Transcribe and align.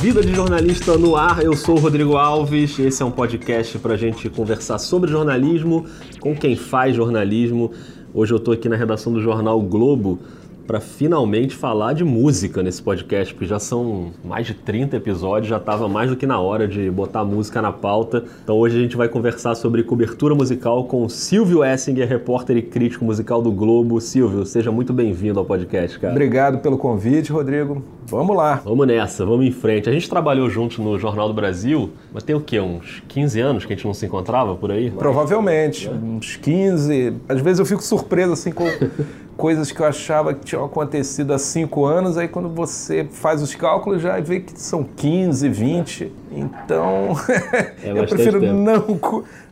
Vida 0.00 0.22
de 0.22 0.34
Jornalista 0.34 0.96
no 0.96 1.14
Ar, 1.14 1.42
eu 1.42 1.54
sou 1.54 1.76
o 1.76 1.78
Rodrigo 1.78 2.16
Alves. 2.16 2.78
Esse 2.78 3.02
é 3.02 3.04
um 3.04 3.10
podcast 3.10 3.78
para 3.78 3.92
a 3.92 3.96
gente 3.98 4.30
conversar 4.30 4.78
sobre 4.78 5.10
jornalismo 5.10 5.84
com 6.18 6.34
quem 6.34 6.56
faz 6.56 6.96
jornalismo. 6.96 7.70
Hoje 8.14 8.32
eu 8.32 8.38
estou 8.38 8.54
aqui 8.54 8.66
na 8.66 8.76
redação 8.76 9.12
do 9.12 9.20
jornal 9.20 9.60
Globo 9.60 10.18
para 10.70 10.80
finalmente 10.80 11.56
falar 11.56 11.94
de 11.94 12.04
música 12.04 12.62
nesse 12.62 12.80
podcast, 12.80 13.34
porque 13.34 13.44
já 13.44 13.58
são 13.58 14.12
mais 14.22 14.46
de 14.46 14.54
30 14.54 14.98
episódios, 14.98 15.48
já 15.48 15.56
estava 15.56 15.88
mais 15.88 16.10
do 16.10 16.16
que 16.16 16.24
na 16.24 16.38
hora 16.38 16.68
de 16.68 16.88
botar 16.88 17.24
música 17.24 17.60
na 17.60 17.72
pauta. 17.72 18.22
Então 18.44 18.56
hoje 18.56 18.78
a 18.78 18.80
gente 18.80 18.96
vai 18.96 19.08
conversar 19.08 19.56
sobre 19.56 19.82
cobertura 19.82 20.32
musical 20.32 20.84
com 20.84 21.08
Silvio 21.08 21.64
Essinger, 21.64 22.08
repórter 22.08 22.56
e 22.56 22.62
crítico 22.62 23.04
musical 23.04 23.42
do 23.42 23.50
Globo. 23.50 24.00
Silvio, 24.00 24.46
seja 24.46 24.70
muito 24.70 24.92
bem-vindo 24.92 25.40
ao 25.40 25.44
podcast, 25.44 25.98
cara. 25.98 26.12
Obrigado 26.12 26.58
pelo 26.58 26.78
convite, 26.78 27.32
Rodrigo. 27.32 27.82
Vamos 28.06 28.36
lá. 28.36 28.62
Vamos 28.64 28.86
nessa, 28.86 29.26
vamos 29.26 29.46
em 29.46 29.52
frente. 29.52 29.88
A 29.88 29.92
gente 29.92 30.08
trabalhou 30.08 30.48
junto 30.48 30.80
no 30.80 30.96
Jornal 31.00 31.26
do 31.26 31.34
Brasil, 31.34 31.90
mas 32.12 32.22
tem 32.22 32.36
o 32.36 32.40
quê? 32.40 32.60
Uns 32.60 33.02
15 33.08 33.40
anos 33.40 33.64
que 33.64 33.72
a 33.72 33.76
gente 33.76 33.86
não 33.86 33.94
se 33.94 34.06
encontrava 34.06 34.54
por 34.54 34.70
aí? 34.70 34.90
Provavelmente, 34.92 35.88
uns 35.88 36.36
15. 36.36 37.14
Às 37.28 37.40
vezes 37.40 37.58
eu 37.58 37.66
fico 37.66 37.82
surpreso 37.82 38.34
assim 38.34 38.52
com 38.52 38.64
coisas 39.40 39.72
que 39.72 39.80
eu 39.80 39.86
achava 39.86 40.34
que 40.34 40.44
tinham 40.44 40.62
acontecido 40.66 41.32
há 41.32 41.38
cinco 41.38 41.86
anos, 41.86 42.18
aí 42.18 42.28
quando 42.28 42.50
você 42.50 43.08
faz 43.10 43.40
os 43.40 43.54
cálculos 43.54 44.02
já 44.02 44.20
vê 44.20 44.40
que 44.40 44.52
são 44.60 44.84
15, 44.84 45.48
20. 45.48 46.12
Então, 46.30 47.16
é 47.82 47.90
eu 47.90 48.06
prefiro 48.06 48.38
não, 48.38 49.00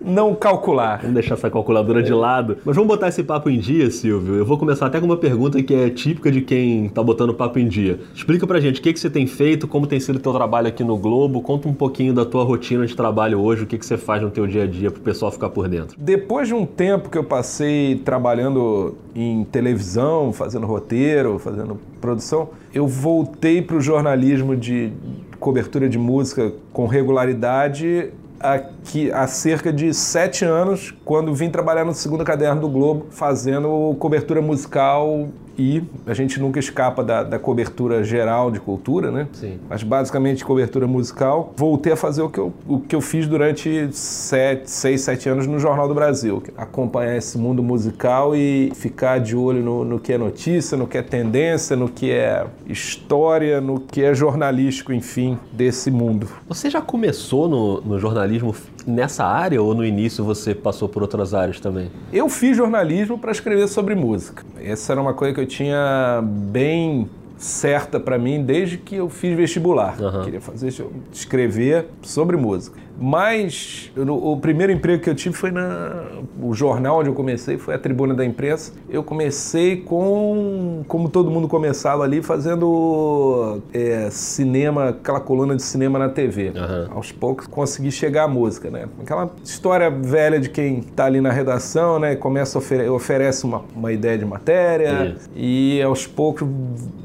não 0.00 0.34
calcular. 0.34 0.98
Vamos 0.98 1.14
deixar 1.14 1.34
essa 1.34 1.50
calculadora 1.50 2.02
de 2.02 2.12
lado. 2.12 2.58
Mas 2.64 2.76
vamos 2.76 2.88
botar 2.88 3.08
esse 3.08 3.22
papo 3.22 3.50
em 3.50 3.58
dia, 3.58 3.90
Silvio. 3.90 4.34
Eu 4.34 4.44
vou 4.44 4.58
começar 4.58 4.86
até 4.86 5.00
com 5.00 5.06
uma 5.06 5.16
pergunta 5.16 5.62
que 5.62 5.74
é 5.74 5.90
típica 5.90 6.30
de 6.30 6.40
quem 6.40 6.86
está 6.86 7.02
botando 7.02 7.34
papo 7.34 7.58
em 7.58 7.68
dia. 7.68 7.98
Explica 8.14 8.46
pra 8.46 8.60
gente 8.60 8.80
o 8.80 8.82
que, 8.82 8.92
que 8.92 9.00
você 9.00 9.10
tem 9.10 9.26
feito, 9.26 9.66
como 9.66 9.86
tem 9.86 10.00
sido 10.00 10.16
o 10.16 10.20
teu 10.20 10.32
trabalho 10.32 10.68
aqui 10.68 10.84
no 10.84 10.96
Globo, 10.96 11.40
conta 11.40 11.68
um 11.68 11.74
pouquinho 11.74 12.12
da 12.12 12.24
tua 12.24 12.44
rotina 12.44 12.86
de 12.86 12.94
trabalho 12.94 13.40
hoje, 13.40 13.64
o 13.64 13.66
que, 13.66 13.78
que 13.78 13.86
você 13.86 13.96
faz 13.96 14.22
no 14.22 14.30
teu 14.30 14.46
dia 14.46 14.64
a 14.64 14.66
dia 14.66 14.90
para 14.90 15.00
o 15.00 15.02
pessoal 15.02 15.30
ficar 15.30 15.48
por 15.50 15.68
dentro. 15.68 15.96
Depois 15.98 16.48
de 16.48 16.54
um 16.54 16.64
tempo 16.64 17.10
que 17.10 17.18
eu 17.18 17.24
passei 17.24 17.96
trabalhando 18.04 18.96
em 19.14 19.44
televisão, 19.44 20.32
fazendo 20.32 20.66
roteiro, 20.66 21.38
fazendo 21.38 21.78
produção, 22.00 22.50
eu 22.72 22.86
voltei 22.86 23.60
para 23.62 23.76
o 23.76 23.80
jornalismo 23.80 24.56
de 24.56 24.92
cobertura 25.40 25.88
de 25.88 25.98
música 25.98 26.52
com 26.72 26.86
regularidade 26.86 28.10
aqui 28.40 29.10
há 29.12 29.26
cerca 29.26 29.72
de 29.72 29.92
sete 29.92 30.44
anos, 30.44 30.94
quando 31.04 31.34
vim 31.34 31.50
trabalhar 31.50 31.84
no 31.84 31.94
segundo 31.94 32.24
caderno 32.24 32.60
do 32.60 32.68
Globo, 32.68 33.06
fazendo 33.10 33.96
cobertura 33.98 34.40
musical 34.40 35.28
e 35.58 35.82
a 36.06 36.14
gente 36.14 36.38
nunca 36.38 36.60
escapa 36.60 37.02
da, 37.02 37.24
da, 37.24 37.38
cobertura 37.38 38.04
geral 38.04 38.50
de 38.50 38.60
cultura, 38.60 39.10
né? 39.10 39.26
Sim. 39.32 39.58
Mas 39.68 39.82
basicamente 39.82 40.44
cobertura 40.44 40.86
musical. 40.86 41.52
Voltei 41.56 41.92
a 41.92 41.96
fazer 41.96 42.22
o 42.22 42.30
que 42.30 42.38
eu, 42.38 42.52
o 42.66 42.78
que 42.78 42.94
eu 42.94 43.00
fiz 43.00 43.26
durante 43.26 43.88
sete, 43.92 44.70
seis, 44.70 45.00
sete 45.00 45.28
anos 45.28 45.46
no 45.46 45.58
Jornal 45.58 45.88
do 45.88 45.94
Brasil. 45.94 46.42
Acompanhar 46.56 47.16
esse 47.16 47.36
mundo 47.36 47.62
musical 47.62 48.36
e 48.36 48.70
ficar 48.74 49.18
de 49.18 49.34
olho 49.34 49.62
no, 49.62 49.84
no 49.84 49.98
que 49.98 50.12
é 50.12 50.18
notícia, 50.18 50.76
no 50.76 50.86
que 50.86 50.96
é 50.96 51.02
tendência, 51.02 51.74
no 51.74 51.88
que 51.88 52.12
é 52.12 52.46
história, 52.66 53.60
no 53.60 53.80
que 53.80 54.04
é 54.04 54.14
jornalístico, 54.14 54.92
enfim, 54.92 55.38
desse 55.52 55.90
mundo. 55.90 56.28
Você 56.46 56.70
já 56.70 56.80
começou 56.80 57.48
no, 57.48 57.80
no 57.80 57.98
jornalismo 57.98 58.54
nessa 58.88 59.24
área 59.24 59.62
ou 59.62 59.74
no 59.74 59.84
início 59.84 60.24
você 60.24 60.54
passou 60.54 60.88
por 60.88 61.02
outras 61.02 61.34
áreas 61.34 61.60
também? 61.60 61.90
Eu 62.12 62.28
fiz 62.28 62.56
jornalismo 62.56 63.18
para 63.18 63.30
escrever 63.30 63.68
sobre 63.68 63.94
música. 63.94 64.44
Essa 64.60 64.92
era 64.92 65.00
uma 65.00 65.14
coisa 65.14 65.34
que 65.34 65.40
eu 65.40 65.46
tinha 65.46 66.20
bem 66.22 67.08
certa 67.36 68.00
para 68.00 68.18
mim 68.18 68.42
desde 68.42 68.76
que 68.76 68.96
eu 68.96 69.08
fiz 69.08 69.36
vestibular. 69.36 70.00
Uhum. 70.00 70.24
Queria 70.24 70.40
fazer 70.40 70.72
escrever 71.12 71.86
sobre 72.02 72.36
música. 72.36 72.78
Mas 73.00 73.92
o, 73.96 74.36
primeiro 74.36 74.72
emprego 74.72 75.02
que 75.02 75.08
eu 75.08 75.14
tive 75.14 75.36
foi 75.36 75.52
na 75.52 76.04
o 76.42 76.52
jornal 76.52 76.98
onde 76.98 77.08
eu 77.08 77.14
comecei, 77.14 77.56
foi 77.56 77.74
a 77.74 77.78
Tribuna 77.78 78.14
da 78.14 78.24
Imprensa. 78.24 78.72
Eu 78.88 79.02
comecei 79.02 79.76
com, 79.76 80.82
como 80.88 81.08
todo 81.08 81.30
mundo 81.30 81.46
começava 81.46 82.02
ali, 82.02 82.22
fazendo 82.22 83.60
é, 83.72 84.08
cinema, 84.10 84.90
aquela 84.90 85.20
coluna 85.20 85.54
de 85.54 85.62
cinema 85.62 85.98
na 85.98 86.08
TV. 86.08 86.48
Uhum. 86.48 86.96
Aos 86.96 87.12
poucos 87.12 87.46
consegui 87.46 87.92
chegar 87.92 88.24
à 88.24 88.28
música, 88.28 88.70
né? 88.70 88.86
Aquela 89.00 89.30
história 89.44 89.90
velha 89.90 90.40
de 90.40 90.48
quem 90.48 90.78
está 90.78 91.06
ali 91.06 91.20
na 91.20 91.30
redação, 91.30 91.98
né? 91.98 92.16
Começa 92.16 92.58
a 92.58 92.60
ofere 92.60 92.88
oferece 92.88 93.44
uma, 93.44 93.62
uma 93.74 93.92
ideia 93.92 94.18
de 94.18 94.24
matéria 94.24 95.14
Isso. 95.16 95.30
e 95.36 95.80
aos 95.82 96.06
poucos 96.06 96.48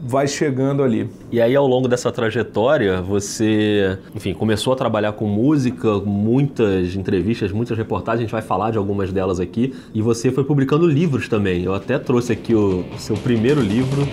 vai 0.05 0.27
chegando 0.27 0.83
ali. 0.83 1.09
E 1.31 1.41
aí 1.41 1.55
ao 1.55 1.67
longo 1.67 1.87
dessa 1.87 2.11
trajetória, 2.11 3.01
você, 3.01 3.97
enfim, 4.15 4.33
começou 4.33 4.73
a 4.73 4.75
trabalhar 4.75 5.13
com 5.13 5.25
música 5.25 5.82
muitas 6.05 6.95
entrevistas, 6.95 7.51
muitas 7.51 7.77
reportagens, 7.77 8.19
a 8.19 8.23
gente 8.23 8.31
vai 8.31 8.41
falar 8.41 8.71
de 8.71 8.77
algumas 8.77 9.11
delas 9.11 9.39
aqui. 9.39 9.73
E 9.93 10.01
você 10.01 10.31
foi 10.31 10.43
publicando 10.43 10.87
livros 10.87 11.27
também. 11.27 11.63
Eu 11.63 11.73
até 11.73 11.97
trouxe 11.99 12.33
aqui 12.33 12.55
o 12.55 12.83
seu 12.97 13.15
primeiro 13.15 13.61
livro. 13.61 14.07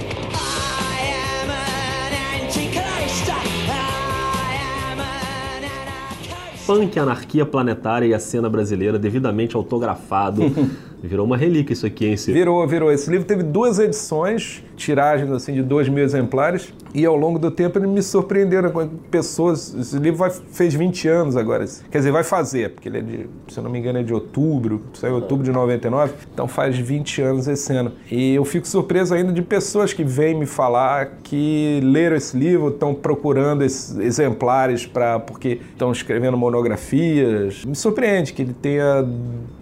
Punk, 6.70 6.97
Anarquia 7.00 7.44
Planetária 7.44 8.06
e 8.06 8.14
a 8.14 8.20
Cena 8.20 8.48
Brasileira, 8.48 8.97
devidamente 8.97 9.56
autografado. 9.56 10.42
Virou 11.02 11.26
uma 11.26 11.37
relíquia 11.37 11.72
isso 11.72 11.84
aqui, 11.84 12.06
hein? 12.06 12.14
Virou, 12.14 12.64
virou. 12.69 12.92
Esse 12.92 13.10
livro 13.10 13.26
teve 13.26 13.42
duas 13.42 13.78
edições, 13.81 14.62
tiragens 14.81 15.31
assim 15.31 15.53
de 15.53 15.63
dois 15.63 15.89
mil 15.89 16.03
exemplares, 16.03 16.73
e 16.95 17.05
ao 17.05 17.17
longo 17.17 17.39
do 17.39 17.51
tempo 17.51 17.79
ele 17.79 17.87
me 17.87 18.03
surpreenderam 18.03 18.71
com 18.71 18.89
pessoas. 19.11 19.75
Esse 19.75 19.99
livro 19.99 20.19
vai, 20.19 20.31
fez 20.31 20.75
20 20.75 21.09
anos 21.09 21.37
agora. 21.37 21.65
Quer 21.91 21.99
dizer, 21.99 22.11
vai 22.11 22.25
fazer, 22.25 22.71
porque 22.71 22.89
ele 22.89 22.99
é 22.99 23.03
de, 23.03 23.27
se 23.49 23.59
eu 23.59 23.63
não 23.63 23.71
me 23.71 23.79
engano, 23.79 23.99
é 23.99 24.03
de 24.03 24.15
outubro, 24.15 24.83
saiu 24.95 25.13
em 25.13 25.15
outubro 25.17 25.45
de 25.45 25.53
99, 25.53 26.15
então 26.33 26.49
faz 26.49 26.77
20 26.77 27.23
anos 27.23 27.47
esse 27.47 27.73
ano. 27.73 27.93
E 28.11 28.35
eu 28.35 28.45
fico 28.45 28.67
surpreso 28.67 29.15
ainda 29.15 29.33
de 29.33 29.43
pessoas 29.43 29.93
que 29.93 30.03
vêm 30.03 30.35
me 30.35 30.47
falar 30.47 31.19
que 31.23 31.81
leram 31.83 32.17
esse 32.17 32.37
livro, 32.37 32.69
estão 32.69 32.95
procurando 32.95 33.62
esses 33.62 33.99
exemplares 33.99 34.87
para 34.87 35.21
porque 35.21 35.61
estão 35.73 35.93
escrevendo 35.93 36.37
monografias. 36.37 37.65
Me 37.65 37.77
surpreende 37.77 38.33
que 38.33 38.43
ele 38.43 38.55
tenha 38.55 39.07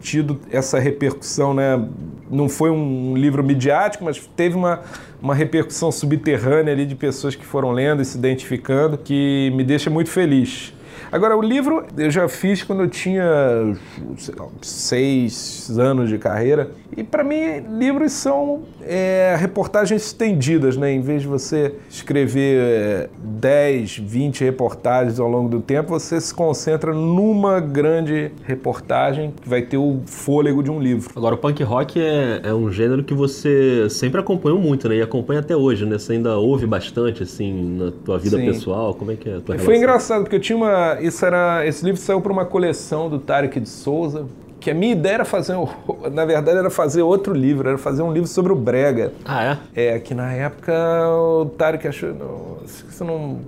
tido 0.01 0.39
essa 0.51 0.79
repercussão, 0.79 1.53
né? 1.53 1.89
Não 2.31 2.49
foi 2.49 2.71
um 2.71 3.17
livro 3.17 3.43
midiático, 3.43 4.05
mas 4.05 4.19
teve 4.37 4.55
uma, 4.55 4.81
uma 5.21 5.35
repercussão 5.35 5.91
subterrânea 5.91 6.73
ali 6.73 6.87
de 6.87 6.95
pessoas 6.95 7.35
que 7.35 7.45
foram 7.45 7.73
lendo 7.73 8.03
e 8.03 8.05
se 8.05 8.17
identificando, 8.17 8.97
que 8.97 9.53
me 9.55 9.65
deixa 9.65 9.91
muito 9.91 10.11
feliz. 10.11 10.73
Agora, 11.11 11.37
o 11.37 11.43
livro 11.43 11.85
eu 11.97 12.11
já 12.11 12.29
fiz 12.29 12.63
quando 12.63 12.83
eu 12.83 12.89
tinha 12.89 13.25
lá, 14.37 14.47
seis 14.61 15.71
anos 15.79 16.09
de 16.09 16.19
carreira. 16.19 16.71
E 16.97 17.03
para 17.03 17.25
mim, 17.25 17.61
livros 17.79 18.13
são 18.13 18.63
é, 18.83 19.37
reportagens 19.39 20.03
estendidas, 20.03 20.77
né? 20.77 20.93
Em 20.93 21.01
vez 21.01 21.23
de 21.23 21.29
você 21.29 21.75
escrever 21.89 22.61
é, 22.61 23.09
10, 23.23 23.99
20 23.99 24.45
reportagens 24.45 25.19
ao 25.21 25.29
longo 25.29 25.49
do 25.49 25.61
tempo, 25.61 25.91
você 25.91 26.21
se 26.21 26.35
concentra 26.35 26.93
numa 26.93 27.61
grande 27.61 28.31
reportagem 28.45 29.33
que 29.41 29.49
vai 29.49 29.63
ter 29.63 29.77
o 29.77 30.01
fôlego 30.07 30.63
de 30.63 30.71
um 30.71 30.81
livro. 30.81 31.11
Agora, 31.17 31.35
o 31.35 31.39
punk 31.39 31.63
rock 31.63 32.01
é, 32.01 32.41
é 32.45 32.55
um 32.55 32.71
gênero 32.71 33.03
que 33.03 33.15
você 33.15 33.89
sempre 33.89 34.21
acompanhou 34.21 34.59
muito, 34.59 34.89
né? 34.89 34.97
E 34.97 35.03
acompanha 35.03 35.41
até 35.41 35.57
hoje, 35.57 35.87
né? 35.87 35.99
Você 35.99 36.15
ainda 36.15 36.37
ouve 36.37 36.67
bastante, 36.67 37.23
assim, 37.23 37.79
na 37.79 37.93
tua 38.05 38.19
vida 38.19 38.37
Sim. 38.37 38.47
pessoal? 38.47 38.95
Como 38.95 39.11
é 39.11 39.17
que 39.17 39.29
é 39.29 39.37
a 39.37 39.41
tua 39.41 39.59
Foi 39.59 39.77
engraçado, 39.77 40.23
porque 40.23 40.37
eu 40.37 40.41
tinha 40.41 40.57
uma 40.57 40.98
isso 41.01 41.25
era, 41.25 41.67
esse 41.67 41.85
livro 41.85 42.01
saiu 42.01 42.21
para 42.21 42.33
uma 42.33 42.45
coleção 42.45 43.09
do 43.09 43.19
Tarek 43.19 43.59
de 43.61 43.69
Souza, 43.69 44.27
que 44.61 44.71
a 44.71 44.75
minha 44.75 44.93
ideia 44.93 45.15
era 45.15 45.25
fazer, 45.25 45.57
na 46.13 46.25
verdade, 46.25 46.59
era 46.59 46.71
fazer 46.71 47.03
outro 47.03 47.33
livro, 47.33 47.69
era 47.69 47.79
fazer 47.79 48.03
um 48.03 48.13
livro 48.13 48.29
sobre 48.29 48.53
o 48.53 48.57
Brega. 48.57 49.13
Ah, 49.25 49.59
é? 49.75 49.95
É, 49.95 49.99
que 49.99 50.15
na 50.15 50.33
época 50.33 50.73
o 51.09 51.47
Tarek 51.57 51.87
achou, 51.89 52.15
não, 52.15 52.59
isso 52.65 53.05
não, 53.05 53.39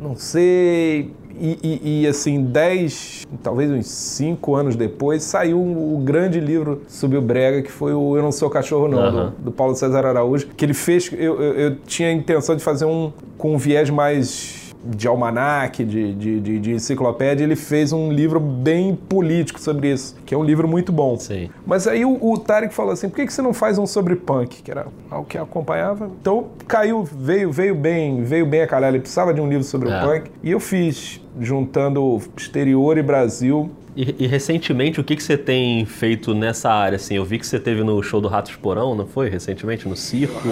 não 0.00 0.16
sei. 0.16 1.12
E, 1.42 1.58
e, 1.62 2.02
e, 2.02 2.06
assim, 2.06 2.42
dez, 2.44 3.26
talvez 3.42 3.70
uns 3.70 3.86
cinco 3.86 4.54
anos 4.54 4.76
depois, 4.76 5.22
saiu 5.22 5.58
o 5.58 5.96
um, 5.96 6.04
grande 6.04 6.38
livro 6.38 6.82
sobre 6.86 7.16
o 7.16 7.22
Brega, 7.22 7.62
que 7.62 7.70
foi 7.70 7.94
o 7.94 8.14
Eu 8.14 8.22
Não 8.22 8.30
Sou 8.30 8.50
Cachorro 8.50 8.88
Não, 8.88 8.98
uhum. 8.98 9.30
do, 9.30 9.44
do, 9.44 9.50
Paulo 9.50 9.74
César 9.74 10.04
Araújo, 10.04 10.48
que 10.48 10.62
ele 10.62 10.74
fez, 10.74 11.10
eu, 11.10 11.40
eu, 11.40 11.54
eu 11.54 11.76
tinha 11.86 12.10
a 12.10 12.12
intenção 12.12 12.54
de 12.54 12.62
fazer 12.62 12.84
um 12.84 13.10
com 13.38 13.54
um 13.54 13.56
viés 13.56 13.88
mais 13.88 14.59
de 14.84 15.06
almanac, 15.06 15.84
de, 15.84 16.14
de, 16.14 16.40
de, 16.40 16.58
de, 16.58 16.72
enciclopédia, 16.72 17.44
ele 17.44 17.56
fez 17.56 17.92
um 17.92 18.12
livro 18.12 18.40
bem 18.40 18.94
político 18.94 19.60
sobre 19.60 19.92
isso, 19.92 20.16
que 20.24 20.34
é 20.34 20.38
um 20.38 20.44
livro 20.44 20.66
muito 20.66 20.90
bom. 20.90 21.16
Sim. 21.18 21.50
Mas 21.66 21.86
aí 21.86 22.04
o, 22.04 22.18
o 22.20 22.38
Tarek 22.38 22.74
falou 22.74 22.92
assim, 22.92 23.08
por 23.08 23.16
que, 23.16 23.26
que 23.26 23.32
você 23.32 23.42
não 23.42 23.52
faz 23.52 23.78
um 23.78 23.86
sobre 23.86 24.16
punk? 24.16 24.62
Que 24.62 24.70
era 24.70 24.86
algo 25.10 25.26
que 25.26 25.36
acompanhava. 25.36 26.10
Então 26.20 26.48
caiu, 26.66 27.04
veio, 27.04 27.52
veio 27.52 27.74
bem, 27.74 28.22
veio 28.22 28.46
bem 28.46 28.62
a 28.62 28.66
calhar, 28.66 28.90
ele 28.90 29.00
precisava 29.00 29.34
de 29.34 29.40
um 29.40 29.48
livro 29.48 29.64
sobre 29.64 29.90
é. 29.90 29.98
o 29.98 30.06
punk. 30.06 30.30
E 30.42 30.50
eu 30.50 30.60
fiz, 30.60 31.20
juntando 31.38 32.20
exterior 32.36 32.96
e 32.96 33.02
Brasil, 33.02 33.70
e, 33.96 34.14
e, 34.20 34.26
recentemente, 34.26 35.00
o 35.00 35.04
que, 35.04 35.16
que 35.16 35.22
você 35.22 35.36
tem 35.36 35.84
feito 35.84 36.32
nessa 36.32 36.70
área? 36.70 36.94
Assim, 36.94 37.16
eu 37.16 37.24
vi 37.24 37.38
que 37.38 37.46
você 37.46 37.58
teve 37.58 37.82
no 37.82 38.00
show 38.02 38.20
do 38.20 38.28
Ratos 38.28 38.54
Porão, 38.54 38.94
não 38.94 39.04
foi? 39.04 39.28
Recentemente, 39.28 39.88
no 39.88 39.96
circo. 39.96 40.48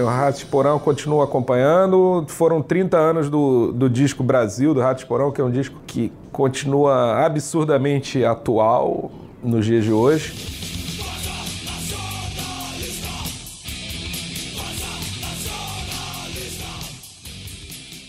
O 0.00 0.06
Ratos 0.06 0.44
Porão 0.44 0.78
continuo 0.78 1.22
acompanhando. 1.22 2.24
Foram 2.28 2.60
30 2.62 2.96
anos 2.96 3.30
do, 3.30 3.72
do 3.72 3.88
disco 3.88 4.22
Brasil, 4.22 4.74
do 4.74 4.80
Ratos 4.80 5.04
Porão, 5.04 5.30
que 5.30 5.40
é 5.40 5.44
um 5.44 5.50
disco 5.50 5.76
que 5.86 6.12
continua 6.32 7.24
absurdamente 7.24 8.24
atual 8.24 9.10
nos 9.42 9.66
dias 9.66 9.84
de 9.84 9.92
hoje. 9.92 10.63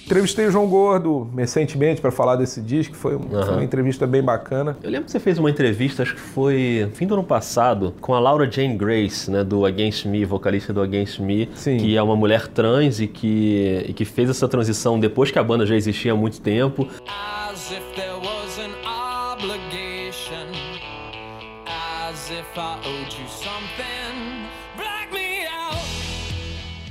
Entrevistei 0.06 0.46
o 0.46 0.52
João 0.52 0.68
Gordo 0.68 1.28
recentemente 1.36 2.00
para 2.00 2.12
falar 2.12 2.36
desse 2.36 2.62
disco, 2.62 2.96
foi, 2.96 3.18
foi 3.18 3.50
uma 3.54 3.64
entrevista 3.64 4.06
bem 4.06 4.22
bacana. 4.22 4.78
Eu 4.84 4.92
lembro 4.92 5.06
que 5.06 5.12
você 5.12 5.20
fez 5.20 5.40
uma 5.40 5.50
entrevista, 5.50 6.04
acho 6.04 6.14
que 6.14 6.22
foi 6.22 6.88
fim 6.94 7.08
do 7.08 7.16
ano 7.16 7.24
passado, 7.24 7.92
com 8.00 8.14
a 8.14 8.20
Laura 8.20 8.50
Jane 8.50 8.78
Grace, 8.78 9.32
né, 9.32 9.44
do 9.44 9.66
Against 9.66 10.06
Me, 10.06 10.24
vocalista 10.24 10.72
do 10.72 10.80
Against 10.82 11.20
Me, 11.20 11.50
Sim. 11.56 11.78
que 11.78 11.98
é 11.98 12.04
uma 12.04 12.16
mulher 12.16 12.46
trans 12.48 13.00
e 13.00 13.08
que, 13.08 13.84
e 13.88 13.94
que 13.94 14.06
fez 14.06 14.30
essa 14.30 14.48
transição 14.48 15.00
depois 15.00 15.32
que 15.32 15.40
a 15.40 15.44
banda 15.44 15.66
já 15.66 15.76
existia 15.76 16.12
há 16.12 16.16
muito 16.16 16.40
tempo. 16.40 16.88
As 17.50 17.72
if 17.72 17.82
there 17.96 18.14
was 18.14 18.60
an 18.60 18.76
obligation, 19.34 20.46
as 21.66 22.30
if 22.30 22.46
I 22.56 22.78
owed 22.88 23.12
you 23.20 23.28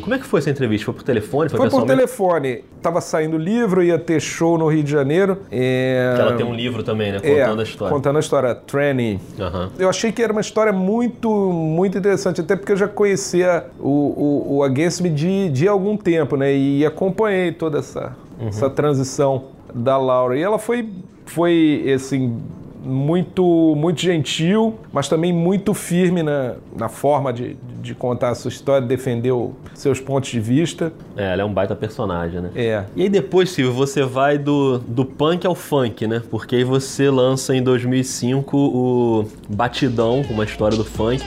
Como 0.04 0.14
é 0.14 0.18
que 0.18 0.26
foi 0.26 0.38
essa 0.40 0.50
entrevista? 0.50 0.84
Foi 0.84 0.92
por 0.92 1.02
telefone? 1.02 1.48
Foi, 1.48 1.58
Foi 1.58 1.70
por 1.70 1.86
telefone. 1.86 2.62
Tava 2.82 3.00
saindo 3.00 3.38
livro, 3.38 3.82
ia 3.82 3.98
ter 3.98 4.20
show 4.20 4.58
no 4.58 4.68
Rio 4.68 4.82
de 4.82 4.90
Janeiro. 4.90 5.38
É... 5.50 6.12
Que 6.14 6.20
ela 6.20 6.36
tem 6.36 6.44
um 6.44 6.54
livro 6.54 6.82
também, 6.82 7.10
né, 7.10 7.20
É, 7.22 7.40
contando 7.40 7.60
a 7.60 7.62
história. 7.62 7.94
Contando 7.94 8.16
a 8.16 8.20
história, 8.20 8.54
Tranny. 8.54 9.18
Aham. 9.40 9.70
Eu 9.78 9.88
achei 9.88 10.12
que 10.12 10.22
era 10.22 10.30
uma 10.30 10.42
história 10.42 10.74
muito, 10.74 11.30
muito 11.30 11.96
interessante, 11.96 12.42
até 12.42 12.54
porque 12.54 12.72
eu 12.72 12.76
já 12.76 12.86
conhecia 12.86 13.64
o, 13.80 13.88
o, 13.88 14.56
o 14.56 14.62
Against 14.62 15.00
Me 15.00 15.08
de, 15.08 15.48
de 15.48 15.66
algum 15.66 15.96
tempo, 15.96 16.36
né? 16.36 16.54
E 16.54 16.84
acompanhei 16.84 17.52
toda 17.52 17.78
essa, 17.78 18.14
essa 18.46 18.68
transição 18.68 19.44
da 19.72 19.96
Laura. 19.96 20.36
E 20.36 20.42
ela 20.42 20.58
foi, 20.58 20.86
foi 21.24 21.90
assim, 21.94 22.42
muito, 22.84 23.74
muito 23.76 24.00
gentil, 24.00 24.74
mas 24.92 25.08
também 25.08 25.32
muito 25.32 25.72
firme 25.74 26.22
na, 26.22 26.54
na 26.76 26.88
forma 26.88 27.32
de, 27.32 27.56
de 27.82 27.94
contar 27.94 28.30
a 28.30 28.34
sua 28.34 28.48
história, 28.48 28.86
defender 28.86 29.32
o- 29.32 29.52
seus 29.74 30.00
pontos 30.00 30.30
de 30.30 30.40
vista. 30.40 30.92
É, 31.16 31.32
ela 31.32 31.42
é 31.42 31.44
um 31.44 31.52
baita 31.52 31.74
personagem, 31.74 32.40
né? 32.40 32.50
É. 32.54 32.84
E 32.94 33.02
aí 33.02 33.08
depois, 33.08 33.50
Silvio, 33.50 33.72
você 33.74 34.02
vai 34.02 34.38
do, 34.38 34.78
do 34.78 35.04
punk 35.04 35.46
ao 35.46 35.54
funk, 35.54 36.06
né? 36.06 36.22
Porque 36.30 36.56
aí 36.56 36.64
você 36.64 37.08
lança 37.10 37.54
em 37.56 37.62
2005 37.62 38.56
o 38.56 39.24
Batidão, 39.48 40.22
uma 40.30 40.44
história 40.44 40.76
do 40.76 40.84
funk. 40.84 41.24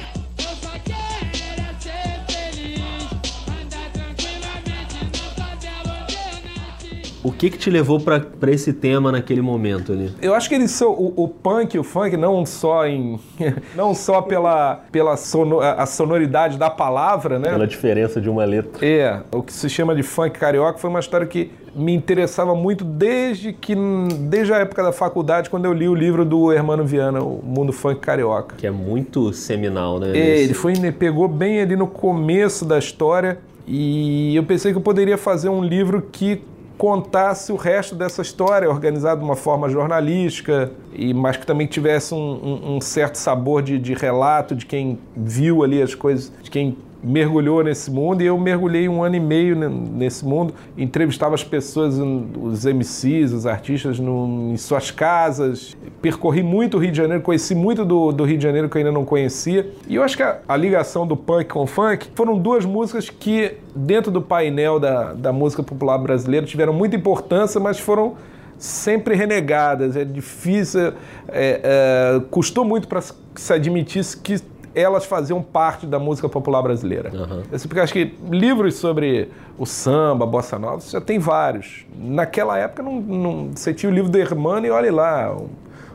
O 7.28 7.32
que 7.32 7.50
que 7.50 7.58
te 7.58 7.70
levou 7.70 8.00
pra 8.00 8.20
pra 8.22 8.50
esse 8.52 8.72
tema 8.72 9.12
naquele 9.12 9.42
momento 9.42 9.92
ali? 9.92 10.12
Eu 10.22 10.34
acho 10.34 10.48
que 10.48 10.56
eles 10.56 10.72
são 10.72 10.92
o, 10.94 11.14
o 11.24 11.28
punk 11.28 11.74
e 11.76 11.80
o 11.80 11.84
funk 11.84 12.16
não 12.16 12.46
só 12.46 12.88
em 12.88 13.20
não 13.76 13.94
só 13.94 14.22
pela 14.22 14.84
pela 14.92 15.18
sono- 15.18 15.60
a 15.60 15.86
sonoridade 15.86 16.58
da 16.58 16.70
palavra, 16.70 17.38
né? 17.38 17.50
Pela 17.50 17.68
diferença 17.68 18.22
de 18.22 18.30
uma 18.30 18.46
letra. 18.46 18.86
É, 18.86 19.20
o 19.32 19.44
que 19.44 19.52
se 19.52 19.70
chama 19.70 19.94
de 19.94 20.04
funk 20.04 20.40
carioca 20.40 20.78
foi 20.80 20.90
uma 20.90 21.00
história 21.02 21.28
que 21.28 21.52
me 21.76 21.94
interessava 21.94 22.56
muito 22.56 22.86
desde 22.86 23.52
que 23.52 23.76
desde 24.22 24.54
a 24.54 24.60
época 24.60 24.82
da 24.82 24.92
faculdade 24.94 25.50
quando 25.50 25.66
eu 25.66 25.74
li 25.74 25.90
o 25.90 25.94
livro 25.94 26.24
do 26.24 26.52
Hermano 26.54 26.86
Viana, 26.86 27.22
O 27.22 27.42
Mundo 27.44 27.74
Funk 27.74 28.00
Carioca. 28.00 28.56
Que 28.56 28.66
é 28.68 28.72
muito 28.72 29.34
seminal, 29.34 30.00
né? 30.00 30.18
É, 30.18 30.40
ele 30.40 30.54
foi 30.54 30.72
ele 30.74 30.92
pegou 30.94 31.28
bem 31.28 31.60
ali 31.60 31.76
no 31.76 31.88
começo 31.88 32.64
da 32.64 32.80
história 32.80 33.38
e 33.68 34.34
eu 34.36 34.44
pensei 34.44 34.72
que 34.72 34.78
eu 34.78 34.82
poderia 34.82 35.18
fazer 35.18 35.50
um 35.50 35.62
livro 35.62 36.02
que 36.10 36.42
contasse 36.78 37.52
o 37.52 37.56
resto 37.56 37.96
dessa 37.96 38.22
história, 38.22 38.70
organizado 38.70 39.20
de 39.20 39.26
uma 39.26 39.36
forma 39.36 39.68
jornalística, 39.70 40.72
e 40.94 41.14
mas 41.14 41.38
que 41.38 41.46
também 41.46 41.66
tivesse 41.68 42.14
um, 42.14 42.18
um- 42.18 42.76
um 42.78 42.82
certo 42.82 43.16
sabor 43.16 43.62
de, 43.62 43.80
de 43.80 43.94
relato 43.94 44.56
de 44.56 44.66
quem 44.66 45.00
viu 45.16 45.64
ali 45.64 45.82
as 45.82 45.96
coisas, 45.96 46.32
de 46.44 46.52
quem 46.52 46.78
mergulhou 47.08 47.64
nesse 47.64 47.90
mundo 47.90 48.22
e 48.22 48.26
eu 48.26 48.38
mergulhei 48.38 48.90
um 48.90 49.02
ano 49.02 49.16
e 49.16 49.20
meio 49.20 49.56
ne- 49.56 49.68
nesse 49.70 50.26
mundo, 50.26 50.54
entrevistava 50.78 51.34
as 51.36 51.44
pessoas, 51.44 51.98
os 51.98 52.66
MCs, 52.66 53.32
os 53.32 53.46
artistas 53.48 53.98
no- 54.00 54.52
em 54.52 54.58
suas 54.58 54.92
casas, 54.92 55.76
percorri 56.02 56.44
muito 56.44 56.78
o 56.78 56.80
Rio 56.80 56.92
de 56.92 56.98
Janeiro, 56.98 57.24
conheci 57.24 57.56
muito 57.56 57.86
do, 57.86 58.12
do 58.12 58.24
Rio 58.26 58.38
de 58.38 58.44
Janeiro 58.44 58.68
que 58.70 58.78
eu 58.78 58.80
ainda 58.80 58.92
não 58.92 59.06
conhecia 59.06 59.72
e 59.88 59.96
eu 59.96 60.04
acho 60.04 60.18
que 60.18 60.24
a, 60.24 60.40
a 60.48 60.56
ligação 60.58 61.08
do 61.08 61.16
punk 61.16 61.46
com 61.46 61.64
o 61.64 61.68
funk 61.68 62.08
foram 62.14 62.38
duas 62.38 62.66
músicas 62.66 63.10
que 63.10 63.54
dentro 63.76 64.12
do 64.12 64.22
painel 64.22 64.80
da, 64.80 65.14
da 65.14 65.32
música 65.32 65.64
popular 65.64 65.98
brasileira 65.98 66.46
tiveram 66.46 66.74
muita 66.74 66.96
importância, 66.96 67.60
mas 67.60 67.80
foram 67.80 68.16
sempre 68.58 69.16
renegadas. 69.16 69.96
É 69.96 70.04
difícil, 70.04 70.88
é, 71.28 71.62
é, 71.64 72.22
custou 72.32 72.66
muito 72.66 72.88
para 72.88 73.02
se 73.02 73.54
admitisse 73.54 74.18
que 74.18 74.42
elas 74.80 75.06
faziam 75.06 75.42
parte 75.42 75.86
da 75.86 75.98
música 76.00 76.30
popular 76.30 76.62
brasileira. 76.62 77.12
Assim, 77.52 77.68
Porque 77.68 77.80
acho 77.82 77.94
que 77.94 78.14
livros 78.30 78.76
sobre 78.76 79.30
o 79.58 79.66
samba, 79.66 80.26
bossa 80.26 80.60
nova, 80.60 80.80
você 80.82 80.92
já 80.92 81.02
tem 81.02 81.18
vários. 81.20 81.86
Naquela 81.98 82.58
época, 82.58 82.84
não, 82.84 83.00
não- 83.02 83.50
você 83.56 83.74
tinha 83.74 83.92
o 83.92 83.94
livro 83.94 84.10
do 84.12 84.18
Hermano 84.18 84.66
e 84.66 84.70
olha 84.70 84.92
lá, 84.92 85.36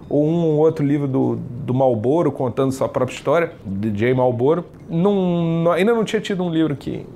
ou 0.09 0.27
um 0.29 0.45
ou 0.47 0.57
outro 0.59 0.85
livro 0.85 1.07
do, 1.07 1.37
do 1.37 1.73
Malboro 1.73 2.31
contando 2.33 2.73
sua 2.73 2.89
própria 2.89 3.15
história, 3.15 3.53
de 3.65 3.97
Jay 3.99 4.13
Malboro. 4.13 4.65
Não, 4.91 5.63
não- 5.65 5.73
ainda 5.73 5.95
não 5.95 6.05
tinha 6.05 6.21
tido 6.21 6.43
um 6.43 6.51
livro 6.51 6.75
que 6.77 7.07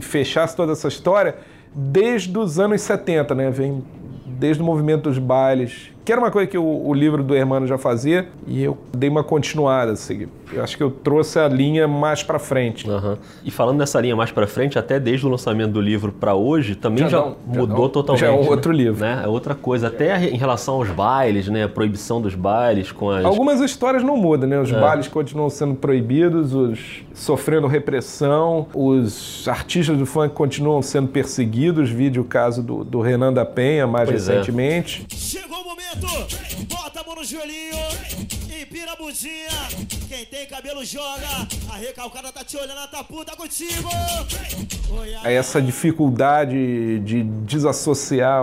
fechasse 0.00 0.54
toda 0.56 0.72
essa 0.72 0.88
história 0.88 1.36
desde 1.74 2.36
os 2.38 2.58
anos 2.58 2.80
70, 2.80 3.34
né? 3.34 3.50
Vem 3.50 3.84
desde 4.26 4.62
o 4.62 4.64
movimento 4.66 5.04
dos 5.04 5.18
bailes, 5.18 5.90
que 6.06 6.12
era 6.12 6.20
uma 6.20 6.30
coisa 6.30 6.46
que 6.46 6.56
o, 6.56 6.62
o 6.86 6.94
livro 6.94 7.24
do 7.24 7.34
Hermano 7.34 7.66
já 7.66 7.76
fazia, 7.76 8.28
e 8.46 8.62
eu 8.62 8.78
dei 8.96 9.10
uma 9.10 9.24
continuada. 9.24 9.90
Assim, 9.90 10.28
eu 10.52 10.62
acho 10.62 10.76
que 10.76 10.82
eu 10.82 10.88
trouxe 10.88 11.36
a 11.40 11.48
linha 11.48 11.88
mais 11.88 12.22
para 12.22 12.38
frente. 12.38 12.88
Aham. 12.88 13.18
E 13.44 13.50
falando 13.50 13.78
nessa 13.78 14.00
linha 14.00 14.14
mais 14.14 14.30
pra 14.30 14.46
frente, 14.46 14.78
até 14.78 15.00
desde 15.00 15.26
o 15.26 15.28
lançamento 15.28 15.72
do 15.72 15.80
livro 15.80 16.12
pra 16.12 16.32
hoje, 16.32 16.76
também 16.76 17.02
já, 17.08 17.10
Já 17.10 17.18
não, 17.18 17.30
já 17.30 17.60
mudou 17.60 17.78
não. 17.80 17.88
totalmente. 17.88 18.20
Já 18.20 18.28
é 18.28 18.30
um 18.30 18.42
né? 18.44 18.48
outro 18.48 18.70
livro. 18.70 19.00
Né? 19.00 19.22
É 19.24 19.26
outra 19.26 19.56
coisa. 19.56 19.88
Até 19.88 20.28
em 20.28 20.36
relação 20.36 20.74
aos 20.76 20.88
bailes, 20.90 21.48
né? 21.48 21.64
A 21.64 21.68
proibição 21.68 22.20
dos 22.22 22.36
bailes 22.36 22.92
com 22.92 23.10
as. 23.10 23.24
Algumas 23.24 23.60
histórias 23.60 24.04
não 24.04 24.16
mudam, 24.16 24.48
né? 24.48 24.60
Os 24.60 24.70
É. 24.72 24.80
bailes 24.80 25.08
continuam 25.08 25.50
sendo 25.50 25.74
proibidos, 25.74 26.54
os 26.54 27.02
sofrendo 27.14 27.66
repressão, 27.66 28.68
os 28.72 29.48
artistas 29.48 29.98
do 29.98 30.06
funk 30.06 30.32
continuam 30.34 30.80
sendo 30.82 31.08
perseguidos, 31.08 31.90
vídeo 31.90 32.22
o 32.22 32.24
caso 32.24 32.62
do, 32.62 32.84
do 32.84 33.00
Renan 33.00 33.32
da 33.32 33.44
Penha 33.44 33.88
mais 33.88 34.08
Pois 34.08 34.28
é. 34.28 34.32
recentemente. 34.34 35.04
Chegou 35.10 35.58
o 35.62 35.64
momento, 35.64 35.95
bota 36.68 37.00
a 37.00 37.04
mão 37.04 37.16
no 37.16 37.24
joelhinho, 37.24 37.76
empira 38.76 38.92
a 38.92 38.96
bundinha. 38.96 39.48
Quem 40.06 40.24
tem 40.26 40.46
cabelo 40.46 40.84
joga, 40.84 41.26
a 41.72 41.76
recalcada 41.76 42.30
tá 42.30 42.44
te 42.44 42.56
olhando, 42.58 42.86
tá 42.90 43.02
puta 43.02 43.34
contigo. 43.34 43.88
Essa 45.24 45.60
dificuldade 45.62 47.00
de 47.00 47.22
desassociar 47.22 48.42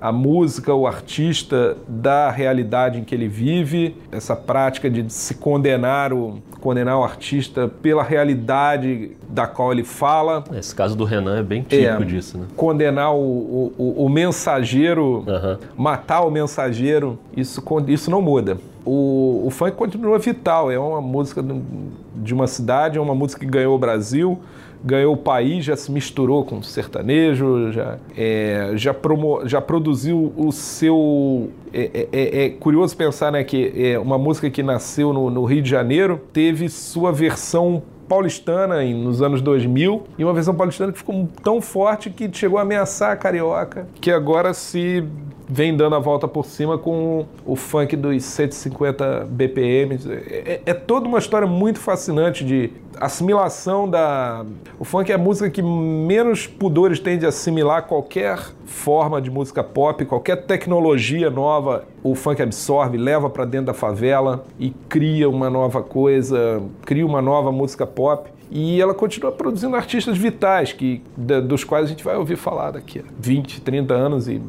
a 0.00 0.10
música, 0.10 0.74
o 0.74 0.86
artista 0.86 1.76
da 1.86 2.30
realidade 2.30 2.98
em 2.98 3.04
que 3.04 3.14
ele 3.14 3.28
vive, 3.28 3.94
essa 4.10 4.34
prática 4.34 4.88
de 4.88 5.12
se 5.12 5.34
condenar 5.34 6.12
o, 6.14 6.42
condenar 6.60 6.98
o 6.98 7.04
artista 7.04 7.68
pela 7.68 8.02
realidade 8.02 9.12
da 9.28 9.46
qual 9.46 9.70
ele 9.72 9.84
fala, 9.84 10.44
Esse 10.56 10.74
caso 10.74 10.96
do 10.96 11.04
Renan 11.04 11.38
é 11.38 11.42
bem 11.42 11.62
típico 11.62 12.02
É. 12.02 12.04
disso, 12.06 12.38
né? 12.38 12.46
condenar 12.56 13.14
o, 13.14 13.72
o- 13.76 14.04
o- 14.04 14.08
mensageiro, 14.08 15.24
Aham. 15.28 15.58
matar 15.76 16.22
o 16.22 16.30
mensageiro, 16.30 17.18
isso, 17.36 17.62
isso 17.88 18.10
não 18.10 18.22
muda. 18.22 18.56
O, 18.84 19.44
o 19.46 19.50
funk 19.50 19.72
continua 19.76 20.18
vital, 20.18 20.70
é 20.70 20.78
uma 20.78 21.00
música 21.00 21.42
de- 21.42 22.34
uma 22.34 22.46
cidade, 22.46 22.98
é 22.98 23.00
uma 23.00 23.14
música 23.14 23.40
que 23.40 23.50
ganhou 23.50 23.74
o 23.74 23.78
Brasil, 23.78 24.38
ganhou 24.84 25.14
o 25.14 25.16
país, 25.16 25.64
já 25.64 25.74
se 25.74 25.90
misturou 25.90 26.44
com 26.44 26.58
o 26.58 26.62
sertanejo, 26.62 27.72
já, 27.72 27.96
é, 28.16 28.72
já, 28.74 28.92
promo, 28.92 29.40
já 29.48 29.60
produziu 29.60 30.32
o 30.36 30.52
seu. 30.52 31.48
É, 31.72 31.90
é- 31.94 32.08
é- 32.12 32.44
é 32.44 32.50
curioso 32.50 32.94
pensar 32.94 33.32
né, 33.32 33.42
que 33.42 33.72
é 33.74 33.98
uma 33.98 34.18
música 34.18 34.50
que 34.50 34.62
nasceu 34.62 35.12
no, 35.14 35.30
no 35.30 35.44
Rio 35.44 35.62
de 35.62 35.70
Janeiro 35.70 36.20
teve 36.32 36.68
sua 36.68 37.10
versão 37.10 37.82
paulistana 38.08 38.82
nos 38.82 39.22
anos 39.22 39.40
2000 39.40 40.04
e 40.18 40.24
uma 40.24 40.32
versão 40.32 40.54
paulistana 40.54 40.92
que 40.92 40.98
ficou 40.98 41.28
tão 41.42 41.60
forte 41.60 42.10
que 42.10 42.30
chegou 42.32 42.58
a 42.58 42.62
ameaçar 42.62 43.12
a 43.12 43.16
carioca, 43.16 43.86
que 44.00 44.10
agora 44.10 44.54
se 44.54 45.04
vem 45.48 45.76
dando 45.76 45.94
a 45.94 45.98
volta 45.98 46.26
por 46.26 46.44
cima 46.46 46.78
com 46.78 47.26
o 47.44 47.54
funk 47.54 47.96
dos 47.96 48.24
150 48.24 49.26
BPM. 49.28 49.98
É, 50.08 50.60
é 50.64 50.74
toda 50.74 51.06
uma 51.06 51.18
história 51.18 51.46
muito 51.46 51.78
fascinante 51.78 52.44
de 52.44 52.70
assimilação 53.00 53.88
da. 53.88 54.44
O 54.78 54.84
funk 54.84 55.10
é 55.10 55.14
a 55.14 55.18
música 55.18 55.50
que 55.50 55.62
menos 55.62 56.46
pudores 56.46 56.98
tem 57.00 57.18
de 57.18 57.26
assimilar 57.26 57.86
qualquer 57.86 58.38
forma 58.64 59.20
de 59.20 59.30
música 59.30 59.62
pop, 59.62 60.04
qualquer 60.04 60.44
tecnologia 60.44 61.30
nova, 61.30 61.84
o 62.02 62.14
funk 62.14 62.42
absorve, 62.42 62.96
leva 62.96 63.28
para 63.30 63.44
dentro 63.44 63.66
da 63.66 63.74
favela 63.74 64.44
e 64.58 64.70
cria 64.88 65.28
uma 65.28 65.50
nova 65.50 65.82
coisa, 65.82 66.62
cria 66.84 67.06
uma 67.06 67.22
nova 67.22 67.50
música 67.52 67.86
pop. 67.86 68.30
E 68.50 68.80
ela 68.80 68.94
continua 68.94 69.32
produzindo 69.32 69.74
artistas 69.74 70.16
vitais, 70.16 70.72
que, 70.72 71.02
dos 71.16 71.64
quais 71.64 71.86
a 71.86 71.88
gente 71.88 72.04
vai 72.04 72.16
ouvir 72.16 72.36
falar 72.36 72.72
daqui 72.72 73.00
a 73.00 73.02
20, 73.18 73.60
30 73.62 73.94
anos. 73.94 74.28
E 74.28 74.40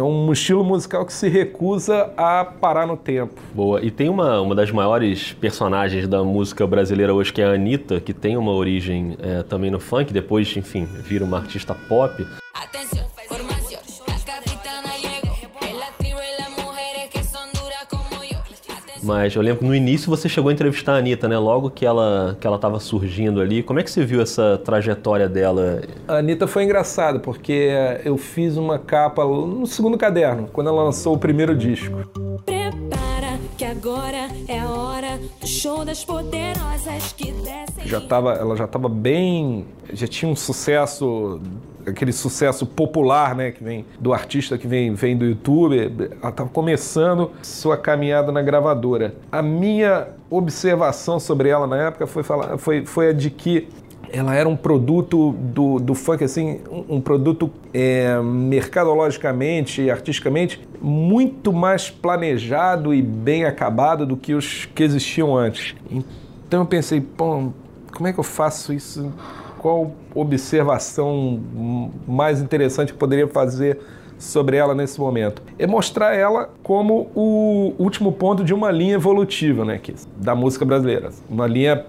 é 0.00 0.02
um 0.02 0.32
estilo 0.32 0.64
musical 0.64 1.04
que 1.04 1.12
se 1.12 1.28
recusa 1.28 2.10
a 2.16 2.44
parar 2.44 2.86
no 2.86 2.96
tempo. 2.96 3.34
Boa. 3.54 3.80
E 3.82 3.90
tem 3.90 4.08
uma, 4.08 4.40
uma 4.40 4.54
das 4.54 4.70
maiores 4.70 5.32
personagens 5.34 6.08
da 6.08 6.24
música 6.24 6.66
brasileira 6.66 7.14
hoje, 7.14 7.32
que 7.32 7.42
é 7.42 7.44
a 7.44 7.52
Anitta, 7.52 8.00
que 8.00 8.14
tem 8.14 8.36
uma 8.36 8.52
origem 8.52 9.16
é, 9.20 9.42
também 9.42 9.70
no 9.70 9.78
funk, 9.78 10.12
depois, 10.12 10.56
enfim, 10.56 10.84
vira 10.84 11.24
uma 11.24 11.36
artista 11.36 11.74
pop. 11.74 12.26
Atención, 12.54 12.99
Mas 19.10 19.34
eu 19.34 19.42
lembro 19.42 19.58
que 19.58 19.64
no 19.64 19.74
início 19.74 20.08
você 20.08 20.28
chegou 20.28 20.50
a 20.50 20.52
entrevistar 20.52 20.92
a 20.92 20.98
Anitta, 20.98 21.26
né? 21.26 21.36
Logo 21.36 21.68
que 21.68 21.84
ela 21.84 22.36
que 22.40 22.46
ela 22.46 22.54
estava 22.54 22.78
surgindo 22.78 23.40
ali. 23.40 23.60
Como 23.60 23.80
é 23.80 23.82
que 23.82 23.90
você 23.90 24.04
viu 24.04 24.22
essa 24.22 24.56
trajetória 24.64 25.28
dela? 25.28 25.82
A 26.06 26.18
Anitta 26.18 26.46
foi 26.46 26.62
engraçada, 26.62 27.18
porque 27.18 27.72
eu 28.04 28.16
fiz 28.16 28.56
uma 28.56 28.78
capa 28.78 29.24
no 29.24 29.66
segundo 29.66 29.98
caderno, 29.98 30.48
quando 30.52 30.68
ela 30.68 30.84
lançou 30.84 31.16
o 31.16 31.18
primeiro 31.18 31.56
disco. 31.56 32.08
Prepara 32.46 33.36
que 33.58 33.64
agora 33.64 34.28
é 34.46 34.60
a 34.60 34.70
hora 34.70 35.18
do 35.40 35.46
show 35.46 35.84
das 35.84 36.04
poderosas 36.04 37.12
que 37.16 37.32
descem. 37.32 37.86
Já 37.86 38.00
tava, 38.00 38.34
ela 38.34 38.56
já 38.56 38.66
estava 38.66 38.88
bem. 38.88 39.66
Já 39.92 40.06
tinha 40.06 40.30
um 40.30 40.36
sucesso, 40.36 41.40
aquele 41.86 42.12
sucesso 42.12 42.66
popular, 42.66 43.34
né? 43.34 43.50
Que 43.50 43.62
vem 43.62 43.84
do 43.98 44.12
artista 44.12 44.56
que 44.58 44.66
vem, 44.66 44.94
vem 44.94 45.16
do 45.16 45.24
YouTube. 45.24 45.78
Ela 46.20 46.30
estava 46.30 46.48
começando 46.48 47.30
sua 47.42 47.76
caminhada 47.76 48.30
na 48.32 48.42
gravadora. 48.42 49.14
A 49.30 49.42
minha 49.42 50.08
observação 50.28 51.18
sobre 51.18 51.48
ela 51.48 51.66
na 51.66 51.88
época 51.88 52.06
foi, 52.06 52.22
falar, 52.22 52.58
foi, 52.58 52.84
foi 52.84 53.08
a 53.08 53.12
de 53.12 53.30
que 53.30 53.68
ela 54.12 54.34
era 54.34 54.48
um 54.48 54.56
produto 54.56 55.32
do, 55.32 55.78
do 55.78 55.94
funk, 55.94 56.24
assim, 56.24 56.60
um, 56.70 56.96
um 56.96 57.00
produto 57.00 57.50
é, 57.72 58.20
mercadologicamente 58.20 59.82
e 59.82 59.90
artisticamente 59.90 60.60
muito 60.80 61.52
mais 61.52 61.90
planejado 61.90 62.92
e 62.92 63.00
bem 63.00 63.44
acabado 63.44 64.04
do 64.04 64.16
que 64.16 64.34
os 64.34 64.64
que 64.74 64.82
existiam 64.82 65.36
antes. 65.36 65.74
Então 66.48 66.60
eu 66.60 66.66
pensei, 66.66 67.00
pô, 67.00 67.52
como 67.92 68.08
é 68.08 68.12
que 68.12 68.18
eu 68.18 68.24
faço 68.24 68.72
isso? 68.72 69.12
Qual 69.60 69.92
observação 70.14 71.38
mais 72.08 72.40
interessante 72.40 72.94
que 72.94 72.98
poderia 72.98 73.28
fazer 73.28 73.78
sobre 74.18 74.56
ela 74.56 74.74
nesse 74.74 74.98
momento? 74.98 75.42
É 75.58 75.66
mostrar 75.66 76.14
ela 76.14 76.48
como 76.62 77.10
o 77.14 77.74
último 77.78 78.10
ponto 78.10 78.42
de 78.42 78.54
uma 78.54 78.70
linha 78.70 78.94
evolutiva, 78.94 79.62
né, 79.62 79.76
que, 79.76 79.94
da 80.16 80.34
música 80.34 80.64
brasileira. 80.64 81.10
Uma 81.28 81.46
linha 81.46 81.84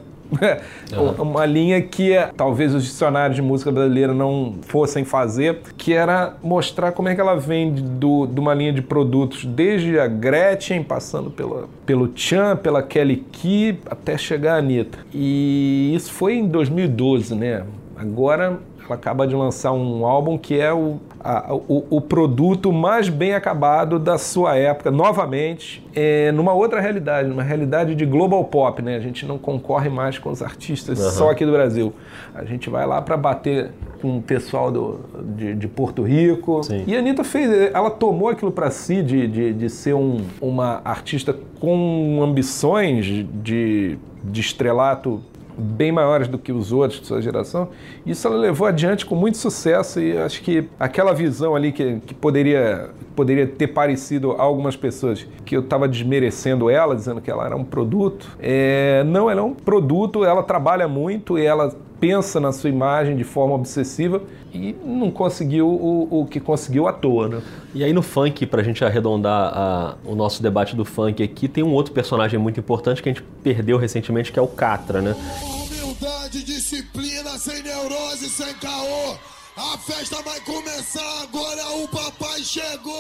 uma 1.19 1.45
linha 1.45 1.81
que 1.81 2.13
é, 2.13 2.31
talvez 2.35 2.73
os 2.73 2.83
dicionários 2.83 3.35
de 3.35 3.41
música 3.41 3.71
brasileira 3.71 4.13
não 4.13 4.55
fossem 4.61 5.03
fazer, 5.03 5.59
que 5.77 5.93
era 5.93 6.35
mostrar 6.41 6.91
como 6.91 7.09
é 7.09 7.15
que 7.15 7.21
ela 7.21 7.35
vem 7.35 7.73
de, 7.73 7.81
do, 7.81 8.25
de 8.25 8.39
uma 8.39 8.53
linha 8.53 8.73
de 8.73 8.81
produtos 8.81 9.45
desde 9.45 9.99
a 9.99 10.07
Gretchen, 10.07 10.83
passando 10.83 11.29
pela, 11.29 11.67
pelo 11.85 12.11
Chan, 12.15 12.55
pela 12.57 12.81
Kelly 12.81 13.25
Key, 13.31 13.79
até 13.85 14.17
chegar 14.17 14.55
a 14.55 14.57
Anitta. 14.57 14.99
E 15.13 15.93
isso 15.95 16.11
foi 16.11 16.35
em 16.35 16.47
2012, 16.47 17.35
né? 17.35 17.63
Agora 17.95 18.59
acaba 18.93 19.25
de 19.27 19.35
lançar 19.35 19.71
um 19.71 20.05
álbum 20.05 20.37
que 20.37 20.59
é 20.59 20.73
o, 20.73 20.97
a- 21.19 21.53
o, 21.53 21.85
o 21.89 22.01
produto 22.01 22.71
mais 22.71 23.09
bem 23.09 23.33
acabado 23.33 23.97
da 23.99 24.17
sua 24.17 24.55
época, 24.57 24.89
novamente, 24.91 25.85
é, 25.95 26.31
numa 26.31 26.53
outra 26.53 26.79
realidade, 26.79 27.27
numa 27.29 27.43
realidade 27.43 27.95
de 27.95 28.05
global 28.05 28.43
pop, 28.45 28.81
né? 28.81 28.95
A 28.95 28.99
gente 28.99 29.25
não 29.25 29.37
concorre 29.37 29.89
mais 29.89 30.17
com 30.17 30.29
os 30.29 30.41
artistas 30.41 30.97
só 30.99 31.29
aqui 31.31 31.45
do 31.45 31.51
Brasil. 31.51 31.93
A 32.33 32.43
gente 32.45 32.69
vai 32.69 32.85
lá 32.85 33.01
para 33.01 33.17
bater 33.17 33.71
com 34.01 34.17
o 34.17 34.21
pessoal 34.21 34.71
do, 34.71 34.99
de, 35.35 35.53
de 35.53 35.67
Porto 35.67 36.01
Rico. 36.03 36.63
Sim. 36.63 36.83
E 36.87 36.95
a 36.95 36.99
Anitta 36.99 37.23
fez, 37.23 37.71
ela 37.73 37.91
tomou 37.91 38.29
aquilo 38.29 38.51
para 38.51 38.71
si 38.71 39.03
de, 39.03 39.27
de, 39.27 39.53
de 39.53 39.69
ser 39.69 39.93
um, 39.93 40.21
uma 40.41 40.81
artista 40.83 41.35
com 41.59 42.19
ambições 42.23 43.05
de, 43.05 43.97
de 44.23 44.41
estrelato 44.41 45.21
bem 45.57 45.91
maiores 45.91 46.27
do 46.27 46.37
que 46.37 46.51
os 46.51 46.71
outros 46.71 47.01
de 47.01 47.07
sua 47.07 47.21
geração. 47.21 47.69
Isso 48.05 48.27
ela 48.27 48.37
levou 48.37 48.67
adiante 48.67 49.05
com 49.05 49.15
muito 49.15 49.37
sucesso 49.37 49.99
e 49.99 50.17
acho 50.17 50.41
que 50.41 50.67
aquela 50.79 51.13
visão 51.13 51.55
ali 51.55 51.71
que, 51.71 51.99
que 51.99 52.13
poderia, 52.13 52.89
poderia 53.15 53.47
ter 53.47 53.67
parecido 53.67 54.31
a 54.33 54.41
algumas 54.41 54.75
pessoas 54.75 55.25
que 55.45 55.55
eu 55.55 55.61
estava 55.61 55.87
desmerecendo 55.87 56.69
ela, 56.69 56.95
dizendo 56.95 57.21
que 57.21 57.29
ela 57.29 57.45
era 57.45 57.55
um 57.55 57.63
produto. 57.63 58.37
É, 58.39 59.03
não, 59.05 59.29
ela 59.29 59.41
é 59.41 59.43
um 59.43 59.53
produto, 59.53 60.23
ela 60.23 60.43
trabalha 60.43 60.87
muito 60.87 61.37
e 61.37 61.45
ela 61.45 61.75
pensa 62.01 62.39
na 62.39 62.51
sua 62.51 62.69
imagem 62.69 63.15
de 63.15 63.23
forma 63.23 63.53
obsessiva 63.55 64.21
e 64.53 64.75
não 64.83 65.09
conseguiu 65.11 65.67
o, 65.69 66.21
o 66.21 66.25
que 66.25 66.39
conseguiu 66.39 66.87
à 66.87 66.91
toa, 66.91 67.29
né? 67.29 67.41
E 67.75 67.83
aí 67.83 67.93
no 67.93 68.01
funk, 68.01 68.45
pra 68.47 68.63
gente 68.63 68.83
arredondar 68.83 69.53
a- 69.55 69.95
o 70.03 70.15
nosso 70.15 70.41
debate 70.43 70.75
do 70.75 70.83
funk 70.83 71.21
aqui, 71.23 71.47
tem 71.47 71.63
um 71.63 71.71
outro 71.73 71.93
personagem 71.93 72.39
muito 72.39 72.59
importante 72.59 73.01
que 73.03 73.07
a 73.07 73.13
gente 73.13 73.23
perdeu 73.43 73.77
recentemente, 73.77 74.31
que 74.31 74.39
é 74.39 74.41
o 74.41 74.47
Catra, 74.47 75.01
né? 75.01 75.15
Humildade, 75.43 76.43
disciplina, 76.43 77.37
sem 77.37 77.61
neurose, 77.63 78.27
sem 78.29 78.53
caô. 78.55 79.15
A 79.55 79.77
festa 79.77 80.21
vai 80.23 80.39
começar, 80.41 81.23
agora 81.23 81.61
o 81.83 81.87
papai 81.87 82.39
chegou! 82.41 82.93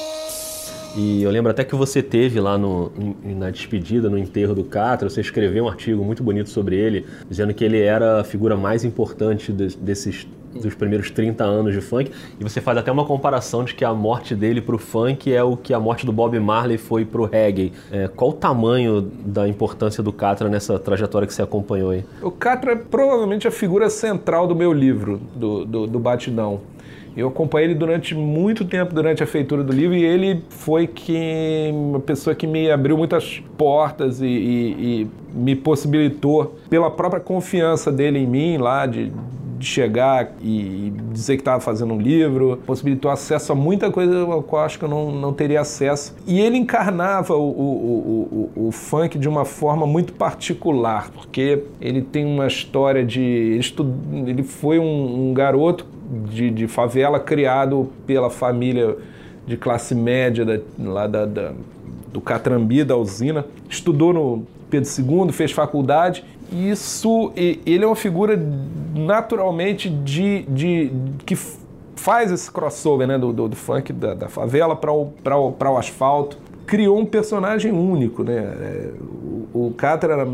E 0.97 1.23
eu 1.23 1.31
lembro 1.31 1.49
até 1.49 1.63
que 1.63 1.73
você 1.75 2.03
teve 2.03 2.39
lá 2.41 2.57
no, 2.57 2.91
na 3.23 3.49
despedida, 3.49 4.09
no 4.09 4.17
enterro 4.17 4.53
do 4.53 4.63
Catra, 4.65 5.09
você 5.09 5.21
escreveu 5.21 5.63
um 5.63 5.69
artigo 5.69 6.03
muito 6.03 6.21
bonito 6.21 6.49
sobre 6.49 6.75
ele, 6.75 7.05
dizendo 7.29 7.53
que 7.53 7.63
ele 7.63 7.79
era 7.79 8.19
a 8.19 8.23
figura 8.25 8.57
mais 8.57 8.83
importante 8.83 9.53
de- 9.53 9.77
desses 9.77 10.27
dos 10.53 10.73
primeiros 10.75 11.09
30 11.11 11.43
anos 11.43 11.73
de 11.73 11.81
funk, 11.81 12.11
e 12.39 12.43
você 12.43 12.59
faz 12.61 12.77
até 12.77 12.91
uma 12.91 13.05
comparação 13.05 13.63
de 13.63 13.73
que 13.75 13.85
a 13.85 13.93
morte 13.93 14.35
dele 14.35 14.61
pro 14.61 14.77
funk 14.77 15.31
é 15.33 15.43
o 15.43 15.55
que 15.55 15.73
a 15.73 15.79
morte 15.79 16.05
do 16.05 16.11
Bob 16.11 16.37
Marley 16.39 16.77
foi 16.77 17.05
pro 17.05 17.25
reggae. 17.25 17.71
É, 17.91 18.07
qual 18.07 18.31
o 18.31 18.33
tamanho 18.33 19.01
da 19.01 19.47
importância 19.47 20.01
do 20.03 20.11
Catra 20.11 20.49
nessa 20.49 20.77
trajetória 20.79 21.27
que 21.27 21.33
você 21.33 21.41
acompanhou 21.41 21.91
aí? 21.91 22.03
O 22.21 22.31
Catra 22.31 22.73
é 22.73 22.75
provavelmente 22.75 23.47
a 23.47 23.51
figura 23.51 23.89
central 23.89 24.47
do 24.47 24.55
meu 24.55 24.73
livro, 24.73 25.21
do, 25.35 25.65
do, 25.65 25.87
do 25.87 25.99
Batidão. 25.99 26.59
Eu 27.15 27.27
acompanhei 27.27 27.67
ele 27.67 27.75
durante 27.75 28.15
muito 28.15 28.63
tempo, 28.63 28.93
durante 28.95 29.21
a 29.21 29.27
feitura 29.27 29.61
do 29.65 29.73
livro, 29.73 29.93
e 29.97 30.01
ele 30.03 30.41
foi 30.47 30.87
que, 30.87 31.69
uma 31.73 31.99
pessoa 31.99 32.33
que 32.33 32.47
me 32.47 32.71
abriu 32.71 32.97
muitas 32.97 33.43
portas 33.57 34.21
e, 34.21 34.25
e- 34.25 35.01
e 35.01 35.07
me 35.37 35.53
possibilitou, 35.53 36.55
pela 36.69 36.89
própria 36.89 37.19
confiança 37.19 37.91
dele 37.91 38.19
em 38.19 38.25
mim, 38.27 38.57
lá 38.57 38.85
de, 38.85 39.11
de 39.61 39.67
chegar 39.67 40.31
e 40.41 40.91
dizer 41.11 41.35
que 41.35 41.41
estava 41.41 41.59
fazendo 41.61 41.93
um 41.93 41.99
livro, 42.01 42.59
possibilitou 42.65 43.09
acesso 43.11 43.51
a 43.51 43.55
muita 43.55 43.91
coisa 43.91 44.19
ao 44.21 44.41
qual 44.41 44.65
acho 44.65 44.79
que 44.79 44.85
eu 44.85 44.89
não, 44.89 45.11
não 45.11 45.31
teria 45.31 45.61
acesso. 45.61 46.15
E 46.25 46.39
ele 46.41 46.57
encarnava 46.57 47.35
o, 47.35 47.41
o, 47.49 48.49
o, 48.55 48.67
o, 48.67 48.71
funk 48.71 49.17
de 49.19 49.29
uma 49.29 49.45
forma 49.45 49.85
muito 49.85 50.13
particular, 50.13 51.11
porque 51.11 51.63
ele 51.79 52.01
tem 52.01 52.25
uma 52.25 52.47
história 52.47 53.05
de. 53.05 53.21
Ele, 53.21 53.59
estu- 53.59 53.93
ele 54.25 54.43
foi 54.43 54.79
um, 54.79 55.29
um 55.29 55.33
garoto 55.33 55.85
de, 56.29 56.49
de 56.49 56.67
favela 56.67 57.19
criado 57.19 57.89
pela 58.05 58.29
família 58.29 58.97
de 59.45 59.55
classe 59.57 59.93
média 59.95 60.43
da, 60.43 60.59
lá 60.79 61.07
da, 61.07 61.25
da- 61.25 61.53
do 62.11 62.19
Catrambi, 62.19 62.83
da 62.83 62.97
usina. 62.97 63.45
Estudou 63.69 64.11
no 64.11 64.43
Pedro 64.69 64.89
II, 65.25 65.31
fez 65.31 65.51
faculdade. 65.51 66.25
Isso, 66.51 67.31
ele 67.35 67.83
é 67.83 67.87
uma 67.87 67.95
figura 67.95 68.37
naturalmente 68.93 69.89
de, 69.89 70.43
de 70.43 70.91
que 71.25 71.35
faz 71.95 72.31
esse 72.31 72.51
crossover 72.51 73.07
né, 73.07 73.17
do, 73.17 73.31
do, 73.31 73.47
do 73.47 73.55
funk 73.55 73.93
da, 73.93 74.13
da 74.13 74.27
favela 74.27 74.75
para 74.75 74.91
o, 74.91 75.13
o, 75.23 75.55
o 75.59 75.77
asfalto. 75.77 76.37
Criou 76.65 76.99
um 76.99 77.05
personagem 77.05 77.71
único. 77.71 78.23
Né? 78.23 78.37
É, 78.37 78.91
O, 79.53 79.67
o 79.67 79.75
era, 79.79 80.27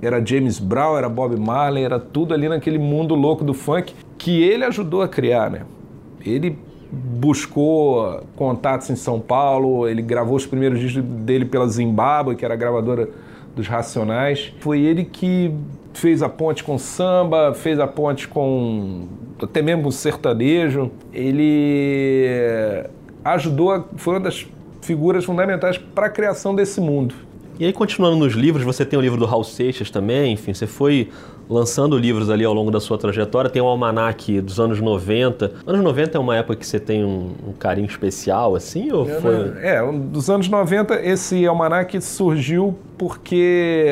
era 0.00 0.24
James 0.24 0.58
Brown, 0.58 0.96
era 0.96 1.08
Bob 1.08 1.36
Marley, 1.36 1.84
era 1.84 1.98
tudo 1.98 2.34
ali 2.34 2.48
naquele 2.48 2.78
mundo 2.78 3.14
louco 3.14 3.42
do 3.42 3.54
funk 3.54 3.94
que 4.16 4.42
ele 4.42 4.64
ajudou 4.64 5.02
a 5.02 5.08
criar. 5.08 5.50
Né? 5.50 5.62
Ele 6.24 6.56
buscou 6.92 8.20
contatos 8.36 8.90
em 8.90 8.96
São 8.96 9.18
Paulo, 9.18 9.88
ele 9.88 10.02
gravou 10.02 10.36
os 10.36 10.46
primeiros 10.46 10.78
discos 10.78 11.02
dele 11.02 11.46
pela 11.46 11.66
Zimbábue, 11.66 12.36
que 12.36 12.44
era 12.44 12.54
a 12.54 12.56
gravadora 12.56 13.08
dos 13.54 13.66
Racionais. 13.68 14.52
Foi 14.60 14.80
ele 14.80 15.04
que 15.04 15.52
fez 15.94 16.22
a 16.22 16.28
ponte 16.28 16.64
com 16.64 16.78
samba, 16.78 17.52
fez 17.54 17.78
a 17.78 17.86
ponte 17.86 18.26
com 18.28 19.06
até 19.42 19.60
mesmo 19.60 19.88
o 19.88 19.92
sertanejo. 19.92 20.90
Ele 21.12 22.84
ajudou, 23.24 23.72
a- 23.72 23.84
foi 23.96 24.14
uma 24.14 24.20
das 24.20 24.46
figuras 24.80 25.24
fundamentais 25.24 25.78
para 25.78 26.06
a 26.06 26.10
criação 26.10 26.54
desse 26.54 26.80
mundo. 26.80 27.14
E 27.58 27.64
aí, 27.66 27.72
continuando 27.72 28.16
nos 28.16 28.32
livros, 28.32 28.64
você 28.64 28.84
tem 28.84 28.98
o 28.98 29.02
livro 29.02 29.18
do 29.18 29.26
Raul 29.26 29.44
Seixas 29.44 29.90
também, 29.90 30.32
enfim, 30.32 30.52
você 30.54 30.66
foi 30.66 31.10
lançando 31.52 31.96
livros 31.98 32.30
ali 32.30 32.44
ao 32.44 32.54
longo 32.54 32.70
da 32.70 32.80
sua 32.80 32.96
trajetória. 32.98 33.50
Tem 33.50 33.60
o 33.62 33.66
Almanac 33.66 34.40
dos 34.40 34.58
anos 34.58 34.80
90. 34.80 35.52
Anos 35.66 35.82
90 35.82 36.16
é 36.16 36.20
uma 36.20 36.36
época 36.36 36.56
que 36.56 36.66
você 36.66 36.80
tem 36.80 37.04
um, 37.04 37.32
um 37.48 37.52
carinho 37.52 37.86
especial, 37.86 38.54
assim, 38.54 38.90
ou 38.92 39.06
foi... 39.06 39.52
É, 39.62 39.80
dos 39.92 40.28
anos 40.30 40.48
90, 40.48 41.00
esse 41.04 41.46
almanac 41.46 42.00
surgiu 42.00 42.76
porque 42.98 43.86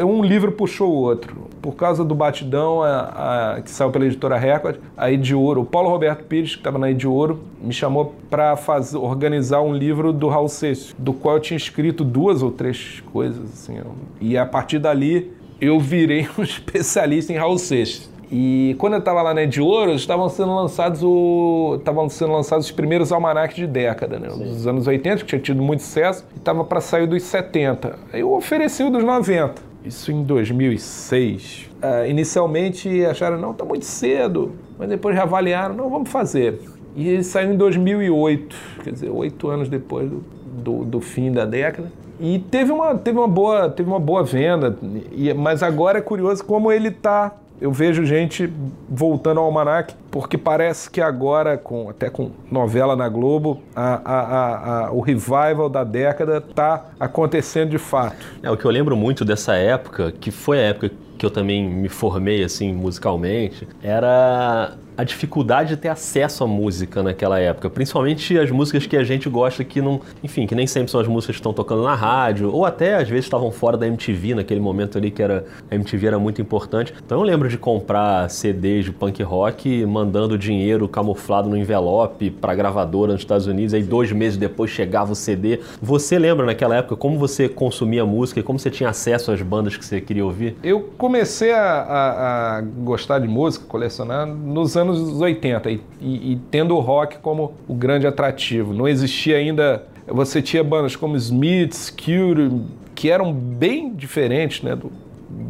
um 0.00 0.22
livro 0.22 0.52
puxou 0.52 0.90
o 0.90 0.94
outro. 1.02 1.46
por 1.60 1.72
causa 1.74 2.04
do 2.04 2.14
Batidão, 2.14 2.82
a, 2.82 3.54
a- 3.56 3.60
que 3.60 3.70
saiu 3.70 3.90
pela 3.90 4.06
editora 4.06 4.36
Record, 4.38 4.76
a 4.96 5.10
Ed 5.10 5.34
Ouro, 5.34 5.62
o 5.62 5.64
Paulo 5.64 5.88
Roberto 5.90 6.22
Pires, 6.24 6.52
que 6.54 6.60
estava 6.60 6.78
na 6.78 6.90
Ed 6.90 7.06
Ouro, 7.06 7.40
me 7.60 7.72
chamou 7.72 8.14
para 8.30 8.56
organizar 8.94 9.60
um 9.62 9.74
livro 9.74 10.12
do 10.12 10.28
Raul 10.28 10.48
Seixas, 10.48 10.94
do 10.98 11.12
qual 11.12 11.36
eu 11.36 11.40
tinha 11.40 11.56
escrito 11.56 12.04
duas 12.04 12.42
ou 12.42 12.50
três 12.52 13.02
coisas. 13.12 13.42
Assim, 13.52 13.78
e 14.20 14.38
a 14.38 14.46
partir 14.46 14.78
dali 14.78 15.32
eu 15.60 15.78
virei 15.78 16.28
um 16.38 16.42
especialista 16.44 17.32
em 17.32 17.36
Raul 17.36 17.58
Seixas. 17.58 18.10
E 18.30 18.74
quando 18.78 18.94
eu 18.94 18.98
estava 18.98 19.22
lá 19.22 19.32
na 19.32 19.44
Ed 19.44 19.60
Ouro, 19.60 19.94
estavam 19.94 20.28
sendo 20.28 20.54
lançados 20.54 21.00
o 21.02 21.76
estavam 21.78 22.08
sendo 22.08 22.32
lançados 22.32 22.66
os 22.66 22.72
primeiros 22.72 23.12
almanacs 23.12 23.54
de 23.54 23.66
década, 23.66 24.18
né? 24.18 24.28
Dos 24.28 24.66
anos 24.66 24.86
80, 24.86 25.18
que 25.18 25.26
tinha 25.26 25.40
tido 25.40 25.62
muito 25.62 25.82
sucesso, 25.82 26.24
e 26.34 26.38
estava 26.38 26.64
para 26.64 26.80
sair 26.80 27.06
dos 27.06 27.22
70. 27.22 27.96
Aí 28.12 28.20
eu 28.20 28.32
ofereci 28.32 28.82
o 28.82 28.90
dos 28.90 29.04
90. 29.04 29.62
Isso 29.84 30.10
em 30.10 30.24
2006. 30.24 31.70
Ah, 31.80 32.08
inicialmente 32.08 33.04
acharam, 33.04 33.38
não, 33.38 33.54
tá 33.54 33.64
muito 33.64 33.84
cedo, 33.84 34.52
mas 34.76 34.88
depois 34.88 35.14
reavaliaram, 35.14 35.76
não, 35.76 35.88
vamos 35.88 36.10
fazer. 36.10 36.60
E 36.96 37.08
ele 37.08 37.22
saiu 37.22 37.52
em 37.52 37.56
2008, 37.56 38.56
quer 38.82 38.92
dizer, 38.92 39.10
oito 39.10 39.48
anos 39.48 39.68
depois 39.68 40.10
do, 40.10 40.24
do, 40.44 40.84
do 40.84 41.00
fim 41.00 41.30
da 41.30 41.44
década. 41.44 41.92
E 42.18 42.38
teve 42.38 42.72
uma, 42.72 42.94
teve 42.96 43.18
uma, 43.18 43.28
boa, 43.28 43.68
teve 43.68 43.88
uma 43.88 44.00
boa 44.00 44.22
venda, 44.24 44.76
e, 45.12 45.32
mas 45.34 45.62
agora 45.62 45.98
é 45.98 46.00
curioso 46.00 46.44
como 46.44 46.72
ele 46.72 46.90
tá. 46.90 47.32
Eu 47.58 47.72
vejo 47.72 48.04
gente 48.04 48.52
voltando 48.86 49.40
ao 49.40 49.46
Almanac, 49.46 49.94
porque 50.10 50.36
parece 50.36 50.90
que 50.90 51.00
agora, 51.00 51.56
com, 51.56 51.88
até 51.88 52.10
com 52.10 52.30
novela 52.50 52.94
na 52.94 53.08
Globo, 53.08 53.62
a- 53.74 54.00
a- 54.04 54.86
a- 54.88 54.92
o 54.92 55.00
revival 55.00 55.68
da 55.70 55.82
década 55.82 56.36
está 56.36 56.84
acontecendo 57.00 57.70
de 57.70 57.78
fato. 57.78 58.16
É, 58.42 58.50
o 58.50 58.58
que 58.58 58.64
eu 58.66 58.70
lembro 58.70 58.94
muito 58.94 59.24
dessa 59.24 59.54
época, 59.54 60.12
que 60.12 60.30
foi 60.30 60.58
a 60.58 60.62
época 60.64 60.90
que 61.16 61.24
eu 61.24 61.30
também 61.30 61.66
me 61.66 61.88
formei 61.88 62.44
assim 62.44 62.74
musicalmente, 62.74 63.66
era 63.82 64.74
a 64.96 65.04
dificuldade 65.04 65.70
de 65.70 65.76
ter 65.76 65.88
acesso 65.88 66.44
à 66.44 66.46
música 66.46 67.02
naquela 67.02 67.38
época, 67.38 67.68
principalmente 67.68 68.38
as 68.38 68.50
músicas 68.50 68.86
que 68.86 68.96
a 68.96 69.04
gente 69.04 69.28
gosta 69.28 69.62
que 69.64 69.80
não, 69.80 70.00
enfim, 70.22 70.46
que 70.46 70.54
nem 70.54 70.66
sempre 70.66 70.90
são 70.90 71.00
as 71.00 71.06
músicas 71.08 71.36
que 71.36 71.40
estão 71.40 71.52
tocando 71.52 71.82
na 71.82 71.94
rádio, 71.94 72.50
ou 72.52 72.64
até 72.64 72.94
às 72.96 73.08
vezes 73.08 73.26
estavam 73.26 73.50
fora 73.50 73.76
da 73.76 73.86
MTV 73.86 74.34
naquele 74.36 74.60
momento 74.60 74.96
ali 74.98 75.10
que 75.10 75.22
era 75.22 75.44
a 75.70 75.74
MTV 75.74 76.06
era 76.06 76.18
muito 76.18 76.40
importante. 76.40 76.94
Então 77.04 77.18
eu 77.18 77.24
lembro 77.24 77.48
de 77.48 77.58
comprar 77.58 78.30
CDs 78.30 78.84
de 78.86 78.92
punk 78.92 79.22
rock 79.22 79.84
mandando 79.84 80.38
dinheiro 80.38 80.88
camuflado 80.88 81.48
no 81.48 81.56
envelope 81.56 82.30
para 82.30 82.54
gravadora 82.54 83.12
nos 83.12 83.20
Estados 83.22 83.46
Unidos, 83.46 83.74
aí 83.74 83.82
dois 83.82 84.12
meses 84.12 84.36
depois 84.38 84.70
chegava 84.70 85.12
o 85.12 85.16
CD. 85.16 85.60
Você 85.82 86.18
lembra 86.18 86.46
naquela 86.46 86.76
época 86.76 86.96
como 86.96 87.18
você 87.18 87.48
consumia 87.48 88.06
música 88.06 88.40
e 88.40 88.42
como 88.42 88.58
você 88.58 88.70
tinha 88.70 88.88
acesso 88.88 89.30
às 89.32 89.42
bandas 89.42 89.76
que 89.76 89.84
você 89.84 90.00
queria 90.00 90.24
ouvir? 90.24 90.56
Eu 90.62 90.90
comecei 90.96 91.52
a, 91.52 91.60
a- 91.62 92.56
a 92.58 92.60
gostar 92.60 93.18
de 93.18 93.28
música, 93.28 93.64
colecionar, 93.66 94.26
nos 94.26 94.76
anos 94.76 94.85
80 94.92 95.70
e, 95.70 95.80
e- 96.00 96.32
e 96.32 96.40
tendo 96.50 96.76
o 96.76 96.80
rock 96.80 97.18
como 97.18 97.52
o 97.68 97.74
grande 97.74 98.06
atrativo. 98.06 98.72
Não 98.72 98.86
existia 98.88 99.36
ainda. 99.36 99.84
Você 100.06 100.40
tinha 100.40 100.62
bandas 100.62 100.94
como 100.94 101.16
Smiths, 101.16 101.90
Cure, 101.90 102.62
que 102.94 103.10
eram 103.10 103.32
bem 103.32 103.92
diferentes 103.92 104.62
né, 104.62 104.76
do, 104.76 104.90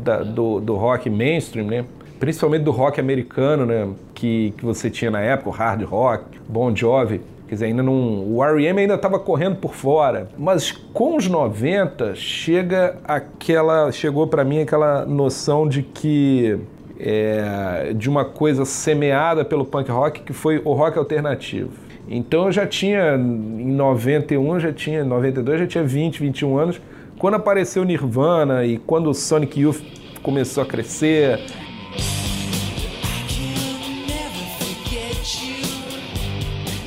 da- 0.03 0.23
do, 0.23 0.61
do 0.61 0.75
rock 0.77 1.11
mainstream, 1.11 1.67
né? 1.67 1.85
principalmente 2.19 2.63
do 2.63 2.71
rock 2.71 2.99
americano, 2.99 3.67
né? 3.67 3.87
que, 4.15 4.55
que 4.57 4.65
você 4.65 4.89
tinha 4.89 5.11
na 5.11 5.21
época, 5.21 5.51
o 5.51 5.53
hard 5.53 5.83
rock, 5.83 6.25
Bon 6.49 6.75
Jovi. 6.75 7.21
Quer 7.47 7.55
dizer, 7.55 7.67
ainda 7.67 7.83
não, 7.83 8.25
o 8.35 8.43
R.E.M. 8.43 8.81
ainda 8.81 8.95
estava 8.95 9.21
correndo 9.21 9.57
por 9.57 9.73
fora. 9.75 10.29
Mas 10.37 10.73
com 10.73 11.17
os 11.17 11.29
90 11.29 12.15
chega 12.17 12.97
aquela, 13.05 13.93
chegou 13.93 14.27
para 14.27 14.43
mim 14.45 14.61
aquela 14.61 15.05
noção 15.07 15.69
de 15.69 15.83
que 15.83 16.59
é, 16.99 17.93
de 17.95 18.09
uma 18.09 18.25
coisa 18.25 18.65
semeada 18.65 19.45
pelo 19.45 19.65
punk 19.65 19.91
rock 19.91 20.21
que 20.23 20.33
foi 20.33 20.61
o 20.65 20.73
rock 20.73 20.99
alternativo. 20.99 21.71
Então 22.09 22.47
eu 22.47 22.53
já 22.53 22.67
tinha 22.67 23.15
em 23.17 23.73
91, 23.73 24.55
eu 24.55 24.61
já 24.61 24.73
tinha 24.73 25.01
em 25.01 25.05
92, 25.05 25.61
eu 25.61 25.65
já 25.67 25.71
tinha 25.71 25.85
20, 25.85 26.21
21 26.21 26.57
anos 26.59 26.81
quando 27.19 27.35
apareceu 27.35 27.83
Nirvana 27.85 28.65
e 28.65 28.77
quando 28.79 29.09
o 29.11 29.15
Sonic 29.15 29.61
Youth 29.61 29.81
começou 30.23 30.63
a 30.63 30.67
crescer. 30.67 31.41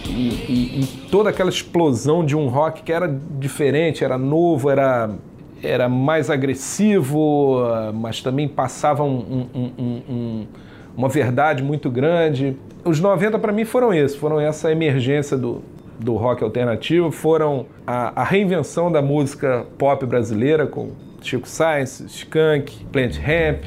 E, 0.08 0.22
e- 0.50 0.82
e 0.82 0.86
toda 1.10 1.30
aquela 1.30 1.50
explosão 1.50 2.26
de 2.26 2.36
um 2.36 2.48
rock 2.48 2.84
que 2.84 2.92
era 2.92 3.08
diferente, 3.40 4.04
era 4.04 4.18
novo, 4.18 4.70
era, 4.70 5.10
era 5.64 5.88
mais 5.90 6.30
agressivo, 6.30 7.60
mas 7.94 8.22
também 8.22 8.48
passava 8.48 9.04
um- 9.04 9.48
um- 9.54 9.60
um- 9.60 9.72
um- 9.78 10.02
um- 10.14 10.48
uma 10.98 11.10
verdade 11.10 11.64
muito 11.64 11.90
grande. 11.90 12.56
Os 12.84 13.00
90 13.00 13.38
para 13.40 13.52
mim 13.52 13.66
foram 13.66 13.94
isso, 13.94 14.18
foram 14.18 14.40
essa 14.40 14.72
emergência 14.72 15.38
do, 15.38 15.62
do 16.00 16.16
rock 16.16 16.44
alternativo, 16.44 17.12
foram 17.12 17.66
a, 17.86 18.22
a 18.22 18.24
reinvenção 18.24 18.92
da 18.92 19.02
música 19.02 19.66
pop 19.78 20.06
brasileira 20.06 20.66
com 20.66 20.92
Chico 21.22 21.48
Sainz, 21.48 22.00
Skank, 22.02 22.86
Plant 22.86 23.18
Ramp. 23.18 23.64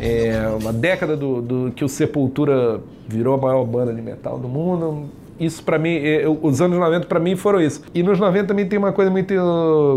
É 0.00 0.48
uma 0.60 0.72
década 0.72 1.16
do, 1.16 1.40
do- 1.40 1.72
que 1.72 1.84
o 1.84 1.88
Sepultura 1.88 2.80
virou 3.08 3.34
a 3.34 3.38
maior 3.38 3.64
banda 3.64 3.92
de 3.94 4.02
metal 4.02 4.38
do 4.38 4.48
mundo. 4.48 5.08
Isso 5.38 5.62
pra 5.64 5.78
mim, 5.78 5.96
é, 5.96 6.24
os 6.42 6.60
anos 6.60 6.78
90 6.78 7.06
pra 7.06 7.18
mim 7.18 7.34
foram 7.36 7.60
isso. 7.60 7.82
E 7.94 8.02
nos 8.02 8.18
90 8.20 8.46
também 8.48 8.66
tem 8.66 8.78
uma 8.78 8.92
coisa 8.92 9.10
muito 9.10 9.34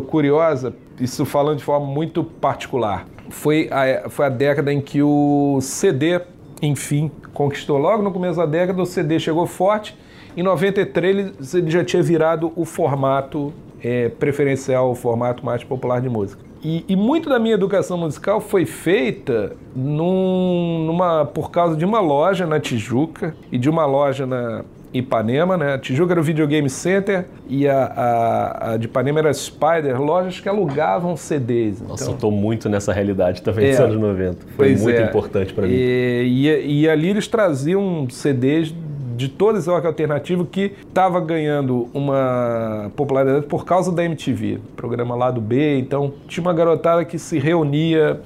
curiosa, 0.10 0.74
isso 1.00 1.26
falando 1.26 1.58
de 1.58 1.64
forma 1.64 1.86
muito 1.86 2.24
particular. 2.24 3.06
Foi 3.30 3.70
a, 3.72 4.10
foi 4.10 4.26
a 4.26 4.30
década 4.30 4.72
em 4.74 4.82
que 4.82 5.02
o 5.04 5.60
CD, 5.62 6.22
enfim, 6.62 7.12
conquistou. 7.34 7.78
Logo 7.78 8.02
no 8.02 8.12
começo 8.12 8.38
da 8.38 8.46
década, 8.46 8.82
o 8.82 8.86
CD 8.86 9.20
chegou 9.20 9.46
forte. 9.46 9.96
Em 10.36 10.42
93 10.44 11.18
ele- 11.18 11.34
ele 11.54 11.72
já 11.72 11.84
tinha 11.84 12.02
virado 12.02 12.52
o 12.56 12.64
formato 12.66 13.54
é, 13.84 14.10
preferencial, 14.10 14.90
o 14.90 14.96
formato 14.96 15.46
mais 15.46 15.64
popular 15.64 16.02
de 16.02 16.10
música. 16.10 16.42
E, 16.64 16.84
e 16.88 16.96
muito 16.96 17.30
da 17.30 17.38
minha 17.38 17.54
educação 17.54 17.96
musical 17.98 18.42
foi 18.42 18.66
feita 18.66 19.56
num- 19.76 20.84
numa, 20.88 21.26
por 21.26 21.52
causa 21.52 21.76
de 21.76 21.86
uma 21.86 22.00
loja 22.00 22.48
na 22.48 22.60
Tijuca 22.60 23.36
e 23.52 23.58
de 23.60 23.70
uma 23.70 23.86
loja 23.86 24.26
na 24.26 24.64
Ipanema, 24.98 25.58
né? 25.58 25.74
A 25.74 25.78
Tijuca 25.78 26.14
era 26.14 26.20
o 26.20 26.24
Videogame 26.24 26.70
Center 26.70 27.26
e 27.48 27.68
a, 27.68 27.86
a, 27.86 28.72
a 28.74 28.78
de 28.78 28.86
Ipanema 28.86 29.20
era 29.20 29.30
a 29.30 29.34
Spider, 29.34 30.02
lojas 30.02 30.40
que 30.40 30.48
alugavam 30.50 31.16
CDs. 31.18 31.82
Nossa, 31.82 32.04
Então- 32.04 32.14
eu 32.16 32.20
tô 32.20 32.32
muito 32.32 32.68
nessa 32.70 32.92
realidade 32.94 33.42
também 33.42 33.70
dos 33.70 33.80
É. 33.80 33.84
anos 33.84 34.00
90. 34.00 34.38
Foi 34.56 34.76
muito 34.76 34.90
é. 35.00 35.04
importante 35.06 35.54
pra 35.54 35.66
mim. 35.68 35.74
E, 35.74 36.48
e- 36.48 36.82
e 36.82 36.90
ali 36.90 37.10
eles 37.10 37.28
traziam 37.28 38.08
CDs 38.10 38.74
de 39.18 39.28
todo 39.28 39.58
esse 39.58 39.68
rock 39.68 39.88
alternativo 39.88 40.46
que 40.46 40.74
estava 40.88 41.20
ganhando 41.20 41.90
uma 41.92 42.92
popularidade 42.96 43.48
por 43.48 43.66
causa 43.66 43.92
da 43.92 44.04
MTV, 44.04 44.60
programa 44.76 45.16
lá 45.16 45.32
do 45.32 45.42
B. 45.42 45.80
Então 45.80 46.14
tinha 46.28 46.44
uma 46.44 46.54
garotada 46.54 47.04
que 47.04 47.18
se 47.18 47.40
reunia, 47.40 48.22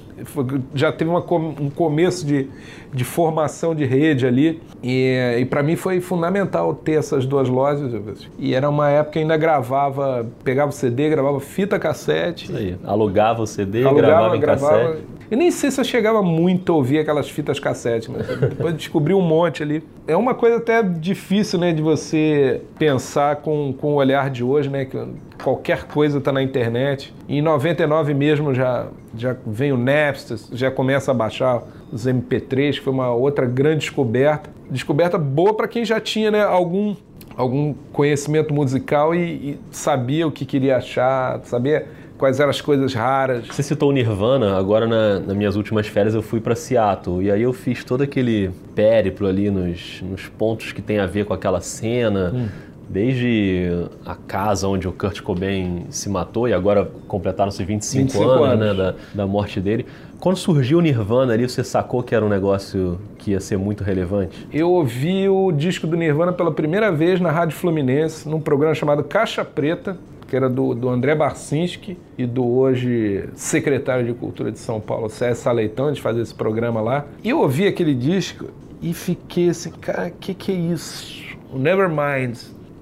já 0.76 0.92
teve 0.92 1.10
uma 1.10 1.22
um 1.32 1.70
começo 1.70 2.26
de, 2.26 2.50
de 2.94 3.06
formação 3.06 3.74
de 3.74 3.86
rede 3.86 4.28
ali. 4.28 4.62
E, 4.84 5.38
e 5.40 5.46
para 5.46 5.64
mim 5.64 5.78
foi 5.78 6.02
fundamental 6.02 6.76
ter 6.76 7.00
essas 7.00 7.26
duas 7.26 7.48
lojas. 7.48 8.28
E 8.38 8.54
era 8.54 8.70
uma 8.70 8.90
época 8.90 9.14
que 9.14 9.20
ainda 9.20 9.38
gravava, 9.38 10.28
pegava 10.44 10.72
o 10.72 10.74
CD, 10.74 11.10
gravava 11.10 11.40
fita 11.40 11.80
cassete. 11.80 12.46
Isso 12.46 12.58
aí. 12.58 12.76
Alugava 12.84 13.42
o 13.42 13.48
CD, 13.48 13.86
Alugava, 13.86 14.08
gravava 14.08 14.36
em 14.36 14.40
gravava. 14.42 14.78
cassete. 14.78 15.21
Eu 15.32 15.38
nem 15.38 15.50
sei 15.50 15.72
se 15.72 15.80
eu 15.80 15.86
chegava 15.86 16.22
muito 16.22 16.74
a 16.74 16.76
ouvir 16.76 17.00
aquelas 17.00 17.30
fitas 17.30 17.58
cassete, 17.58 18.12
mas 18.12 18.28
depois 18.50 18.76
descobri 18.76 19.14
um 19.14 19.22
monte 19.22 19.64
ali. 19.64 19.82
É 20.06 20.14
uma 20.14 20.36
coisa 20.36 20.58
até 20.58 20.84
difícil, 20.84 21.58
né, 21.58 21.72
de 21.72 21.82
você 21.82 22.62
pensar 22.78 23.38
com, 23.38 23.72
com 23.72 23.94
o 23.94 23.96
olhar 23.96 24.30
de 24.30 24.44
hoje, 24.44 24.70
né, 24.70 24.84
que 24.84 24.98
qualquer 25.42 25.86
coisa 25.86 26.18
está 26.18 26.34
na 26.34 26.44
internet. 26.44 27.14
Em 27.30 27.42
99 27.42 28.14
mesmo 28.14 28.54
já, 28.54 28.88
já 29.18 29.34
vem 29.48 29.72
o 29.72 29.78
Napster, 29.78 30.38
já 30.52 30.70
começa 30.70 31.12
a 31.12 31.14
baixar 31.14 31.64
os 31.94 32.06
MP3, 32.06 32.74
que 32.74 32.82
foi 32.82 32.92
uma 32.92 33.14
outra 33.14 33.46
grande 33.46 33.86
descoberta. 33.86 34.50
Descoberta 34.70 35.18
boa 35.18 35.54
para 35.54 35.68
quem 35.70 35.86
já 35.86 36.02
tinha, 36.02 36.30
né, 36.30 36.44
algum 36.44 36.94
algum 37.38 37.74
conhecimento 37.94 38.54
musical 38.54 39.16
e, 39.16 39.22
e 39.22 39.60
sabia 39.72 40.28
o 40.28 40.32
que 40.32 40.46
queria 40.46 40.76
achar, 40.76 41.40
sabia 41.46 41.88
quais 42.22 42.40
eram 42.40 42.52
as 42.52 42.62
coisas 42.62 42.94
raras. 42.94 43.48
Você 43.48 43.64
citou 43.64 43.90
o 43.90 43.92
Nirvana, 43.92 44.56
agora 44.56 44.86
na, 44.86 45.20
nas 45.20 45.36
minhas 45.36 45.56
últimas 45.56 45.88
férias 45.88 46.14
eu 46.14 46.22
fui 46.22 46.40
pra 46.40 46.56
Seattle 46.56 47.24
e 47.24 47.32
aí 47.32 47.42
eu 47.42 47.52
fiz 47.52 47.84
todo 47.84 48.04
aquele 48.04 48.52
périplo 48.76 49.28
ali 49.28 49.50
nos, 49.50 50.04
nos 50.04 50.28
pontos 50.28 50.72
que 50.72 50.84
tem 50.84 51.00
a 51.00 51.08
ver 51.08 51.26
com 51.26 51.34
aquela 51.34 51.62
cena, 51.62 52.52
desde 52.88 53.88
a 54.06 54.14
casa 54.14 54.68
onde 54.68 54.88
o 54.88 54.92
Kurt 54.92 55.22
Cobain 55.22 55.88
se 55.90 56.10
matou 56.10 56.48
e 56.48 56.54
agora 56.54 56.88
completaram-se 57.08 57.64
25, 57.64 58.04
25 58.04 58.30
anos, 58.32 58.46
anos. 58.46 58.60
Né, 58.60 58.74
da, 58.84 58.96
da 59.16 59.28
morte 59.28 59.60
dele. 59.60 59.88
Quando 60.20 60.38
surgiu 60.38 60.78
o 60.78 60.82
Nirvana 60.82 61.34
ali, 61.34 61.50
você 61.50 61.64
sacou 61.64 62.04
que 62.04 62.14
era 62.14 62.24
um 62.24 62.30
negócio 62.30 63.00
que 63.18 63.32
ia 63.32 63.40
ser 63.40 63.58
muito 63.58 63.84
relevante? 63.84 64.48
Eu 64.54 64.70
ouvi 64.70 65.28
o 65.28 65.52
disco 65.52 65.88
do 65.88 65.98
Nirvana 65.98 66.32
pela 66.32 66.52
primeira 66.52 66.92
vez 66.92 67.20
na 67.20 67.32
Rádio 67.32 67.58
Fluminense, 67.58 68.30
num 68.30 68.40
programa 68.40 68.76
chamado 68.76 69.04
Caixa 69.04 69.44
Preta, 69.44 69.98
que 70.32 70.36
era 70.38 70.48
do, 70.50 70.74
do 70.74 70.88
André 70.88 71.14
Barcinski 71.14 71.98
e 72.18 72.26
do 72.26 72.48
hoje 72.48 73.26
secretário 73.36 74.06
de 74.06 74.14
Cultura 74.14 74.50
de 74.50 74.60
São 74.60 74.80
Paulo, 74.80 75.10
César 75.10 75.52
Leitão, 75.52 75.88
a 75.88 75.90
gente 75.90 76.02
fazia 76.02 76.22
esse 76.24 76.34
programa 76.34 76.80
lá. 76.80 77.06
E 77.22 77.32
eu 77.32 77.40
ouvi 77.42 77.68
aquele 77.68 77.94
disco 77.94 78.46
e 78.82 78.94
fiquei 78.94 79.50
assim, 79.50 79.72
cara, 79.72 80.08
o 80.08 80.12
que, 80.22 80.34
que 80.34 80.54
é 80.54 80.56
isso? 80.56 81.22
O 81.54 81.58
Nevermind. 81.60 82.38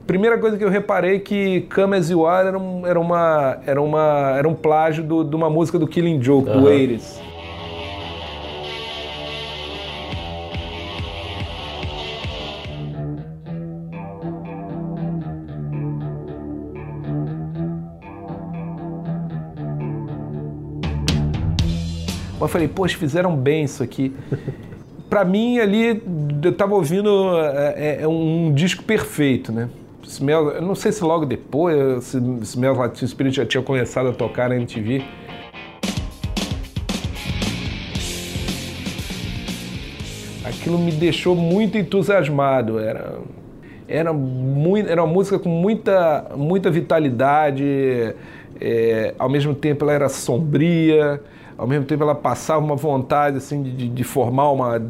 Primeira 0.06 0.38
coisa 0.38 0.60
que 0.60 0.64
eu 0.64 0.70
reparei 0.70 1.16
é 1.16 1.20
que 1.20 1.62
Come 1.74 1.98
As 1.98 2.12
You 2.12 2.28
Are 2.28 2.50
era, 2.50 2.60
um, 2.60 2.86
era, 2.86 3.00
uma, 3.00 3.58
era, 3.66 3.82
uma, 3.82 4.36
era 4.38 4.48
um 4.48 4.54
plágio 4.54 5.04
do- 5.04 5.24
de 5.24 5.36
uma 5.36 5.50
música 5.50 5.80
do 5.80 5.88
Killing 5.88 6.22
Joke, 6.22 6.52
do 6.52 6.68
Aham. 6.68 6.70
Falei, 22.50 22.68
poxa, 22.68 22.98
fizeram 22.98 23.36
bem 23.36 23.64
isso 23.64 23.82
aqui. 23.82 24.14
Pra 25.10 25.26
mim, 25.26 25.58
ali, 25.60 26.04
eu 26.44 26.54
tava 26.54 26.76
ouvindo 26.76 27.10
é, 27.40 28.00
é 28.02 28.08
um 28.08 28.54
disco 28.54 28.84
perfeito, 28.84 29.52
né? 29.52 29.70
Smell, 30.04 30.50
eu 30.50 30.62
não 30.62 30.74
sei 30.74 30.92
se 30.92 31.04
logo 31.04 31.26
depois, 31.26 32.04
se 32.04 32.18
Smell 32.42 32.74
Like 32.74 32.98
Teen 32.98 33.08
Spirit 33.08 33.36
já 33.36 33.46
tinha 33.46 33.62
começado 33.62 34.10
a 34.10 34.12
tocar 34.12 34.50
na 34.50 34.56
MTV. 34.56 35.04
Aquilo 40.44 40.80
me 40.80 40.92
deixou 40.92 41.36
muito 41.36 41.78
entusiasmado. 41.78 42.80
Era, 42.80 43.20
era, 43.88 44.12
muito, 44.12 44.90
era 44.90 45.04
uma 45.04 45.14
música 45.14 45.38
com 45.38 45.50
muita, 45.50 46.32
muita 46.36 46.72
vitalidade, 46.72 48.16
é, 48.60 49.14
ao 49.18 49.30
mesmo 49.30 49.54
tempo 49.54 49.86
ela 49.86 49.94
era 49.94 50.10
sombria, 50.10 51.22
ao 51.60 51.68
mesmo 51.68 51.86
tempo 51.86 52.02
ela 52.02 52.16
passava 52.16 52.64
uma 52.64 52.78
vontade 52.78 53.38
assim 53.38 53.62
de, 53.62 53.90
de 53.90 54.04
formar 54.04 54.50
uma 54.50 54.82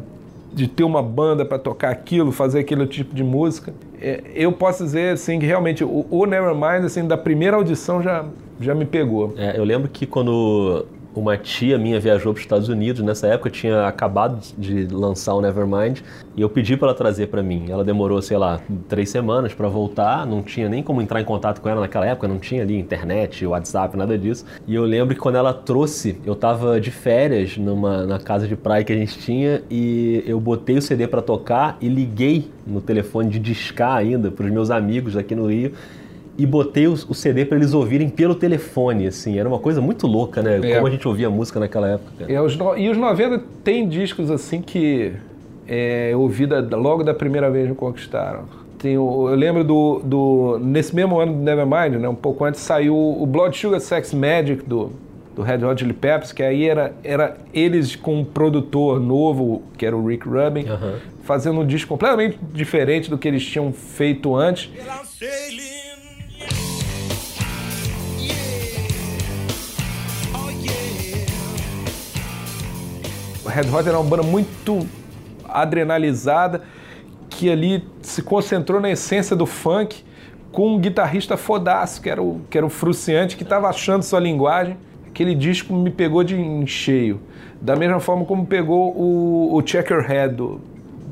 de 0.52 0.66
ter 0.66 0.82
uma 0.82 1.02
banda 1.02 1.44
para 1.44 1.58
tocar 1.58 1.90
aquilo, 1.90 2.32
fazer 2.32 2.58
aquele 2.58 2.84
tipo 2.84 3.14
de 3.14 3.22
música. 3.22 3.72
É, 4.00 4.20
eu 4.34 4.50
posso 4.50 4.82
dizer 4.82 5.14
assim 5.14 5.38
que 5.38 5.46
realmente 5.46 5.84
o, 5.84 6.06
o 6.10 6.26
Nevermind 6.26 6.84
assim 6.84 7.06
da 7.06 7.16
primeira 7.16 7.56
audição 7.56 8.02
já 8.02 8.24
já 8.60 8.74
me 8.74 8.84
pegou. 8.84 9.34
É, 9.36 9.58
eu 9.58 9.64
lembro 9.64 9.88
que 9.88 10.06
quando 10.06 10.86
uma 11.14 11.36
tia 11.36 11.76
minha 11.78 11.98
viajou 11.98 12.32
para 12.32 12.38
os 12.38 12.44
Estados 12.44 12.68
Unidos, 12.68 13.02
nessa 13.02 13.26
época 13.26 13.50
tinha 13.50 13.86
acabado 13.86 14.40
de 14.56 14.86
lançar 14.86 15.34
o 15.34 15.40
Nevermind 15.40 16.00
e 16.36 16.40
eu 16.40 16.48
pedi 16.48 16.76
para 16.76 16.88
ela 16.88 16.96
trazer 16.96 17.26
para 17.26 17.42
mim. 17.42 17.66
Ela 17.68 17.84
demorou, 17.84 18.22
sei 18.22 18.36
lá, 18.36 18.60
três 18.88 19.10
semanas 19.10 19.52
para 19.52 19.68
voltar, 19.68 20.26
não 20.26 20.42
tinha 20.42 20.68
nem 20.68 20.82
como 20.82 21.02
entrar 21.02 21.20
em 21.20 21.24
contato 21.24 21.60
com 21.60 21.68
ela 21.68 21.80
naquela 21.80 22.06
época, 22.06 22.28
não 22.28 22.38
tinha 22.38 22.62
ali 22.62 22.78
internet, 22.78 23.44
WhatsApp, 23.44 23.96
nada 23.96 24.16
disso. 24.16 24.44
E 24.66 24.74
eu 24.74 24.84
lembro 24.84 25.14
que 25.14 25.20
quando 25.20 25.36
ela 25.36 25.52
trouxe, 25.52 26.20
eu 26.24 26.34
tava 26.34 26.80
de 26.80 26.90
férias 26.90 27.56
numa, 27.56 28.06
na 28.06 28.18
casa 28.18 28.46
de 28.46 28.56
praia 28.56 28.84
que 28.84 28.92
a 28.92 28.96
gente 28.96 29.18
tinha 29.18 29.62
e 29.70 30.22
eu 30.26 30.40
botei 30.40 30.78
o 30.78 30.82
CD 30.82 31.06
para 31.06 31.22
tocar 31.22 31.76
e 31.80 31.88
liguei 31.88 32.50
no 32.66 32.80
telefone 32.80 33.30
de 33.30 33.38
discar 33.38 33.96
ainda 33.96 34.30
para 34.30 34.46
os 34.46 34.52
meus 34.52 34.70
amigos 34.70 35.16
aqui 35.16 35.34
no 35.34 35.46
Rio 35.46 35.72
e 36.42 36.46
botei 36.46 36.86
o, 36.86 36.92
o 36.92 37.14
CD 37.14 37.44
para 37.44 37.56
eles 37.58 37.74
ouvirem 37.74 38.08
pelo 38.08 38.34
telefone, 38.34 39.06
assim. 39.06 39.38
Era 39.38 39.48
uma 39.48 39.58
coisa 39.58 39.80
muito 39.80 40.06
louca, 40.06 40.42
né? 40.42 40.58
É. 40.62 40.74
Como 40.76 40.86
a 40.86 40.90
gente 40.90 41.06
ouvia 41.06 41.28
música 41.28 41.60
naquela 41.60 41.88
época. 41.88 42.10
cara. 42.20 42.32
É, 42.32 42.40
os 42.40 42.56
no- 42.56 42.76
e 42.76 42.88
os 42.88 42.96
90 42.96 43.42
tem 43.64 43.88
discos 43.88 44.30
assim 44.30 44.60
que 44.62 45.12
é, 45.68 46.10
eu 46.12 46.20
ouvi 46.20 46.46
da- 46.46 46.60
logo 46.76 47.02
da 47.04 47.14
primeira 47.14 47.50
vez 47.50 47.68
me 47.68 47.74
conquistaram. 47.74 48.44
Tem 48.78 48.96
o- 48.96 49.28
eu 49.28 49.36
lembro 49.36 49.62
do, 49.62 50.00
do. 50.02 50.58
Nesse 50.62 50.94
mesmo 50.96 51.18
ano 51.20 51.32
do 51.34 51.38
Nevermind, 51.42 52.00
né, 52.00 52.08
um 52.08 52.14
pouco 52.14 52.44
antes, 52.44 52.60
saiu 52.60 52.96
o 52.96 53.26
Blood 53.26 53.56
Sugar 53.56 53.78
Sex 53.80 54.14
Magic 54.14 54.64
do, 54.64 54.90
do 55.36 55.42
Red 55.42 55.62
Hot 55.64 55.78
Chili 55.80 55.92
Peppers, 55.92 56.32
que 56.32 56.42
aí 56.42 56.66
era, 56.66 56.92
era 57.04 57.36
eles 57.52 57.94
com 57.94 58.20
um 58.20 58.24
produtor 58.24 58.98
novo, 58.98 59.62
que 59.76 59.84
era 59.84 59.94
o 59.96 60.06
Rick 60.06 60.26
Rubin, 60.26 60.66
Aham. 60.66 60.94
fazendo 61.24 61.60
um 61.60 61.66
disco 61.66 61.88
completamente 61.90 62.38
diferente 62.54 63.10
do 63.10 63.18
que 63.18 63.28
eles 63.28 63.44
tinham 63.44 63.70
feito 63.72 64.34
antes. 64.34 64.70
Red 73.50 73.68
Hot 73.70 73.88
era 73.88 73.98
uma 73.98 74.08
banda 74.08 74.22
muito 74.22 74.86
adrenalizada, 75.44 76.62
que 77.28 77.50
ali 77.50 77.84
se 78.00 78.22
concentrou 78.22 78.80
na 78.80 78.90
essência 78.90 79.36
do 79.36 79.46
funk, 79.46 80.04
com 80.52 80.74
um 80.74 80.78
guitarrista 80.78 81.36
fodaço, 81.36 82.00
que 82.00 82.08
era 82.08 82.22
o, 82.22 82.40
que 82.48 82.56
era 82.56 82.66
o 82.66 82.70
Fruciante, 82.70 83.36
que 83.36 83.42
estava 83.42 83.68
achando 83.68 84.02
sua 84.02 84.20
linguagem. 84.20 84.76
Aquele 85.06 85.34
disco 85.34 85.72
me 85.74 85.90
pegou 85.90 86.24
de 86.24 86.36
em 86.36 86.66
cheio. 86.66 87.20
Da 87.60 87.76
mesma 87.76 88.00
forma 88.00 88.24
como 88.24 88.46
pegou 88.46 88.96
o, 88.96 89.54
o 89.54 89.66
Checkerhead 89.66 90.34
do, 90.34 90.60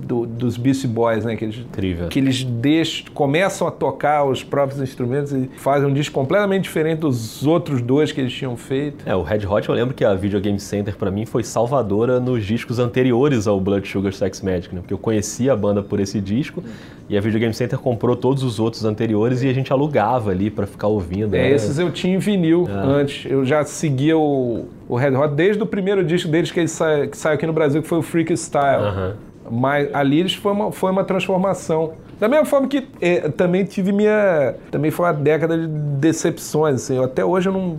do- 0.08 0.26
dos 0.26 0.56
Beastie 0.56 0.88
Boys, 0.88 1.24
né? 1.24 1.36
Que 1.36 1.44
eles, 1.44 1.56
Incrível. 1.58 2.08
que 2.08 2.18
eles 2.18 2.42
deixam, 2.42 3.06
começam 3.12 3.68
a 3.68 3.70
tocar 3.70 4.24
os 4.24 4.42
próprios 4.42 4.80
instrumentos 4.80 5.32
e 5.32 5.48
fazem 5.58 5.88
um 5.88 5.92
disco 5.92 6.14
completamente 6.14 6.62
diferente 6.64 7.00
dos 7.00 7.46
outros 7.46 7.82
dois 7.82 8.10
que 8.10 8.20
eles 8.20 8.32
tinham 8.32 8.56
feito. 8.56 9.04
É, 9.06 9.14
o 9.14 9.22
Red 9.22 9.46
Hot 9.46 9.68
eu 9.68 9.74
lembro 9.74 9.94
que 9.94 10.04
a 10.04 10.14
Video 10.14 10.40
Game 10.40 10.58
Center 10.58 10.96
pra 10.96 11.10
mim 11.10 11.26
foi 11.26 11.44
salvadora 11.44 12.18
nos 12.18 12.44
discos 12.44 12.78
anteriores 12.78 13.46
ao 13.46 13.60
Blood 13.60 13.86
Sugar 13.86 14.12
Sex 14.12 14.40
Magic, 14.40 14.74
né? 14.74 14.80
Porque 14.80 14.94
eu 14.94 14.98
conhecia 14.98 15.52
a 15.52 15.56
banda 15.56 15.82
por 15.82 16.00
esse 16.00 16.20
disco 16.20 16.62
e 17.08 17.16
a 17.16 17.20
Video 17.20 17.38
Game 17.40 17.54
Center 17.54 17.78
comprou 17.78 18.16
todos 18.16 18.42
os 18.42 18.58
outros 18.58 18.84
anteriores 18.84 19.42
e 19.42 19.48
a 19.48 19.52
gente 19.52 19.72
alugava 19.72 20.30
ali 20.30 20.50
pra 20.50 20.66
ficar 20.66 20.88
ouvindo. 20.88 21.34
É, 21.34 21.38
né? 21.42 21.50
esses 21.52 21.78
eu 21.78 21.90
tinha 21.90 22.14
em 22.16 22.18
vinil 22.18 22.66
antes. 22.68 23.30
Eu 23.30 23.44
já 23.44 23.64
seguia 23.64 24.16
o, 24.16 24.66
o 24.88 24.96
Red 24.96 25.16
Hot 25.16 25.34
desde 25.34 25.62
o 25.62 25.66
primeiro 25.66 26.04
disco 26.04 26.28
deles 26.30 26.50
que, 26.50 26.60
ele 26.60 26.68
sa- 26.68 27.06
que 27.06 27.16
saiu 27.16 27.34
aqui 27.34 27.46
no 27.46 27.52
Brasil, 27.52 27.82
que 27.82 27.88
foi 27.88 27.98
o 27.98 28.02
Freak 28.02 28.34
Style. 28.36 28.82
Aham. 28.84 29.16
Mas 29.50 29.92
ali 29.94 30.20
eles 30.20 30.34
foi 30.34 30.52
uma, 30.52 30.72
foi 30.72 30.90
uma 30.90 31.04
transformação. 31.04 31.92
Da 32.20 32.28
mesma 32.28 32.44
forma 32.44 32.66
que 32.66 32.88
eh, 33.00 33.28
também 33.28 33.64
tive 33.64 33.92
minha. 33.92 34.54
Também 34.70 34.90
foi 34.90 35.06
uma 35.06 35.12
década 35.12 35.56
de 35.56 35.66
decepções. 35.66 36.76
Assim. 36.76 36.96
Eu, 36.96 37.04
até, 37.04 37.24
hoje 37.24 37.48
eu 37.48 37.52
não, 37.52 37.78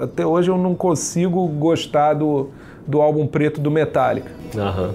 até 0.00 0.26
hoje 0.26 0.50
eu 0.50 0.56
não 0.56 0.74
consigo 0.74 1.46
gostar 1.48 2.14
do, 2.14 2.48
do 2.86 3.00
álbum 3.02 3.26
preto 3.26 3.60
do 3.60 3.70
Metallica. 3.70 4.30
Aham. 4.56 4.94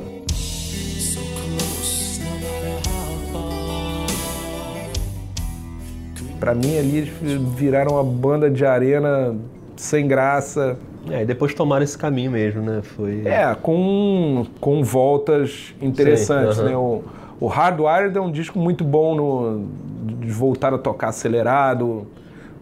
Pra 6.40 6.56
mim 6.56 6.78
ali 6.78 6.98
eles 7.00 7.12
viraram 7.56 7.96
uma 7.96 8.04
banda 8.04 8.50
de 8.50 8.66
arena 8.66 9.36
sem 9.76 10.08
graça. 10.08 10.78
É, 11.12 11.22
e 11.22 11.26
depois 11.26 11.54
tomaram 11.54 11.84
esse 11.84 11.98
caminho 11.98 12.32
mesmo, 12.32 12.62
né? 12.62 12.82
Foi. 12.82 13.24
É, 13.26 13.56
com, 13.62 14.46
com 14.60 14.84
voltas 14.84 15.74
interessantes, 15.82 16.56
Sim, 16.58 16.62
aham. 16.64 16.70
né? 16.70 16.78
O, 16.78 17.04
o 17.40 17.48
Hardwired 17.48 18.18
é 18.18 18.22
um 18.22 18.32
disco 18.32 18.60
muito 18.60 18.84
bom 18.84 19.16
no, 19.16 19.66
de 20.20 20.32
voltar 20.32 20.74
a 20.74 20.78
tocar 20.78 21.10
acelerado, 21.10 22.06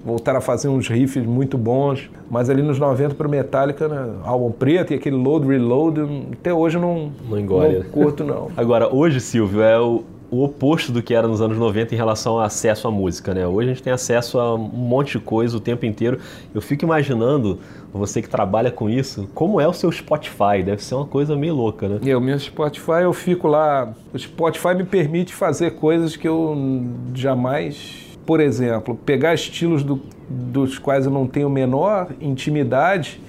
voltar 0.06 0.36
a 0.36 0.42
fazer 0.42 0.68
uns 0.70 0.88
riffs 0.88 1.26
muito 1.26 1.58
bons, 1.58 2.10
mas 2.30 2.50
ali 2.50 2.62
nos 2.62 2.80
90 2.80 3.16
pro 3.16 3.28
Metallica, 3.28 3.88
né? 3.88 4.14
álbum 4.24 4.52
preto 4.52 4.94
e 4.94 4.96
aquele 4.96 5.16
Load 5.18 5.48
Reload, 5.48 6.02
até 6.34 6.54
hoje 6.54 6.78
não, 6.78 7.12
Não 7.30 7.40
engole. 7.40 7.80
não 7.80 7.84
curto 7.86 8.24
não. 8.24 8.50
Agora, 8.56 8.94
hoje, 8.94 9.20
Silvio, 9.20 9.62
é 9.62 9.80
o, 9.80 10.04
o 10.30 10.44
oposto 10.44 10.92
do 10.92 11.02
que 11.02 11.14
era 11.14 11.28
nos 11.28 11.42
anos 11.42 11.58
90 11.58 11.94
em 11.94 11.98
relação 11.98 12.34
ao 12.34 12.42
acesso 12.42 12.88
à 12.88 12.92
música, 12.92 13.34
né? 13.34 13.48
Hoje 13.48 13.70
a 13.70 13.74
gente 13.74 13.84
tem 13.84 13.94
acesso 13.94 14.38
a 14.40 14.56
um 14.56 14.58
monte 14.58 15.14
de 15.14 15.20
coisa 15.24 15.56
o 15.56 15.60
tempo 15.60 15.86
inteiro. 15.86 16.20
Eu 16.54 16.62
fico 16.62 16.84
imaginando, 16.84 17.60
você 17.94 18.22
que 18.22 18.28
trabalha 18.28 18.70
com 18.70 18.90
isso, 18.90 19.30
como 19.34 19.62
é 19.62 19.68
o 19.68 19.72
seu 19.74 19.90
Spotify? 19.92 20.62
Deve 20.66 20.84
ser 20.84 20.96
uma 20.96 21.06
coisa 21.06 21.36
meio 21.36 21.56
louca, 21.56 21.88
né? 21.88 22.16
O 22.16 22.20
meu 22.20 22.38
Spotify, 22.38 23.04
eu 23.04 23.14
fico 23.14 23.48
lá. 23.48 23.94
O 24.14 24.20
Spotify 24.20 24.76
me 24.76 24.84
permite 24.84 25.34
fazer 25.34 25.72
coisas 25.76 26.16
que 26.18 26.28
eu 26.28 26.56
jamais. 27.16 28.06
Por 28.26 28.42
exemplo, 28.42 28.96
pegar 29.06 29.34
estilos 29.34 29.84
do- 29.84 30.02
dos 30.30 30.78
quais 30.78 31.06
eu 31.06 31.12
não 31.12 31.26
tenho 31.26 31.50
menor 31.50 32.10
intimidade 32.20 33.22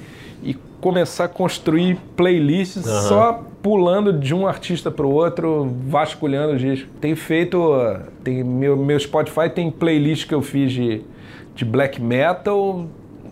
começar 0.81 1.25
a 1.25 1.29
construir 1.29 1.97
playlists 2.17 2.87
Aham. 2.87 3.09
só 3.09 3.45
pulando 3.63 4.13
de 4.13 4.35
um 4.35 4.47
artista 4.47 4.91
para 4.91 5.07
o 5.07 5.13
outro, 5.13 5.69
vasculhando 5.87 6.55
os 6.55 6.61
discos. 6.61 6.89
Tem 7.01 7.15
feito. 7.15 7.59
Tem, 8.23 8.43
meu, 8.45 8.77
meu 8.77 8.99
Spotify 8.99 9.51
tem 9.53 9.71
playlist 9.71 10.27
que 10.29 10.35
eu 10.35 10.43
fiz 10.43 10.73
de, 10.73 11.03
de 11.55 11.65
black 11.65 12.01
metal 12.01 12.87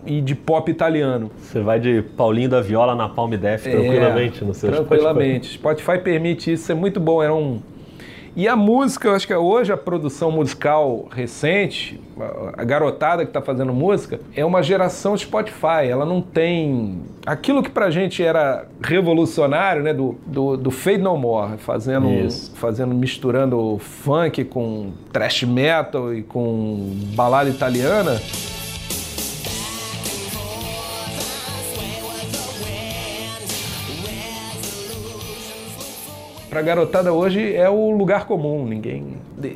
e 0.05 0.21
de 0.21 0.35
pop 0.35 0.69
italiano. 0.69 1.29
Você 1.37 1.59
vai 1.59 1.79
de 1.79 2.01
Paulinho 2.01 2.49
da 2.49 2.61
Viola 2.61 2.95
na 2.95 3.09
Palm 3.09 3.31
Death 3.31 3.63
tranquilamente 3.63 4.43
no 4.43 4.53
seu 4.53 4.69
É, 4.69 4.73
Tranquilamente. 4.73 5.53
Spotify 5.53 5.97
permite 5.97 6.53
isso, 6.53 6.71
é 6.71 6.75
muito 6.75 6.99
bom. 6.99 7.21
Era 7.21 7.33
um... 7.33 7.59
E 8.39 8.47
a 8.47 8.55
música, 8.55 9.07
eu 9.07 9.15
acho 9.15 9.25
que 9.25 9.33
hoje 9.33 9.73
a 9.73 9.77
produção 9.77 10.29
musical 10.31 11.07
recente, 11.11 11.99
a- 12.55 12.63
garotada 12.63 13.23
que 13.25 13.31
está 13.31 13.41
fazendo 13.41 13.73
música, 13.73 14.19
é 14.35 14.45
uma 14.45 14.61
geração 14.61 15.17
Spotify. 15.17 15.89
Ela 15.89 16.05
não 16.05 16.21
tem. 16.21 16.99
Aquilo 17.25 17.63
que 17.63 17.71
pra 17.71 17.89
gente 17.89 18.21
era 18.23 18.67
revolucionário, 18.79 19.81
né? 19.81 19.91
Do, 19.91 20.15
do, 20.27 20.55
do 20.55 20.69
Fade 20.69 20.99
No 20.99 21.17
More, 21.17 21.57
fazendo, 21.57 22.07
Isso. 22.11 22.51
fazendo, 22.55 22.93
misturando 22.93 23.79
funk 23.79 24.43
com 24.43 24.91
thrash 25.11 25.41
metal 25.41 26.13
e 26.13 26.21
com 26.21 26.91
balada 27.15 27.49
italiana. 27.49 28.21
Pra 36.49 36.61
garotada 36.61 37.11
hoje 37.11 37.53
é 37.53 37.69
o 37.69 37.91
lugar 37.91 38.25
comum, 38.25 38.65
ninguém. 38.65 39.03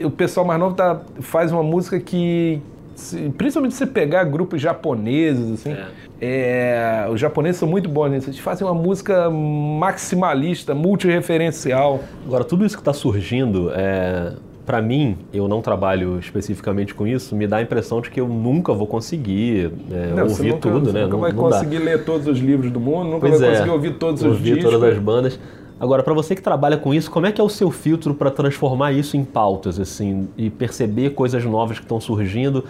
O 0.04 0.10
pessoal 0.10 0.46
mais 0.46 0.60
novo 0.60 0.76
tá, 0.76 1.00
faz 1.22 1.52
uma 1.52 1.64
música 1.64 2.00
que. 2.00 2.60
se- 2.96 3.30
Principalmente 3.38 3.74
se 3.74 3.80
você 3.80 3.88
pegar 3.88 4.26
grupos 4.26 4.62
japoneses, 4.62 5.52
assim. 5.54 5.76
é, 6.20 7.08
os 7.12 7.20
japoneses 7.20 7.58
são 7.60 7.68
muito 7.68 7.90
bons 7.90 8.10
nisso. 8.12 8.30
Eles 8.30 8.40
fazem 8.40 8.68
uma 8.68 8.74
música 8.74 9.30
maximalista, 9.30 10.76
multireferencial. 10.76 12.02
Agora, 12.26 12.44
tudo 12.44 12.66
isso 12.66 12.76
que 12.76 12.82
está 12.82 12.92
surgindo, 12.94 13.72
é, 13.74 14.34
para 14.66 14.82
mim, 14.82 15.18
eu 15.34 15.48
não 15.48 15.62
trabalho 15.62 16.20
especificamente 16.20 16.94
com 16.94 17.08
isso, 17.08 17.36
me 17.36 17.48
dá 17.48 17.58
a 17.58 17.62
impressão 17.62 18.02
de 18.02 18.10
que 18.12 18.20
eu 18.20 18.28
nunca 18.28 18.74
vou 18.74 18.86
conseguir 18.86 19.72
é, 19.90 20.14
Não, 20.14 20.24
ouvir 20.24 20.50
nunca, 20.50 20.70
tudo, 20.70 20.92
né? 20.94 21.04
Nunca 21.04 21.14
Não, 21.14 21.20
vai 21.22 21.32
não 21.32 21.50
dá. 21.50 21.56
conseguir 21.58 21.80
ler 21.80 22.04
todos 22.04 22.28
os 22.28 22.38
livros 22.40 22.70
do 22.70 22.80
mundo, 22.82 23.06
nunca 23.12 23.28
Pois 23.28 23.40
vai 23.40 23.48
é, 23.48 23.52
conseguir 23.54 23.70
ouvir 23.72 23.94
todos 23.98 24.22
os 24.22 24.28
ouvir 24.28 24.56
discos. 24.56 24.72
todas 24.74 24.90
as 24.98 25.00
bandas. 25.02 25.40
Agora, 25.82 26.04
para 26.04 26.14
você 26.14 26.36
que 26.36 26.44
trabalha 26.44 26.78
com 26.78 26.94
isso, 26.94 27.10
como 27.10 27.26
é 27.26 27.32
que 27.32 27.42
é 27.42 27.44
o 27.44 27.50
seu 27.50 27.72
filtro 27.72 28.14
para 28.14 28.30
transformar 28.30 28.92
isso 28.92 29.18
em 29.18 29.26
pautas, 29.26 29.80
assim, 29.80 30.30
e 30.38 30.48
perceber 30.48 31.16
coisas 31.16 31.44
novas 31.44 31.80
que 31.80 31.84
estão 31.84 32.00
surgindo? 32.00 32.64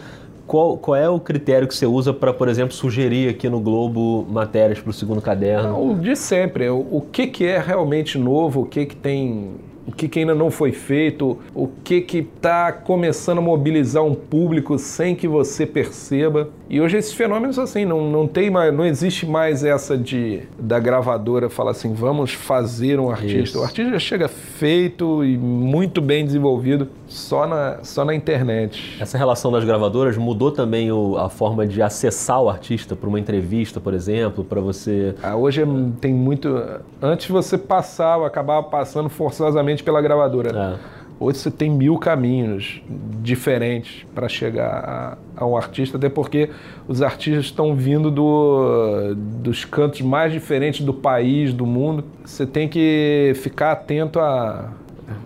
Qual, 0.47 0.78
qual 0.78 0.95
é 0.95 1.10
o 1.10 1.19
critério 1.19 1.67
que 1.67 1.76
você 1.76 1.86
usa 1.86 2.13
para, 2.13 2.32
por 2.32 2.47
exemplo, 2.47 2.74
sugerir 2.74 3.28
aqui 3.28 3.50
no 3.50 3.60
Globo 3.60 4.26
matérias 4.32 4.80
para 4.80 4.91
o 4.91 4.93
segundo 4.93 5.21
caderno? 5.21 5.91
O 5.91 5.93
de 5.93 6.15
sempre, 6.15 6.69
o, 6.69 6.88
o 6.89 7.02
que, 7.02 7.28
que 7.28 7.45
é 7.45 7.60
realmente 7.60 8.17
novo, 8.17 8.62
o 8.62 8.65
que, 8.65 8.86
que 8.86 8.95
tem. 8.95 9.56
O 9.86 9.91
que, 9.91 10.08
que 10.08 10.19
ainda 10.19 10.34
não 10.34 10.50
foi 10.50 10.71
feito, 10.71 11.38
o 11.54 11.67
que 11.67 12.06
está 12.13 12.71
começando 12.71 13.39
a 13.39 13.41
mobilizar 13.41 14.06
um 14.06 14.15
público 14.15 14.80
sem 14.80 15.15
que 15.15 15.28
você 15.28 15.65
perceba. 15.65 16.47
E 16.73 16.79
hoje 16.79 16.95
esses 16.95 17.12
fenômenos 17.12 17.60
assim, 17.60 17.84
não, 17.84 18.10
não 18.10 18.25
tem 18.25 18.49
mais, 18.49 18.73
não 18.73 18.86
existe 18.86 19.25
mais 19.25 19.62
essa 19.62 19.97
de 19.97 20.43
da 20.57 20.79
gravadora 20.79 21.49
falar 21.49 21.71
assim, 21.71 21.93
vamos 21.93 22.31
fazer 22.31 22.97
um 22.97 23.10
artista. 23.10 23.38
Isso. 23.39 23.60
O 23.60 23.63
artista 23.63 23.91
já 23.91 23.99
chega 23.99 24.29
feito 24.29 25.21
e 25.25 25.38
muito 25.38 25.99
bem 26.01 26.23
desenvolvido 26.23 26.88
só 27.10 27.45
na, 27.45 27.79
só 27.84 28.05
na 28.05 28.15
internet. 28.15 28.95
Essa 29.01 29.17
relação 29.17 29.51
das 29.51 29.65
gravadoras 29.65 30.15
mudou 30.15 30.49
também 30.49 30.89
o- 30.93 31.17
a 31.17 31.27
forma 31.29 31.67
de 31.67 31.81
acessar 31.81 32.41
o 32.41 32.49
artista 32.49 32.95
para 32.95 33.10
uma 33.10 33.19
entrevista, 33.19 33.81
por 33.81 33.93
exemplo, 33.93 34.41
para 34.41 34.62
você. 34.62 35.13
Ah, 35.21 35.36
Hoje 35.36 35.62
é- 35.63 35.67
tem 35.99 36.13
muito. 36.13 36.57
Antes 37.01 37.27
você 37.29 37.57
passava, 37.57 38.25
acabava 38.25 38.63
passando 38.67 39.10
forçosamente 39.10 39.84
pela 39.84 40.01
gravadora. 40.01 40.77
É. 40.88 41.01
Hoje 41.23 41.38
você 41.38 41.51
tem 41.51 41.69
mil 41.69 41.99
caminhos 41.99 42.81
diferentes 43.21 44.03
para 44.15 44.27
chegar 44.27 45.17
a, 45.38 45.43
a 45.43 45.45
um 45.45 45.55
artista, 45.55 45.95
até 45.95 46.10
porque 46.10 46.49
os 46.88 47.03
artistas 47.03 47.45
estão 47.45 47.75
vindo 47.75 48.10
do- 48.10 49.13
dos 49.15 49.63
cantos 49.63 50.01
mais 50.01 50.34
diferentes 50.34 50.84
do 50.84 50.91
país, 50.91 51.53
do 51.53 51.63
mundo. 51.63 52.03
Você 52.25 52.43
tem 52.47 52.67
que 52.67 53.34
ficar 53.36 53.73
atento 53.73 54.19
a. 54.19 54.71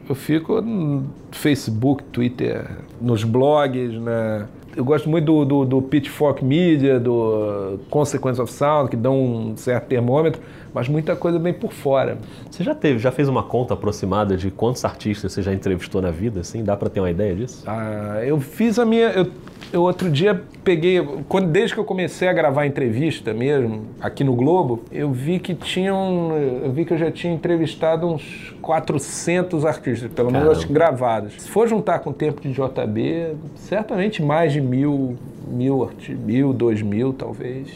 Eu 0.10 0.16
fico 0.16 0.60
no 0.62 1.06
Facebook, 1.32 2.04
Twitter, 2.12 2.66
nos 3.00 3.24
blogs, 3.24 3.94
né? 3.94 4.48
Eu 4.76 4.84
gosto 4.84 5.10
muito 5.10 5.26
do, 5.26 5.46
do, 5.46 5.66
do 5.66 5.82
Pitchfork 5.82 6.44
Media, 6.44 7.00
do 7.00 7.80
Consequence 7.90 8.42
of 8.42 8.52
Sound, 8.52 8.90
que 8.90 8.98
dão 8.98 9.18
um 9.18 9.58
certo 9.58 9.86
termômetro, 9.88 10.42
mas 10.74 10.90
muita 10.90 11.16
coisa 11.16 11.40
vem 11.40 11.54
por 11.54 11.72
fora. 11.72 12.18
Você 12.52 12.62
já 12.62 12.76
teve, 12.76 13.00
já 13.00 13.10
fez 13.10 13.30
uma 13.30 13.44
conta 13.44 13.74
aproximada 13.74 14.36
de 14.36 14.52
quantos 14.52 14.84
artistas 14.84 15.32
você 15.32 15.42
já 15.42 15.54
entrevistou 15.54 16.02
na 16.02 16.12
vida, 16.12 16.42
assim? 16.42 16.64
Dá 16.64 16.76
para 16.76 16.90
ter 16.90 17.00
uma 17.00 17.10
ideia 17.10 17.34
disso? 17.34 17.64
Ah, 17.66 18.20
eu 18.26 18.40
fiz 18.42 18.78
a 18.78 18.86
minha. 18.86 19.08
Eu, 19.12 19.28
eu 19.72 19.82
outro 19.82 20.10
dia 20.10 20.44
peguei. 20.66 21.02
Quando, 21.30 21.48
desde 21.48 21.74
que 21.74 21.80
eu 21.80 21.86
comecei 21.86 22.28
a 22.28 22.34
gravar 22.34 22.66
entrevista 22.66 23.34
mesmo, 23.34 23.84
aqui 24.02 24.24
no 24.24 24.36
Globo, 24.36 24.84
eu 24.92 25.12
vi 25.12 25.40
que 25.40 25.54
tinham. 25.54 26.34
Eu 26.64 26.72
vi 26.72 26.84
que 26.84 26.94
eu 26.94 26.98
já 26.98 27.10
tinha 27.10 27.34
entrevistado 27.34 28.08
uns 28.08 28.54
400 28.62 29.64
artistas, 29.66 30.12
pelo 30.12 30.32
menos 30.32 30.58
Caramba. 30.58 30.74
gravados. 30.74 31.34
Se 31.42 31.50
for 31.50 31.68
juntar 31.68 32.00
com 32.00 32.10
o 32.10 32.14
tempo 32.14 32.42
de 32.42 32.52
JB, 32.52 33.36
certamente 33.56 34.22
mais 34.22 34.52
de 34.52 34.60
mil, 34.66 35.16
mil, 35.48 35.90
mil, 36.26 36.52
dois 36.54 36.82
mil, 36.82 37.14
talvez. 37.14 37.68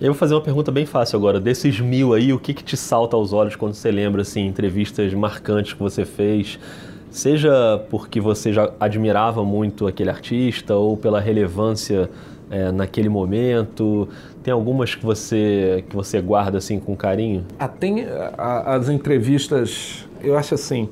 Eu 0.00 0.12
vou 0.12 0.14
fazer 0.14 0.34
uma 0.34 0.40
pergunta 0.40 0.72
bem 0.72 0.86
fácil 0.86 1.18
agora. 1.18 1.38
Desses 1.38 1.78
mil 1.78 2.14
aí, 2.14 2.32
o 2.32 2.38
que, 2.38 2.54
que 2.54 2.64
te 2.64 2.76
salta 2.76 3.14
aos 3.16 3.32
olhos 3.34 3.54
quando 3.54 3.74
você 3.74 3.90
lembra, 3.90 4.22
assim, 4.22 4.46
entrevistas 4.46 5.12
marcantes 5.12 5.74
que 5.74 5.80
você 5.80 6.04
fez? 6.06 6.58
Seja 7.10 7.82
porque 7.90 8.20
você 8.20 8.52
já 8.52 8.70
admirava 8.80 9.44
muito 9.44 9.86
aquele 9.86 10.08
artista 10.10 10.74
ou 10.76 10.96
pela 10.96 11.20
relevância 11.20 12.08
é, 12.50 12.70
naquele 12.72 13.08
momento. 13.08 14.08
Tem 14.42 14.54
algumas 14.54 14.94
que 14.94 15.04
você, 15.04 15.84
que 15.88 15.94
você 15.94 16.20
guarda, 16.20 16.58
assim, 16.58 16.78
com 16.78 16.96
carinho? 16.96 17.44
Ah, 17.58 17.68
tem 17.68 18.06
a- 18.38 18.74
as 18.76 18.88
entrevistas, 18.88 20.06
eu 20.22 20.36
acho 20.38 20.54
assim. 20.54 20.88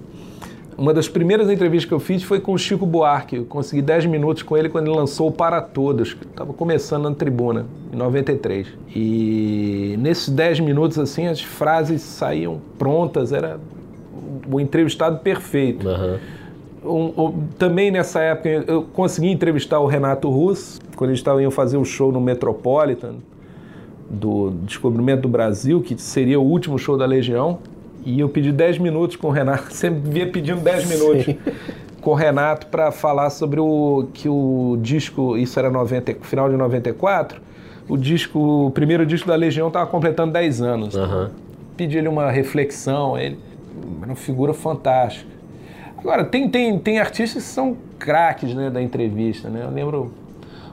Uma 0.78 0.94
das 0.94 1.08
primeiras 1.08 1.50
entrevistas 1.50 1.88
que 1.88 1.92
eu 1.92 1.98
fiz 1.98 2.22
foi 2.22 2.38
com 2.38 2.52
o 2.52 2.58
Chico 2.58 2.86
Buarque. 2.86 3.34
Eu 3.36 3.44
consegui 3.44 3.82
10 3.82 4.06
minutos 4.06 4.44
com 4.44 4.56
ele 4.56 4.68
quando 4.68 4.86
ele 4.86 4.94
lançou 4.96 5.26
o 5.28 5.32
Para 5.32 5.60
Todos, 5.60 6.14
que 6.14 6.24
estava 6.24 6.52
começando 6.52 7.02
na 7.08 7.14
tribuna, 7.16 7.66
em 7.92 7.96
93. 7.96 8.68
E 8.94 9.96
nesses 9.98 10.28
10 10.28 10.60
minutos, 10.60 10.96
assim, 10.96 11.26
as 11.26 11.40
frases 11.40 12.00
saíam 12.02 12.60
prontas, 12.78 13.32
era 13.32 13.58
o 14.48 14.60
entrevistado 14.60 15.18
perfeito. 15.18 15.88
Aham. 15.88 16.18
Um- 16.84 17.12
um- 17.24 17.32
também 17.58 17.90
nessa 17.90 18.20
época 18.20 18.48
eu 18.68 18.82
consegui 18.94 19.32
entrevistar 19.32 19.80
o 19.80 19.86
Renato 19.86 20.30
Russo, 20.30 20.78
quando 20.94 21.10
eles 21.10 21.18
estavam 21.18 21.40
indo 21.40 21.50
fazer 21.50 21.76
o 21.76 21.84
show 21.84 22.12
no 22.12 22.20
Metropolitan 22.20 23.16
do 24.08 24.50
Descobrimento 24.62 25.22
do 25.22 25.28
Brasil, 25.28 25.82
que 25.82 26.00
seria 26.00 26.38
o 26.38 26.44
último 26.44 26.78
show 26.78 26.96
da 26.96 27.04
Legião. 27.04 27.58
E 28.08 28.20
eu 28.20 28.28
pedi 28.30 28.50
10 28.50 28.78
minutos 28.78 29.16
com 29.16 29.26
o 29.26 29.30
Renato, 29.30 29.70
sempre 29.76 30.10
via 30.10 30.26
pedindo 30.26 30.62
10 30.62 30.86
minutos 30.86 31.34
com 32.00 32.12
o 32.12 32.14
Renato 32.14 32.66
para 32.68 32.90
falar 32.90 33.28
sobre 33.28 33.60
o 33.60 34.08
que 34.14 34.26
o 34.26 34.78
disco, 34.80 35.36
isso 35.36 35.58
era 35.58 35.70
90, 35.70 36.14
final 36.22 36.48
de 36.48 36.56
94, 36.56 37.38
o 37.86 37.98
disco, 37.98 38.38
o 38.38 38.70
primeiro 38.70 39.04
disco 39.04 39.28
da 39.28 39.34
Legião 39.34 39.68
estava 39.68 39.86
completando 39.86 40.32
10 40.32 40.62
anos. 40.62 40.96
Aham. 40.96 41.30
Pedi 41.76 41.98
ele 41.98 42.08
uma 42.08 42.30
reflexão, 42.30 43.18
ele 43.18 43.38
era 44.00 44.06
uma 44.06 44.16
figura 44.16 44.54
fantástica. 44.54 45.30
Agora, 45.98 46.24
tem, 46.24 46.48
tem, 46.48 46.78
tem 46.78 46.98
artistas 46.98 47.42
que 47.42 47.48
são 47.50 47.76
craques 47.98 48.54
né, 48.54 48.70
da 48.70 48.80
entrevista, 48.80 49.50
né? 49.50 49.64
Eu 49.64 49.70
lembro 49.70 50.10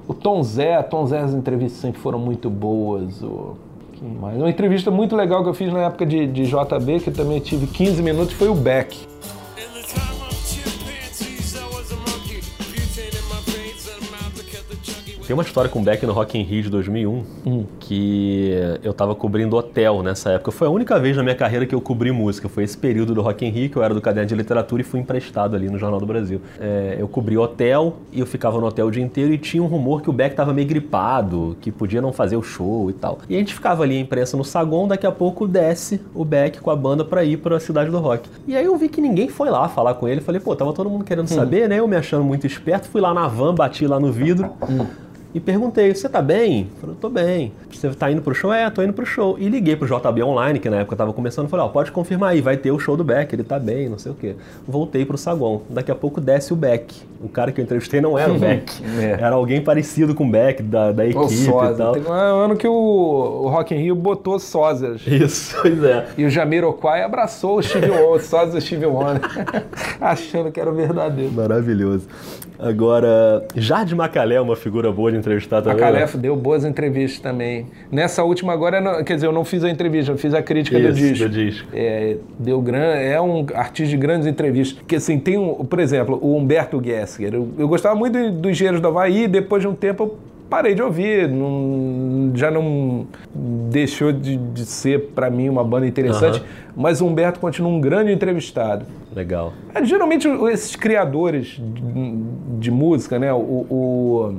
o 0.07 0.13
Tom 0.13 0.41
Zé, 0.41 0.81
Tom 0.83 1.05
Zé 1.05 1.19
as 1.19 1.33
entrevistas 1.33 1.81
sempre 1.81 1.99
foram 1.99 2.17
muito 2.17 2.49
boas. 2.49 3.21
O, 3.21 3.57
mais? 4.03 4.37
Uma 4.37 4.49
entrevista 4.49 4.91
muito 4.91 5.15
legal 5.15 5.43
que 5.43 5.49
eu 5.49 5.53
fiz 5.53 5.71
na 5.71 5.83
época 5.83 6.05
de, 6.05 6.27
de 6.27 6.45
JB, 6.45 6.99
que 7.03 7.11
também 7.11 7.39
tive 7.39 7.67
15 7.67 8.01
minutos, 8.01 8.33
foi 8.33 8.47
o 8.47 8.55
Beck. 8.55 8.97
Tem 15.25 15.33
uma 15.33 15.41
história 15.41 15.67
com 15.67 15.79
o 15.79 15.81
Beck 15.81 16.05
no 16.05 16.13
Rock 16.13 16.37
in 16.37 16.43
Rio 16.43 16.61
de 16.61 16.69
2001 16.69 17.65
que 17.79 18.51
eu 18.83 18.93
tava 18.93 19.15
cobrindo 19.15 19.55
hotel 19.55 20.03
nessa 20.03 20.29
época. 20.29 20.51
Foi 20.51 20.67
a 20.67 20.69
única 20.69 20.99
vez 20.99 21.17
na 21.17 21.23
minha 21.23 21.33
carreira 21.33 21.65
que 21.65 21.73
eu 21.73 21.81
cobri 21.81 22.11
música. 22.11 22.47
Foi 22.47 22.63
esse 22.63 22.77
período 22.77 23.15
do 23.15 23.23
Rock 23.23 23.43
in 23.43 23.49
Rio 23.49 23.71
que 23.71 23.75
eu 23.75 23.83
era 23.83 23.91
do 23.91 24.01
caderno 24.01 24.29
de 24.29 24.35
literatura 24.35 24.83
e 24.83 24.85
fui 24.85 24.99
emprestado 24.99 25.55
ali 25.55 25.67
no 25.67 25.79
Jornal 25.79 25.99
do 25.99 26.05
Brasil. 26.05 26.39
É, 26.59 26.97
eu 26.99 27.07
cobri 27.07 27.35
hotel 27.35 27.95
e 28.13 28.19
eu 28.19 28.27
ficava 28.27 28.59
no 28.59 28.67
hotel 28.67 28.85
o 28.85 28.91
dia 28.91 29.03
inteiro 29.03 29.33
e 29.33 29.37
tinha 29.39 29.63
um 29.63 29.65
rumor 29.65 30.03
que 30.03 30.11
o 30.11 30.13
Beck 30.13 30.35
tava 30.35 30.53
meio 30.53 30.67
gripado, 30.67 31.57
que 31.59 31.71
podia 31.71 32.03
não 32.03 32.13
fazer 32.13 32.35
o 32.35 32.43
show 32.43 32.91
e 32.91 32.93
tal. 32.93 33.17
E 33.27 33.35
a 33.35 33.39
gente 33.39 33.55
ficava 33.55 33.81
ali, 33.81 33.97
a 33.97 34.01
imprensa 34.01 34.37
no 34.37 34.43
saguão, 34.43 34.87
daqui 34.87 35.07
a 35.07 35.11
pouco 35.11 35.47
desce 35.47 35.99
o 36.13 36.23
Beck 36.23 36.59
com 36.59 36.69
a 36.69 36.75
banda 36.75 37.03
pra 37.03 37.23
ir 37.23 37.37
pra 37.37 37.59
cidade 37.59 37.89
do 37.89 37.97
rock. 37.97 38.29
E 38.47 38.55
aí 38.55 38.65
eu 38.65 38.77
vi 38.77 38.89
que 38.89 39.01
ninguém 39.01 39.27
foi 39.27 39.49
lá 39.49 39.67
falar 39.67 39.95
com 39.95 40.07
ele. 40.07 40.21
Falei, 40.21 40.39
pô, 40.39 40.55
tava 40.55 40.71
todo 40.71 40.87
mundo 40.87 41.03
querendo 41.03 41.27
saber, 41.27 41.67
né? 41.67 41.79
Eu 41.79 41.87
me 41.87 41.95
achando 41.95 42.23
muito 42.23 42.45
esperto, 42.45 42.87
fui 42.87 43.01
lá 43.01 43.11
na 43.11 43.27
van, 43.27 43.55
bati 43.55 43.87
lá 43.87 43.99
no 43.99 44.11
vidro. 44.11 44.51
E 45.35 45.39
perguntei, 45.41 45.93
você 45.93 46.07
tá 46.07 46.21
bem? 46.21 46.69
Falei, 46.79 46.95
tô 46.95 47.09
bem. 47.09 47.51
Você 47.69 47.89
tá 47.89 48.09
indo 48.09 48.21
pro 48.21 48.33
show? 48.33 48.53
É, 48.53 48.69
tô 48.69 48.81
indo 48.81 48.93
pro 48.93 49.05
show. 49.05 49.37
E 49.37 49.49
liguei 49.49 49.75
pro 49.75 49.85
JB 49.85 50.23
Online, 50.23 50.59
que 50.59 50.69
na 50.69 50.77
época 50.77 50.95
tava 50.95 51.11
começando, 51.11 51.49
falei, 51.49 51.65
ó, 51.65 51.67
pode 51.67 51.91
confirmar 51.91 52.29
aí, 52.29 52.39
vai 52.39 52.55
ter 52.55 52.71
o 52.71 52.79
show 52.79 52.95
do 52.95 53.03
Beck, 53.03 53.33
ele 53.33 53.43
tá 53.43 53.59
bem, 53.59 53.89
não 53.89 53.97
sei 53.97 54.13
o 54.13 54.15
quê. 54.15 54.35
Voltei 54.65 55.03
pro 55.05 55.17
saguão. 55.17 55.63
Daqui 55.69 55.91
a 55.91 55.95
pouco 55.95 56.21
desce 56.21 56.53
o 56.53 56.55
Beck. 56.55 57.01
O 57.21 57.27
cara 57.27 57.51
que 57.51 57.59
eu 57.59 57.65
entrevistei 57.65 57.99
não 57.99 58.17
era 58.17 58.31
o 58.31 58.39
Beck. 58.39 58.71
É. 58.95 59.11
Era 59.19 59.35
alguém 59.35 59.61
parecido 59.61 60.15
com 60.15 60.25
o 60.25 60.29
Beck, 60.29 60.63
da, 60.63 60.93
da 60.93 61.05
equipe 61.05 61.33
e 61.33 61.45
Sósia. 61.45 61.75
tal. 61.75 61.93
Teve 61.93 62.07
um 62.07 62.13
ano 62.13 62.55
que 62.55 62.67
o, 62.67 62.71
o 62.71 63.49
Rock 63.49 63.75
in 63.75 63.79
Rio 63.79 63.95
botou 63.95 64.39
sósias. 64.39 65.05
Isso, 65.05 65.57
pois 65.61 65.83
é. 65.83 66.07
E 66.17 66.23
o 66.23 66.29
Jamiroquai 66.29 67.03
abraçou 67.03 67.57
o 67.57 67.61
Steve 67.63 67.89
Wonder, 67.89 68.51
do 68.51 68.61
Steve 68.61 68.85
Wonder, 68.85 69.21
achando 69.99 70.49
que 70.49 70.61
era 70.61 70.69
o 70.69 70.73
verdadeiro. 70.73 71.33
Maravilhoso. 71.33 72.07
Agora, 72.57 73.45
Jardim 73.55 73.95
Macalé 73.95 74.35
é 74.35 74.41
uma 74.41 74.55
figura 74.55 74.91
boa 74.91 75.11
de 75.11 75.17
entrevistar 75.25 75.57
A 75.57 75.61
também. 75.61 75.77
né? 75.77 75.91
Calef 75.91 76.15
deu 76.17 76.35
boas 76.35 76.63
entrevistas 76.63 77.19
também. 77.19 77.65
Nessa 77.91 78.23
última 78.23 78.53
agora, 78.53 79.03
quer 79.03 79.15
dizer, 79.15 79.27
eu 79.27 79.31
não 79.31 79.43
fiz 79.43 79.63
a 79.63 79.69
entrevista, 79.69 80.11
eu 80.11 80.17
fiz 80.17 80.33
a 80.33 80.41
crítica 80.41 80.79
do 80.79 80.87
Isso, 80.89 80.95
disco. 80.97 81.23
do 81.27 81.29
disco. 81.33 81.67
É, 81.73 82.17
deu 82.39 82.61
gran, 82.61 82.77
é 82.95 83.19
um 83.19 83.45
artista 83.53 83.89
de 83.89 83.97
grandes 83.97 84.27
entrevistas. 84.27 84.81
Que 84.87 84.95
assim, 84.97 85.19
tem 85.19 85.37
um, 85.37 85.65
por 85.65 85.79
exemplo, 85.79 86.19
o 86.21 86.35
Humberto 86.37 86.81
Gessinger. 86.83 87.33
Eu, 87.33 87.47
eu 87.57 87.67
gostava 87.67 87.95
muito 87.95 88.13
do- 88.13 88.31
dos 88.31 88.51
Engenheiros 88.51 88.79
do 88.81 88.87
Havaí, 88.87 89.27
depois 89.27 89.61
de 89.61 89.67
um 89.67 89.73
tempo 89.73 90.03
eu 90.03 90.17
parei 90.49 90.75
de 90.75 90.81
ouvir. 90.81 91.27
Não, 91.27 92.31
já 92.35 92.51
não 92.51 93.07
deixou 93.33 94.11
de, 94.11 94.37
de 94.37 94.65
ser 94.65 95.09
para 95.15 95.29
mim 95.29 95.49
uma 95.49 95.63
banda 95.63 95.87
interessante, 95.87 96.41
mas 96.75 97.01
o 97.01 97.07
Humberto 97.07 97.39
continua 97.39 97.71
um 97.71 97.79
grande 97.81 98.11
entrevistado. 98.11 98.85
Legal. 99.15 99.53
É, 99.73 99.83
geralmente 99.85 100.27
esses 100.51 100.75
criadores 100.75 101.59
de, 101.59 102.13
de 102.59 102.71
música, 102.71 103.17
né? 103.17 103.31
O, 103.33 103.37
o 103.37 104.35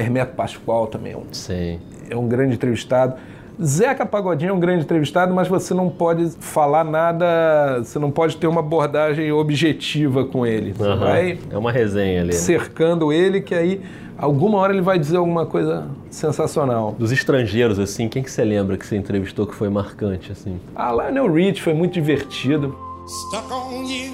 Hermeto 0.00 0.34
Pascoal 0.34 0.86
também 0.86 1.12
é 1.12 1.16
um, 1.16 1.24
Sim. 1.32 1.78
é 2.08 2.16
um 2.16 2.26
grande 2.26 2.54
entrevistado. 2.54 3.14
Zeca 3.62 4.06
Pagodinho 4.06 4.50
é 4.50 4.52
um 4.54 4.58
grande 4.60 4.84
entrevistado, 4.84 5.34
mas 5.34 5.46
você 5.46 5.74
não 5.74 5.90
pode 5.90 6.30
falar 6.40 6.82
nada, 6.82 7.80
você 7.84 7.98
não 7.98 8.10
pode 8.10 8.38
ter 8.38 8.46
uma 8.46 8.60
abordagem 8.60 9.30
objetiva 9.32 10.24
com 10.24 10.46
ele. 10.46 10.72
Você 10.72 10.82
Aham. 10.88 10.96
vai 10.98 11.38
É 11.50 11.58
uma 11.58 11.70
resenha 11.70 12.20
ali. 12.22 12.28
né? 12.30 12.36
cercando 12.38 13.12
ele, 13.12 13.42
que 13.42 13.54
aí 13.54 13.82
alguma 14.16 14.56
hora 14.56 14.72
ele 14.72 14.80
vai 14.80 14.98
dizer 14.98 15.18
alguma 15.18 15.44
coisa 15.44 15.88
sensacional. 16.10 16.96
Dos 16.98 17.12
estrangeiros, 17.12 17.78
assim, 17.78 18.08
quem 18.08 18.22
que 18.22 18.30
você 18.30 18.42
lembra 18.44 18.78
que 18.78 18.86
você 18.86 18.96
entrevistou 18.96 19.46
que 19.46 19.54
foi 19.54 19.68
marcante, 19.68 20.32
assim? 20.32 20.58
Ah, 20.74 20.90
Lionel 20.92 21.30
Rich 21.30 21.60
foi 21.60 21.74
muito 21.74 21.92
divertido. 21.92 22.74
Stuck 23.06 23.52
on 23.52 23.84
you. 23.84 24.12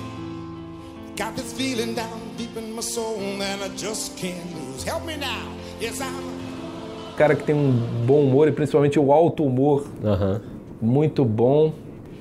Got 1.16 1.34
this 1.36 1.52
feeling 1.52 1.94
down 1.94 2.08
deep 2.36 2.58
in 2.58 2.74
my 2.74 2.82
soul 2.82 3.16
that 3.38 3.62
I 3.64 3.68
just 3.76 4.16
can't 4.20 4.36
lose. 4.54 4.84
Help 4.84 5.06
me 5.06 5.16
now. 5.16 5.55
Cara 7.16 7.34
que 7.34 7.44
tem 7.44 7.54
um 7.54 7.72
bom 8.06 8.20
humor 8.22 8.48
e 8.48 8.52
principalmente 8.52 8.98
o 8.98 9.12
alto 9.12 9.44
humor 9.44 9.86
Aham. 10.04 10.40
muito 10.80 11.24
bom. 11.24 11.72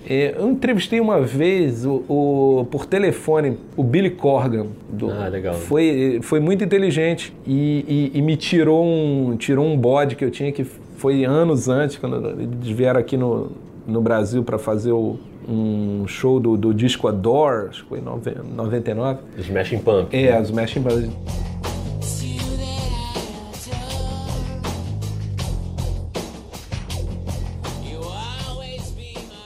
É, 0.08 0.36
eu 0.38 0.50
entrevistei 0.52 1.00
uma 1.02 1.20
vez 1.20 1.84
o, 1.84 2.04
o- 2.08 2.68
por 2.70 2.86
telefone 2.86 3.58
o 3.76 3.84
Billy 3.84 4.12
Corgan. 4.12 4.68
do- 4.88 5.10
Ah, 5.12 5.28
legal. 5.28 5.56
Foi, 5.56 6.20
foi 6.22 6.40
muito 6.40 6.64
inteligente 6.64 7.34
e, 7.46 8.12
e- 8.14 8.20
e 8.20 8.22
me 8.22 8.38
tirou 8.38 8.86
um, 8.86 9.36
tirou 9.36 9.66
um 9.66 9.76
bode 9.76 10.16
que 10.16 10.24
eu 10.24 10.30
tinha 10.32 10.52
que 10.52 10.64
foi 10.64 11.26
anos 11.26 11.68
antes, 11.68 11.98
quando 11.98 12.16
eles 12.40 12.68
vieram 12.70 13.00
aqui 13.00 13.18
no, 13.18 13.52
no 13.88 14.00
Brasil 14.00 14.44
para 14.44 14.58
fazer 14.60 14.92
o- 14.92 15.18
um 15.50 16.06
show 16.08 16.40
do, 16.40 16.56
do 16.56 16.74
disco 16.74 17.08
Adore, 17.08 17.70
acho 17.70 17.84
que 17.84 17.90
foi 17.90 18.00
em 18.00 18.02
nove- 18.04 18.36
99. 18.56 19.20
Smashing 19.40 19.80
Pumpkins. 19.80 20.24
É, 20.24 20.34
as 20.38 20.48
Smashing 20.50 20.84
Pumpkins. 20.84 21.14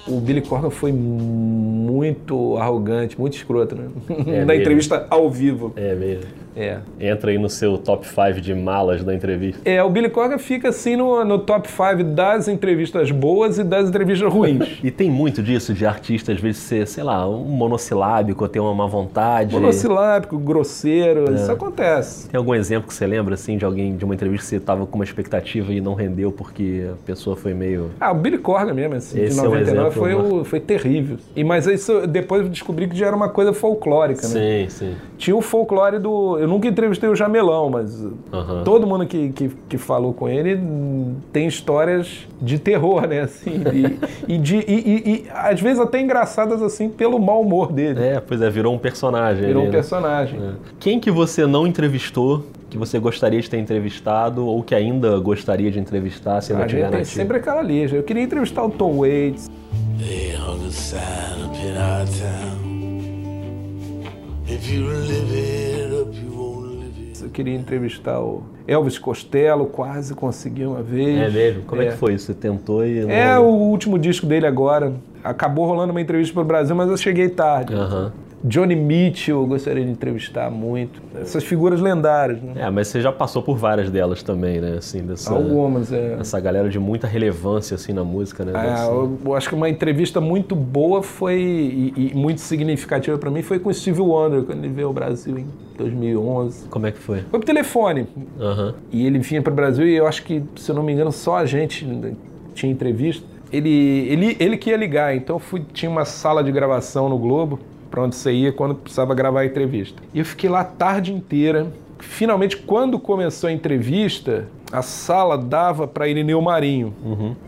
O 0.10 0.20
Billy 0.20 0.42
Corgan 0.42 0.70
foi 0.72 0.92
muito 0.92 2.58
arrogante, 2.58 3.20
muito 3.20 3.38
escroto, 3.38 3.76
né? 3.76 3.88
É 4.10 4.40
Na 4.42 4.48
mesmo. 4.48 4.54
entrevista 4.54 5.08
ao 5.10 5.30
vivo. 5.30 5.72
É 5.76 5.94
mesmo. 5.94 6.24
É. 6.60 6.80
Entra 7.00 7.32
aí 7.32 7.38
no 7.38 7.50
seu 7.50 7.78
top 7.78 8.06
5 8.08 8.42
de 8.42 8.54
malas 8.54 9.04
da 9.04 9.14
entrevista. 9.16 9.62
É, 9.64 9.82
o 9.82 9.90
Billy 9.90 10.10
Corgan 10.10 10.38
fica 10.38 10.70
assim 10.70 10.96
no, 10.96 11.24
no 11.24 11.40
top 11.40 11.68
5 11.70 12.04
das 12.04 12.48
entrevistas 12.48 13.12
boas 13.12 13.58
e 13.58 13.64
das 13.64 13.88
entrevistas 13.90 14.32
ruins. 14.32 14.80
E 14.84 14.92
tem 14.92 15.10
muito 15.10 15.42
disso 15.44 15.74
de 15.74 15.86
artista, 15.86 16.32
às 16.32 16.40
vezes, 16.40 16.62
ser, 16.62 16.88
sei 16.88 17.04
lá, 17.04 17.28
um 17.28 17.44
monossilábico, 17.44 18.48
ter 18.48 18.60
uma 18.60 18.74
má 18.74 18.86
vontade. 18.88 19.54
Monossilábico, 19.54 20.38
grosseiro, 20.38 21.32
É. 21.32 21.36
isso 21.36 21.52
acontece. 21.52 22.28
Tem 22.30 22.38
algum 22.38 22.54
exemplo 22.56 22.88
que 22.88 22.94
você 22.94 23.06
lembra, 23.06 23.34
assim, 23.36 23.58
de 23.58 23.66
alguém, 23.66 23.96
de 23.96 24.04
uma 24.06 24.14
entrevista 24.14 24.46
que 24.46 24.50
você 24.50 24.60
tava 24.60 24.86
com 24.86 24.96
uma 24.96 25.04
expectativa 25.04 25.72
e 25.74 25.80
não 25.82 25.94
rendeu 25.94 26.32
porque 26.32 26.88
a 26.92 27.06
pessoa 27.06 27.36
foi 27.36 27.54
meio... 27.54 27.92
Ah, 28.00 28.12
o 28.12 28.16
Billy 28.16 28.38
Corgan 28.38 28.74
mesmo, 28.74 28.96
assim, 28.96 29.20
Esse 29.22 29.36
de 29.36 29.40
é 29.40 29.44
um 29.44 29.46
99 29.46 29.62
exemplo, 29.88 29.92
foi, 29.92 30.14
o- 30.16 30.44
foi 30.44 30.60
terrível. 30.60 31.18
E, 31.36 31.44
mas 31.44 31.66
isso 31.68 32.06
depois 32.08 32.44
eu 32.44 32.50
descobri 32.50 32.88
que 32.88 32.96
já 32.98 33.08
era 33.08 33.16
uma 33.16 33.30
coisa 33.30 33.54
folclórica, 33.54 34.28
né? 34.28 34.68
Sim, 34.68 34.70
sim. 34.70 34.96
Tinha 35.18 35.36
o 35.36 35.42
folclore 35.42 36.00
do. 36.00 36.38
Eu 36.50 36.56
nunca 36.56 36.68
entrevistei 36.68 37.08
o 37.08 37.16
Jamelão, 37.16 37.70
mas 37.70 38.04
Aham. 38.34 38.64
todo 38.64 38.88
mundo 38.88 39.06
que, 39.06 39.30
que, 39.30 39.52
que 39.70 39.78
falou 39.78 40.14
com 40.16 40.28
ele 40.28 40.60
tem 41.32 41.46
histórias 41.48 42.28
de 42.42 42.58
terror, 42.58 43.06
né? 43.08 43.22
Assim, 43.22 43.62
e, 44.28 44.34
e 44.34 44.38
de, 44.40 44.56
e, 44.56 44.62
e- 44.68 45.10
e, 45.12 45.26
às 45.32 45.62
vezes 45.62 45.80
até 45.80 46.02
engraçadas 46.02 46.64
assim 46.64 46.90
pelo 46.90 47.20
mau 47.20 47.42
humor 47.42 47.72
dele. 47.72 48.02
É, 48.04 48.20
pois 48.20 48.42
é, 48.42 48.50
virou 48.50 48.74
um 48.74 48.80
personagem. 48.80 49.46
Virou 49.46 49.62
ali, 49.62 49.70
um 49.70 49.72
né? 49.72 49.78
personagem. 49.78 50.40
É. 50.42 50.52
Quem 50.80 51.00
que 51.00 51.12
você 51.12 51.46
não 51.46 51.68
entrevistou, 51.68 52.44
que 52.68 52.80
você 52.80 52.98
gostaria 52.98 53.40
de 53.40 53.48
ter 53.48 53.60
entrevistado, 53.60 54.44
ou 54.48 54.64
que 54.64 54.74
ainda 54.74 55.20
gostaria 55.20 55.70
de 55.70 55.80
entrevistar, 55.80 56.42
se 56.42 56.52
A 56.52 56.56
tiver 56.66 56.70
gente 56.70 56.80
tem 56.90 57.00
nativo? 57.02 57.06
sempre 57.16 57.38
aquela 57.38 57.62
lista. 57.62 57.96
Eu 57.96 58.02
queria 58.04 58.24
entrevistar 58.24 58.64
o 58.66 58.72
Tom 58.72 58.98
Waits. 58.98 59.52
They 60.00 60.34
hung 60.36 60.66
a 60.66 60.72
sign 60.72 61.44
up 61.46 61.56
in 61.64 61.78
our 61.78 62.08
town. 62.08 62.70
If 64.48 64.68
you 64.74 64.88
live 64.88 65.32
it 65.32 65.94
up, 66.02 66.16
you. 66.18 66.29
Eu 67.30 67.32
queria 67.32 67.56
entrevistar 67.56 68.20
o 68.20 68.42
Elvis 68.68 68.98
Costello, 68.98 69.68
quase 69.68 70.16
consegui 70.16 70.66
uma 70.66 70.82
vez. 70.82 71.22
É 71.22 71.30
mesmo? 71.30 71.62
Como 71.62 71.80
é. 71.80 71.86
que 71.86 71.92
foi 71.92 72.16
isso? 72.16 72.26
Você 72.26 72.34
tentou 72.34 72.84
e 72.84 73.02
não... 73.02 73.12
É 73.12 73.38
o 73.38 73.44
último 73.44 74.00
disco 74.00 74.26
dele 74.26 74.48
agora. 74.48 74.94
Acabou 75.24 75.68
rolando 75.68 75.92
uma 75.92 76.02
entrevista 76.02 76.34
para 76.34 76.42
o 76.42 76.46
Brasil, 76.46 76.76
mas 76.76 76.90
eu 76.90 76.98
cheguei 76.98 77.30
tarde. 77.30 77.76
Aham. 77.76 78.12
Johnny 78.44 78.76
Mitchell, 78.76 79.42
eu 79.42 79.48
gostaria 79.48 79.84
de 79.84 79.92
entrevistar 79.92 80.50
muito. 80.50 81.02
Essas 81.20 81.44
figuras 81.44 81.82
lendárias, 81.82 82.42
né? 82.42 82.54
É, 82.56 82.70
mas 82.70 82.88
você 82.88 83.02
já 83.02 83.12
passou 83.12 83.42
por 83.42 83.58
várias 83.58 83.90
delas 83.92 84.24
também, 84.24 84.62
né? 84.62 84.76
Assim, 84.78 85.02
dessa, 85.02 85.34
Algumas, 85.34 85.92
é. 85.92 86.18
Essa 86.20 86.40
galera 86.40 86.70
de 86.70 86.80
muita 86.80 87.06
relevância, 87.06 87.76
assim, 87.76 87.92
na 87.92 88.04
música, 88.04 88.46
né? 88.46 88.54
Ah, 88.56 88.86
eu, 88.90 89.18
eu 89.26 89.36
acho 89.36 89.50
que 89.50 89.56
uma 89.56 89.70
entrevista 89.70 90.22
muito 90.22 90.56
boa 90.56 91.04
foi 91.04 91.40
e, 91.40 92.12
e 92.12 92.16
muito 92.16 92.42
significativa 92.42 93.18
para 93.18 93.30
mim 93.30 93.42
foi 93.42 93.60
com 93.60 93.70
o 93.70 93.74
Steve 93.74 94.02
Wonder 94.02 94.44
quando 94.44 94.64
ele 94.64 94.74
veio 94.74 94.88
ao 94.88 94.94
Brasil 94.94 95.38
em 95.38 95.46
2011. 95.78 96.68
Como 96.70 96.88
é 96.88 96.92
que 96.92 97.00
foi? 97.00 97.20
Foi 97.22 97.40
por 97.40 97.46
telefone 97.46 98.08
Aham. 98.40 98.76
e 98.92 99.06
ele 99.06 99.20
vinha 99.20 99.42
para 99.42 99.52
o 99.52 99.56
Brasil 99.56 99.86
e 99.86 99.96
eu 99.96 100.08
acho 100.08 100.24
que, 100.24 100.44
se 100.56 100.72
eu 100.72 100.76
não 100.76 100.84
me 100.84 100.94
engano, 100.94 101.12
só 101.12 101.38
a 101.38 101.46
gente 101.46 101.86
tinha 102.54 102.72
entrevista. 102.72 103.26
Ele, 103.52 104.08
ele, 104.08 104.38
ele 104.40 104.58
que 104.58 104.70
ia 104.70 104.78
ligar, 104.78 105.16
então 105.16 105.38
eu 105.38 105.40
fui, 105.40 105.64
tinha 105.74 105.90
uma 105.90 106.06
sala 106.06 106.44
de 106.44 106.52
gravação 106.52 107.10
no 107.10 107.18
Globo 107.18 107.60
para 107.90 108.04
onde 108.04 108.16
você 108.16 108.32
ia 108.32 108.52
quando 108.52 108.76
precisava 108.76 109.14
gravar 109.14 109.42
a 109.42 109.46
entrevista. 109.46 110.02
E 110.14 110.20
eu 110.20 110.26
fiquei 110.26 110.50
lá 110.50 110.62
a 110.62 110.66
tarde 110.66 111.14
inteira. 111.14 111.68
Finalmente, 112.00 112.56
quando 112.58 112.98
começou 113.00 113.50
a 113.50 113.52
entrevista, 113.52 114.48
a 114.72 114.82
sala 114.82 115.38
dava 115.38 115.88
para 115.88 116.08
Irineu 116.08 116.42
Marinho. 116.42 116.94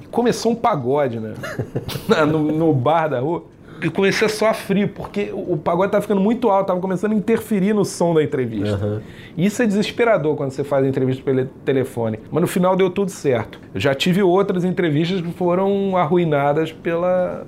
E 0.02 0.08
começou 0.08 0.52
um 0.52 0.56
pagode, 0.56 1.20
né? 1.20 1.34
No, 2.28 2.52
no 2.52 2.74
bar 2.74 3.08
da 3.08 3.20
rua. 3.20 3.44
E 3.84 3.90
comecei 3.90 4.28
a 4.28 4.30
soar 4.30 4.54
frio, 4.54 4.90
porque 4.90 5.32
o 5.34 5.58
pagode 5.58 5.88
estava 5.88 6.04
ficando 6.04 6.22
muito 6.22 6.50
alto, 6.50 6.66
estava 6.66 6.80
começando 6.80 7.14
a 7.14 7.16
interferir 7.16 7.74
no 7.74 7.84
som 7.84 8.14
da 8.14 8.22
entrevista. 8.22 9.02
E 9.36 9.44
Isso 9.46 9.64
é 9.64 9.66
desesperador 9.66 10.36
quando 10.36 10.52
você 10.52 10.64
faz 10.64 10.86
a 10.86 10.88
entrevista 10.88 11.24
pelo 11.24 11.46
telefone. 11.66 12.20
Mas 12.32 12.42
no 12.42 12.48
final 12.48 12.76
deu 12.76 12.92
tudo 12.92 13.10
certo. 13.10 13.60
Eu 13.74 13.82
já 13.82 13.96
tive 13.96 14.22
outras 14.22 14.64
entrevistas 14.64 15.22
que 15.22 15.32
foram 15.32 15.98
arruinadas 15.98 16.72
pela, 16.72 17.48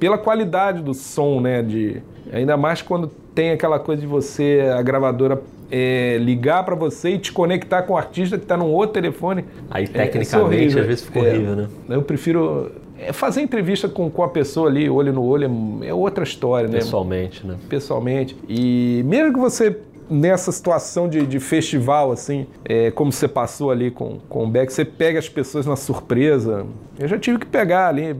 pela 0.00 0.18
qualidade 0.18 0.82
do 0.82 0.94
som, 0.94 1.40
né? 1.40 1.62
De, 1.62 2.02
ainda 2.32 2.56
mais 2.56 2.82
quando 2.82 3.08
tem 3.34 3.50
aquela 3.50 3.78
coisa 3.78 4.00
de 4.00 4.06
você, 4.06 4.68
a 4.76 4.82
gravadora, 4.82 5.40
é, 5.70 6.16
ligar 6.18 6.64
para 6.64 6.74
você 6.74 7.10
e 7.10 7.18
te 7.18 7.32
conectar 7.32 7.82
com 7.82 7.92
o 7.92 7.96
artista 7.96 8.36
que 8.38 8.44
está 8.44 8.56
num 8.56 8.70
outro 8.70 8.94
telefone. 8.94 9.44
Aí, 9.70 9.84
É, 9.84 9.86
tecnicamente, 9.86 10.66
isso 10.66 10.78
é 10.78 10.80
às 10.80 10.86
vezes 10.86 11.04
fica 11.04 11.18
É, 11.20 11.30
horrível, 11.34 11.56
né? 11.56 11.68
Eu 11.88 12.02
prefiro 12.02 12.72
é, 12.98 13.12
fazer 13.12 13.42
entrevista 13.42 13.88
com, 13.88 14.10
com 14.10 14.22
a 14.22 14.28
pessoa 14.28 14.68
ali, 14.68 14.88
olho 14.88 15.12
no 15.12 15.24
olho, 15.24 15.80
é, 15.82 15.88
é 15.88 15.94
outra 15.94 16.24
história, 16.24 16.68
né? 16.68 16.78
Pessoalmente, 16.78 17.46
né? 17.46 17.56
pessoalmente. 17.68 18.36
E 18.48 19.02
mesmo 19.06 19.32
que 19.34 19.38
você 19.38 19.76
nessa 20.10 20.50
situação 20.52 21.08
de, 21.08 21.26
de 21.26 21.38
festival, 21.40 22.12
assim, 22.12 22.46
é, 22.64 22.90
como 22.90 23.12
você 23.12 23.28
passou 23.28 23.70
ali 23.70 23.90
com, 23.90 24.18
com 24.28 24.44
o 24.44 24.48
Beck, 24.48 24.72
você 24.72 24.84
pega 24.84 25.18
as 25.18 25.28
pessoas 25.28 25.66
na 25.66 25.76
surpresa. 25.76 26.64
Eu 26.98 27.06
já 27.06 27.18
tive 27.18 27.38
que 27.38 27.46
pegar 27.46 27.88
ali, 27.88 28.16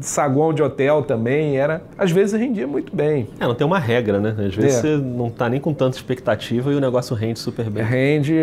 saguão 0.00 0.52
de 0.52 0.62
hotel 0.62 1.02
também, 1.02 1.56
era. 1.56 1.82
Às 1.96 2.10
vezes 2.10 2.38
rendia 2.38 2.66
muito 2.66 2.94
bem. 2.94 3.28
É, 3.38 3.44
não 3.44 3.54
tem 3.54 3.66
uma 3.66 3.78
regra, 3.78 4.18
né? 4.20 4.34
Às 4.46 4.54
vezes 4.54 4.76
É. 4.78 4.80
você 4.80 4.96
não 4.96 5.30
tá 5.30 5.48
nem 5.48 5.60
com 5.60 5.72
tanta 5.72 5.96
expectativa 5.96 6.72
e 6.72 6.74
o 6.74 6.80
negócio 6.80 7.14
rende 7.14 7.38
super 7.38 7.68
bem. 7.70 7.84
Rende, 7.84 8.34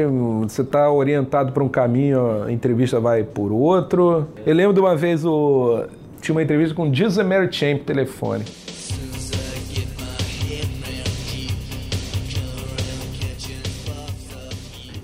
você 0.44 0.62
está 0.62 0.90
orientado 0.92 1.52
para 1.52 1.64
um 1.64 1.70
caminho, 1.70 2.44
a 2.44 2.52
entrevista 2.52 3.00
vai 3.00 3.24
por 3.24 3.52
outro. 3.52 4.28
Eu 4.46 4.56
lembro 4.56 4.74
de 4.74 4.80
uma 4.80 4.96
vez 4.96 5.26
o. 5.26 5.84
Tinha 6.22 6.36
uma 6.36 6.44
entrevista 6.44 6.76
com 6.76 6.94
Jesus 6.94 7.18
and 7.18 7.24
Mary 7.30 7.48
Chain 7.52 7.78
por 7.78 7.86
telefone. 7.86 8.44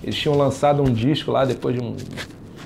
Eles 0.06 0.16
tinham 0.16 0.38
lançado 0.38 0.82
um 0.82 0.93
disco 0.93 1.32
lá 1.32 1.43
depois 1.43 1.76
de 1.76 1.82
um. 1.84 1.95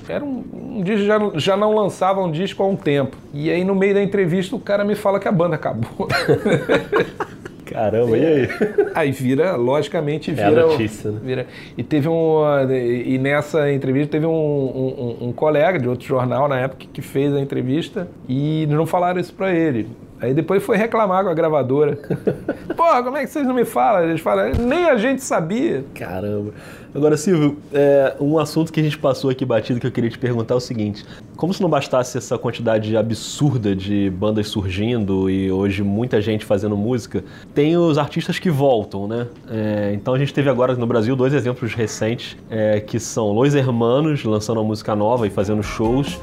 Era 0.06 0.22
um, 0.22 0.44
um 0.52 0.82
disco, 0.82 1.06
já, 1.06 1.18
já 1.36 1.56
não 1.56 1.74
lançava 1.74 2.20
um 2.22 2.30
disco 2.30 2.62
há 2.62 2.66
um 2.66 2.76
tempo. 2.76 3.16
E 3.32 3.50
aí, 3.50 3.64
no 3.64 3.74
meio 3.74 3.94
da 3.94 4.02
entrevista, 4.02 4.54
o 4.54 4.60
cara 4.60 4.84
me 4.84 4.94
fala 4.94 5.18
que 5.18 5.26
a 5.26 5.32
banda 5.32 5.54
acabou. 5.56 6.06
Caramba, 7.64 8.18
e 8.18 8.26
aí? 8.26 8.48
Aí 8.94 9.12
vira, 9.12 9.54
logicamente, 9.54 10.32
É 10.32 10.34
vira. 10.34 10.66
o- 10.66 10.70
notícia, 10.72 11.10
né? 11.12 11.20
vira- 11.22 11.46
E 11.78 11.82
teve 11.84 12.08
um. 12.08 12.40
E 12.72 13.16
nessa 13.16 13.72
entrevista 13.72 14.10
teve 14.10 14.26
um, 14.26 14.30
um- 14.32 15.16
um- 15.22 15.28
um 15.28 15.32
colega 15.32 15.78
de 15.78 15.88
outro 15.88 16.04
jornal 16.04 16.48
na 16.48 16.58
época 16.58 16.86
que 16.92 17.00
fez 17.00 17.32
a 17.32 17.40
entrevista 17.40 18.08
e 18.28 18.66
não 18.68 18.86
falaram 18.86 19.20
isso 19.20 19.32
pra 19.32 19.54
ele. 19.54 19.88
Aí 20.20 20.34
depois 20.34 20.62
foi 20.62 20.76
reclamar 20.76 21.24
com 21.24 21.30
a 21.30 21.34
gravadora. 21.34 21.98
Porra, 22.76 23.02
como 23.02 23.16
é 23.16 23.24
que 23.24 23.30
vocês 23.30 23.46
não 23.46 23.54
me 23.54 23.64
falam? 23.64 24.04
Eles 24.04 24.20
falam, 24.20 24.52
nem 24.52 24.84
a 24.84 24.96
gente 24.96 25.22
sabia. 25.22 25.84
Caramba. 25.94 26.52
Agora, 26.94 27.16
Silvio, 27.16 27.56
é, 27.72 28.16
um 28.20 28.38
assunto 28.38 28.72
que 28.72 28.80
a 28.80 28.82
gente 28.82 28.98
passou 28.98 29.30
aqui 29.30 29.44
batido 29.44 29.78
que 29.78 29.86
eu 29.86 29.92
queria 29.92 30.10
te 30.10 30.18
perguntar 30.18 30.54
é 30.54 30.56
o 30.56 30.60
seguinte: 30.60 31.06
como 31.36 31.54
se 31.54 31.62
não 31.62 31.70
bastasse 31.70 32.18
essa 32.18 32.36
quantidade 32.36 32.96
absurda 32.96 33.74
de 33.74 34.10
bandas 34.10 34.48
surgindo 34.48 35.30
e 35.30 35.50
hoje 35.50 35.82
muita 35.82 36.20
gente 36.20 36.44
fazendo 36.44 36.76
música, 36.76 37.24
tem 37.54 37.76
os 37.76 37.96
artistas 37.96 38.38
que 38.38 38.50
voltam, 38.50 39.06
né? 39.06 39.26
É, 39.48 39.92
então 39.94 40.14
a 40.14 40.18
gente 40.18 40.34
teve 40.34 40.50
agora 40.50 40.74
no 40.74 40.86
Brasil 40.86 41.14
dois 41.14 41.32
exemplos 41.32 41.72
recentes, 41.72 42.36
é, 42.50 42.80
que 42.80 42.98
são 42.98 43.32
Los 43.32 43.54
Hermanos 43.54 44.24
lançando 44.24 44.58
uma 44.58 44.64
música 44.64 44.94
nova 44.96 45.26
e 45.26 45.30
fazendo 45.30 45.62
shows, 45.62 46.18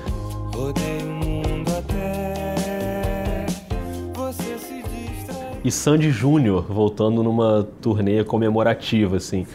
e 5.63 5.71
Sandy 5.71 6.11
Júnior 6.11 6.65
voltando 6.69 7.23
numa 7.23 7.67
turnê 7.81 8.23
comemorativa, 8.23 9.17
assim. 9.17 9.45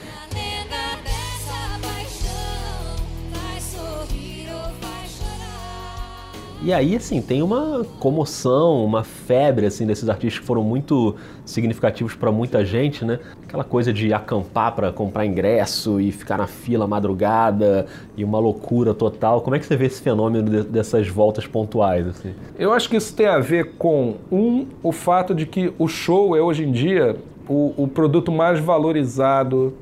E 6.64 6.72
aí, 6.72 6.94
assim, 6.94 7.20
tem 7.20 7.42
uma 7.42 7.84
comoção, 7.98 8.84
uma 8.84 9.02
febre, 9.02 9.66
assim, 9.66 9.84
desses 9.84 10.08
artistas 10.08 10.38
que 10.38 10.46
foram 10.46 10.62
muito 10.62 11.16
significativos 11.44 12.14
para 12.14 12.30
muita 12.30 12.64
gente, 12.64 13.04
né? 13.04 13.18
Aquela 13.48 13.64
coisa 13.64 13.92
de 13.92 14.12
acampar 14.14 14.72
para 14.76 14.92
comprar 14.92 15.26
ingresso 15.26 16.00
e 16.00 16.12
ficar 16.12 16.38
na 16.38 16.46
fila 16.46 16.86
madrugada 16.86 17.86
e 18.16 18.22
uma 18.22 18.38
loucura 18.38 18.94
total. 18.94 19.40
Como 19.40 19.56
é 19.56 19.58
que 19.58 19.66
você 19.66 19.76
vê 19.76 19.86
esse 19.86 20.00
fenômeno 20.00 20.48
de- 20.48 20.62
dessas 20.68 21.08
voltas 21.08 21.48
pontuais, 21.48 22.06
assim? 22.06 22.32
Eu 22.56 22.72
acho 22.72 22.88
que 22.88 22.96
isso 22.96 23.12
tem 23.16 23.26
a 23.26 23.40
ver 23.40 23.72
com, 23.76 24.14
um, 24.30 24.66
o 24.84 24.92
fato 24.92 25.34
de 25.34 25.46
que 25.46 25.72
o 25.80 25.88
show 25.88 26.36
é 26.36 26.40
hoje 26.40 26.62
em 26.64 26.70
dia 26.70 27.16
o, 27.48 27.74
o 27.76 27.88
produto 27.88 28.30
mais 28.30 28.60
valorizado 28.60 29.74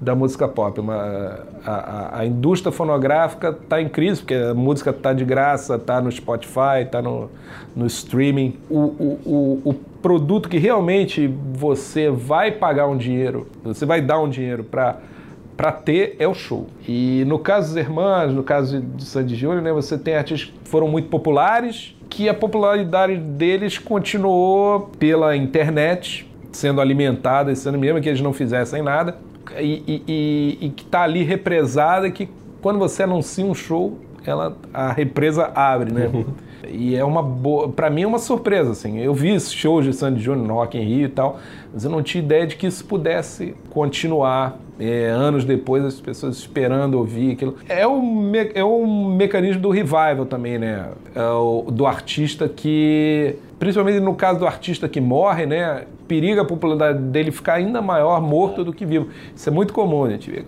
da 0.00 0.14
música 0.14 0.46
pop. 0.46 0.78
Uma, 0.80 1.40
a, 1.64 1.72
a- 1.72 2.18
a 2.20 2.26
indústria 2.26 2.70
fonográfica 2.72 3.50
está 3.50 3.80
em 3.80 3.88
crise, 3.88 4.20
porque 4.20 4.34
a 4.34 4.54
música 4.54 4.90
está 4.90 5.12
de 5.12 5.24
graça, 5.24 5.74
está 5.76 6.00
no 6.00 6.10
Spotify, 6.10 6.82
está 6.84 7.02
no, 7.02 7.28
no 7.74 7.86
streaming. 7.86 8.56
O, 8.70 8.78
o, 8.78 9.20
o, 9.64 9.70
o 9.70 9.74
produto 9.74 10.48
que 10.48 10.58
realmente 10.58 11.26
você 11.52 12.10
vai 12.10 12.52
pagar 12.52 12.86
um 12.86 12.96
dinheiro, 12.96 13.48
você 13.64 13.84
vai 13.84 14.00
dar 14.00 14.20
um 14.20 14.28
dinheiro 14.28 14.64
para 14.64 14.96
para 15.56 15.72
ter 15.72 16.14
é 16.20 16.28
o 16.28 16.34
show. 16.34 16.68
E 16.86 17.24
no 17.26 17.36
caso 17.36 17.66
dos 17.66 17.76
Hermanos, 17.76 18.32
no 18.32 18.44
caso 18.44 18.80
de 18.80 19.04
Sandy 19.04 19.34
Júnior, 19.34 19.60
né, 19.60 19.72
você 19.72 19.98
tem 19.98 20.14
artistas 20.14 20.48
que 20.62 20.68
foram 20.68 20.86
muito 20.86 21.08
populares, 21.08 21.96
que 22.08 22.28
a 22.28 22.34
popularidade 22.34 23.16
deles 23.16 23.76
continuou 23.76 24.88
pela 25.00 25.34
internet, 25.36 26.30
sendo 26.52 26.80
alimentada, 26.80 27.52
sendo 27.56 27.76
mesmo 27.76 28.00
que 28.00 28.08
eles 28.08 28.20
não 28.20 28.32
fizessem 28.32 28.82
nada, 28.82 29.16
e, 29.58 30.02
e- 30.08 30.58
e- 30.66 30.70
que 30.70 30.84
está 30.84 31.02
ali 31.02 31.22
represada, 31.22 32.10
que 32.10 32.28
quando 32.60 32.78
você 32.78 33.02
anuncia 33.04 33.44
um 33.44 33.54
show, 33.54 33.98
ela, 34.24 34.56
a 34.74 34.92
represa 34.92 35.50
abre, 35.54 35.92
né? 35.92 36.10
E 36.70 36.94
é 36.96 37.04
uma 37.04 37.22
boa. 37.22 37.68
Pra 37.68 37.88
mim 37.90 38.02
é 38.02 38.06
uma 38.06 38.18
surpresa, 38.18 38.70
assim. 38.72 38.98
Eu 38.98 39.14
vi 39.14 39.38
shows 39.40 39.84
de 39.84 39.92
Sandy 39.92 40.20
Júnior 40.22 40.46
no 40.46 40.54
Rock 40.54 40.76
in 40.78 40.82
Rio 40.82 41.06
e 41.06 41.08
tal, 41.08 41.38
mas 41.72 41.84
eu 41.84 41.90
não 41.90 42.02
tinha 42.02 42.22
ideia 42.22 42.46
de 42.46 42.56
que 42.56 42.66
isso 42.66 42.84
pudesse 42.84 43.54
continuar 43.70 44.58
é, 44.80 45.06
anos 45.08 45.44
depois, 45.44 45.84
as 45.84 46.00
pessoas 46.00 46.36
esperando 46.36 46.94
ouvir 46.98 47.32
aquilo. 47.32 47.56
É 47.68 47.86
um, 47.86 48.32
é 48.54 48.64
um 48.64 49.08
mecanismo 49.16 49.60
do 49.60 49.70
revival 49.70 50.24
também, 50.26 50.58
né? 50.58 50.88
É 51.14 51.22
o- 51.30 51.66
do 51.70 51.86
artista 51.86 52.48
que. 52.48 53.36
Principalmente 53.58 53.98
no 54.00 54.14
caso 54.14 54.38
do 54.38 54.46
artista 54.46 54.88
que 54.88 55.00
morre, 55.00 55.46
né? 55.46 55.84
Periga 56.06 56.42
a 56.42 56.44
popularidade 56.44 56.98
dele 57.00 57.32
ficar 57.32 57.54
ainda 57.54 57.82
maior 57.82 58.20
morto 58.22 58.62
do 58.64 58.72
que 58.72 58.86
vivo. 58.86 59.08
Isso 59.34 59.48
é 59.48 59.52
muito 59.52 59.72
comum, 59.72 60.04
a 60.04 60.10
gente. 60.10 60.44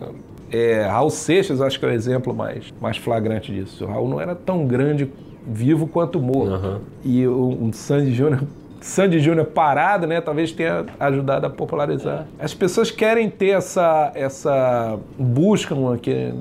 É, 0.53 0.83
Raul 0.85 1.11
Seixas, 1.11 1.61
acho 1.61 1.79
que 1.79 1.85
é 1.87 1.89
o 1.89 1.93
exemplo 1.93 2.35
mais, 2.35 2.73
mais 2.81 2.97
flagrante 2.97 3.53
disso. 3.53 3.85
O 3.85 3.89
Raul 3.89 4.09
não 4.09 4.21
era 4.21 4.35
tão 4.35 4.65
grande 4.67 5.09
vivo 5.47 5.87
quanto 5.87 6.21
morto. 6.21 6.55
Aham. 6.55 6.81
E 7.05 7.27
o, 7.27 7.59
um 7.61 7.73
Sandy 7.73 8.13
Júnior. 8.13 8.43
Sandy 8.81 9.21
Júnior 9.21 9.47
parado, 9.47 10.07
né? 10.07 10.21
Talvez 10.21 10.53
tenha 10.53 10.87
ajudado 10.99 11.47
a 11.47 11.51
popularizar. 11.51 12.27
As 12.39 12.55
pessoas 12.55 12.91
querem 12.91 13.29
ter 13.29 13.51
essa, 13.51 14.11
essa 14.15 14.99
busca. 15.19 15.77
Que, 16.01 16.33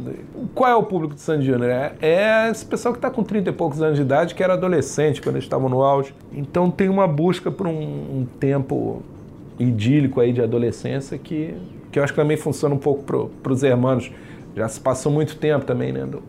qual 0.55 0.71
é 0.71 0.75
o 0.75 0.83
público 0.83 1.15
de 1.15 1.21
Sandy 1.21 1.45
Júnior? 1.45 1.69
É, 1.69 1.93
é 2.01 2.49
esse 2.49 2.65
pessoal 2.65 2.93
que 2.93 2.97
está 2.97 3.09
com 3.09 3.23
30 3.23 3.49
e 3.49 3.53
poucos 3.53 3.81
anos 3.81 3.97
de 3.97 4.03
idade, 4.03 4.33
que 4.33 4.41
era 4.41 4.53
adolescente 4.53 5.21
quando 5.21 5.35
eles 5.35 5.45
estavam 5.45 5.67
no 5.67 5.83
auge. 5.83 6.13
Então 6.31 6.71
tem 6.71 6.87
uma 6.87 7.07
busca 7.07 7.51
por 7.51 7.67
um, 7.67 7.71
um 7.71 8.27
tempo 8.39 9.01
idílico 9.59 10.21
aí 10.21 10.31
de 10.31 10.41
adolescência 10.41 11.17
que, 11.17 11.53
que 11.91 11.99
eu 11.99 12.03
acho 12.03 12.13
que 12.13 12.19
também 12.19 12.37
funciona 12.37 12.73
um 12.73 12.79
pouco 12.79 13.03
para 13.03 13.51
os 13.51 13.63
hermanos. 13.63 14.09
Já 14.55 14.67
se 14.67 14.79
passou 14.79 15.11
muito 15.11 15.35
tempo 15.35 15.65
também, 15.65 15.91
né? 15.91 16.05
Do, 16.05 16.23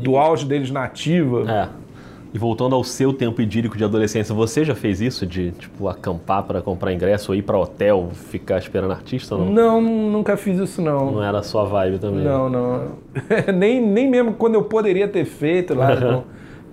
do 0.00 0.16
auge 0.16 0.46
deles 0.46 0.70
na 0.70 0.84
ativa. 0.84 1.50
É. 1.50 1.85
E 2.34 2.38
voltando 2.38 2.74
ao 2.74 2.84
seu 2.84 3.12
tempo 3.12 3.40
idílico 3.40 3.76
de 3.76 3.84
adolescência, 3.84 4.34
você 4.34 4.64
já 4.64 4.74
fez 4.74 5.00
isso 5.00 5.26
de, 5.26 5.52
tipo, 5.52 5.88
acampar 5.88 6.42
para 6.42 6.60
comprar 6.60 6.92
ingresso 6.92 7.32
ou 7.32 7.36
ir 7.36 7.42
para 7.42 7.58
hotel, 7.58 8.10
ficar 8.12 8.58
esperando 8.58 8.92
artista 8.92 9.36
não? 9.36 9.46
Não, 9.46 9.80
nunca 9.80 10.36
fiz 10.36 10.58
isso 10.58 10.82
não. 10.82 11.12
Não 11.12 11.22
era 11.22 11.38
a 11.38 11.42
sua 11.42 11.64
vibe 11.64 11.98
também? 11.98 12.24
Não, 12.24 12.48
não. 12.48 12.88
nem, 13.54 13.80
nem 13.80 14.08
mesmo 14.08 14.34
quando 14.34 14.54
eu 14.54 14.62
poderia 14.62 15.08
ter 15.08 15.24
feito 15.24 15.74
lá 15.74 15.96
com, 15.96 16.22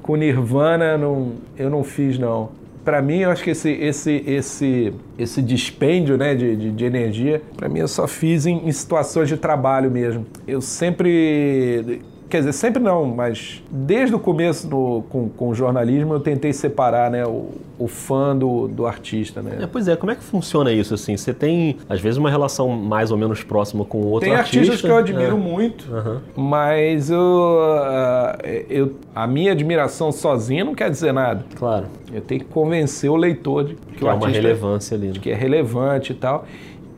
com 0.01 0.16
Nirvana, 0.16 0.97
não, 0.97 1.34
eu 1.58 1.70
não 1.70 1.84
fiz 1.84 2.18
não. 2.18 2.49
Pra 2.84 3.01
mim, 3.01 3.20
eu 3.20 3.32
acho 3.32 3.41
que 3.41 3.51
esse, 3.51 3.72
esse, 3.72 4.24
esse, 4.28 4.93
esse 5.18 5.41
dispêndio 5.41 6.18
né, 6.18 6.36
de, 6.36 6.54
de, 6.58 6.72
de 6.72 6.86
energia, 6.86 7.41
pra 7.56 7.70
mim 7.70 7.80
eu 7.80 7.88
só 7.88 8.08
fiz 8.08 8.45
em, 8.45 8.68
em 8.68 8.72
situações 8.74 9.30
de 9.30 9.38
trabalho 9.38 9.89
mesmo. 9.89 10.26
Eu 10.45 10.60
sempre 10.60 12.01
Quer 12.34 12.39
dizer, 12.39 12.53
sempre 12.53 12.81
não, 12.81 13.05
mas 13.05 13.61
desde 13.69 14.15
o 14.15 14.19
começo 14.19 14.65
do, 14.67 15.03
com, 15.11 15.29
com 15.29 15.49
o 15.49 15.53
jornalismo 15.53 16.15
eu 16.15 16.19
tentei 16.19 16.51
separar 16.51 17.11
né, 17.11 17.23
o, 17.23 17.49
o 17.77 17.88
fã 17.88 18.36
do, 18.36 18.67
do 18.67 18.88
artista. 18.88 19.39
Né? 19.43 19.59
É, 19.61 19.67
pois 19.67 19.88
é, 19.88 19.95
como 19.95 20.11
é 20.11 20.15
que 20.15 20.23
funciona 20.23 20.71
isso 20.71 20.95
assim? 20.95 21.15
Você 21.15 21.31
tem, 21.31 21.77
às 21.88 22.01
vezes, 22.01 22.17
uma 22.17 22.31
relação 22.31 22.69
mais 22.69 23.11
ou 23.11 23.17
menos 23.19 23.43
próxima 23.43 23.86
com 23.86 23.99
outro 23.99 24.27
Tem 24.27 24.36
artista? 24.36 24.57
artistas 24.61 24.81
que 24.81 24.88
eu 24.88 24.97
admiro 24.97 25.36
É. 25.36 25.39
muito, 25.39 25.86
Aham. 25.93 26.21
mas 26.36 27.11
eu, 27.11 27.59
ah, 27.61 28.36
eu, 28.67 28.93
a 29.13 29.27
minha 29.27 29.51
admiração 29.51 30.11
sozinha 30.11 30.65
não 30.65 30.73
quer 30.73 30.89
dizer 30.89 31.13
nada. 31.13 31.45
Claro. 31.53 31.86
Eu 32.11 32.21
tenho 32.21 32.41
que 32.41 32.47
convencer 32.47 33.11
o 33.11 33.15
leitor 33.15 33.63
de 33.65 33.75
que, 33.75 33.97
Que 33.97 34.05
o 34.05 34.07
é 34.07 34.11
uma 34.13 34.25
artista 34.25 34.41
relevância 34.41 34.97
ali. 34.97 35.07
né? 35.09 35.13
que 35.21 35.29
é 35.29 35.36
relevante 35.36 36.13
e 36.13 36.15
tal. 36.15 36.45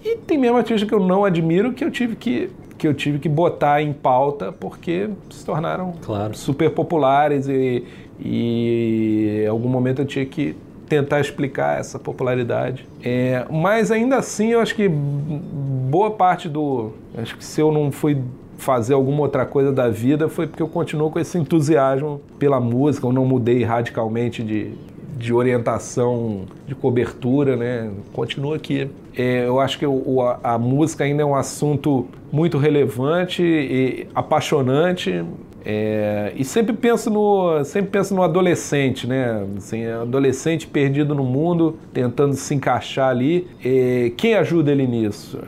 E 0.02 0.16
tem 0.16 0.38
mesmo 0.38 0.56
artista 0.56 0.88
que 0.88 0.94
eu 0.94 1.00
não 1.02 1.26
admiro 1.26 1.74
que 1.74 1.84
eu 1.84 1.92
tive 1.92 2.16
que 2.16 2.50
que 2.78 2.88
eu 2.88 2.94
tive 2.94 3.20
que 3.20 3.30
botar 3.30 3.82
em 3.82 3.94
pauta 3.94 4.52
porque 4.52 5.10
se 5.30 5.46
tornaram 5.46 5.94
Claro. 6.04 6.36
super 6.36 6.70
populares 6.72 7.48
e, 7.48 7.84
e 8.20 9.42
em 9.44 9.48
algum 9.48 9.70
momento 9.70 10.02
eu 10.02 10.06
tinha 10.06 10.26
que 10.26 10.56
tentar 10.88 11.20
explicar 11.20 11.80
essa 11.80 11.98
popularidade. 11.98 12.86
É, 13.04 13.46
mas 13.50 13.92
ainda 13.92 14.18
assim 14.18 14.50
eu 14.52 14.60
acho 14.60 14.76
que 14.76 14.88
boa 14.88 16.12
parte 16.12 16.48
do. 16.50 16.92
Acho 17.18 17.38
que 17.38 17.44
se 17.46 17.60
eu 17.62 17.72
não 17.72 17.92
fui 17.92 18.18
fazer 18.58 18.94
alguma 18.94 19.22
outra 19.22 19.46
coisa 19.46 19.72
da 19.72 19.90
vida 19.90 20.30
foi 20.30 20.48
porque 20.48 20.64
eu 20.64 20.68
continuo 20.68 21.12
com 21.12 21.20
esse 21.20 21.38
entusiasmo 21.38 22.22
pela 22.40 22.60
música, 22.60 23.06
eu 23.06 23.12
não 23.12 23.26
mudei 23.26 23.64
radicalmente 23.64 24.42
de, 24.44 24.72
de 25.18 25.34
orientação 25.34 26.44
de 26.68 26.74
cobertura, 26.76 27.56
né? 27.56 27.90
Continuo 28.14 28.54
aqui. 28.54 28.90
É, 29.18 29.46
eu 29.46 29.60
acho 29.60 29.80
que 29.80 29.86
o, 29.86 30.22
a, 30.22 30.40
a 30.56 30.60
música 30.60 31.04
ainda 31.04 31.24
é 31.24 31.26
um 31.26 31.36
assunto 31.36 32.06
muito 32.32 32.58
relevante 32.58 33.42
e 33.44 34.08
apaixonante. 34.14 35.24
É, 35.68 36.32
e 36.36 36.44
sempre 36.44 36.74
penso 36.74 37.10
no 37.10 37.64
sempre 37.64 37.90
penso 37.90 38.14
no 38.14 38.22
adolescente, 38.22 39.08
né? 39.08 39.44
Assim, 39.58 39.86
adolescente 39.86 40.68
perdido 40.68 41.16
no 41.16 41.24
mundo, 41.24 41.78
tentando 41.92 42.36
se 42.36 42.54
encaixar 42.54 43.10
ali. 43.10 43.48
É, 43.64 44.12
quem 44.16 44.36
ajuda 44.36 44.72
ele 44.72 44.86
nisso? 44.86 45.40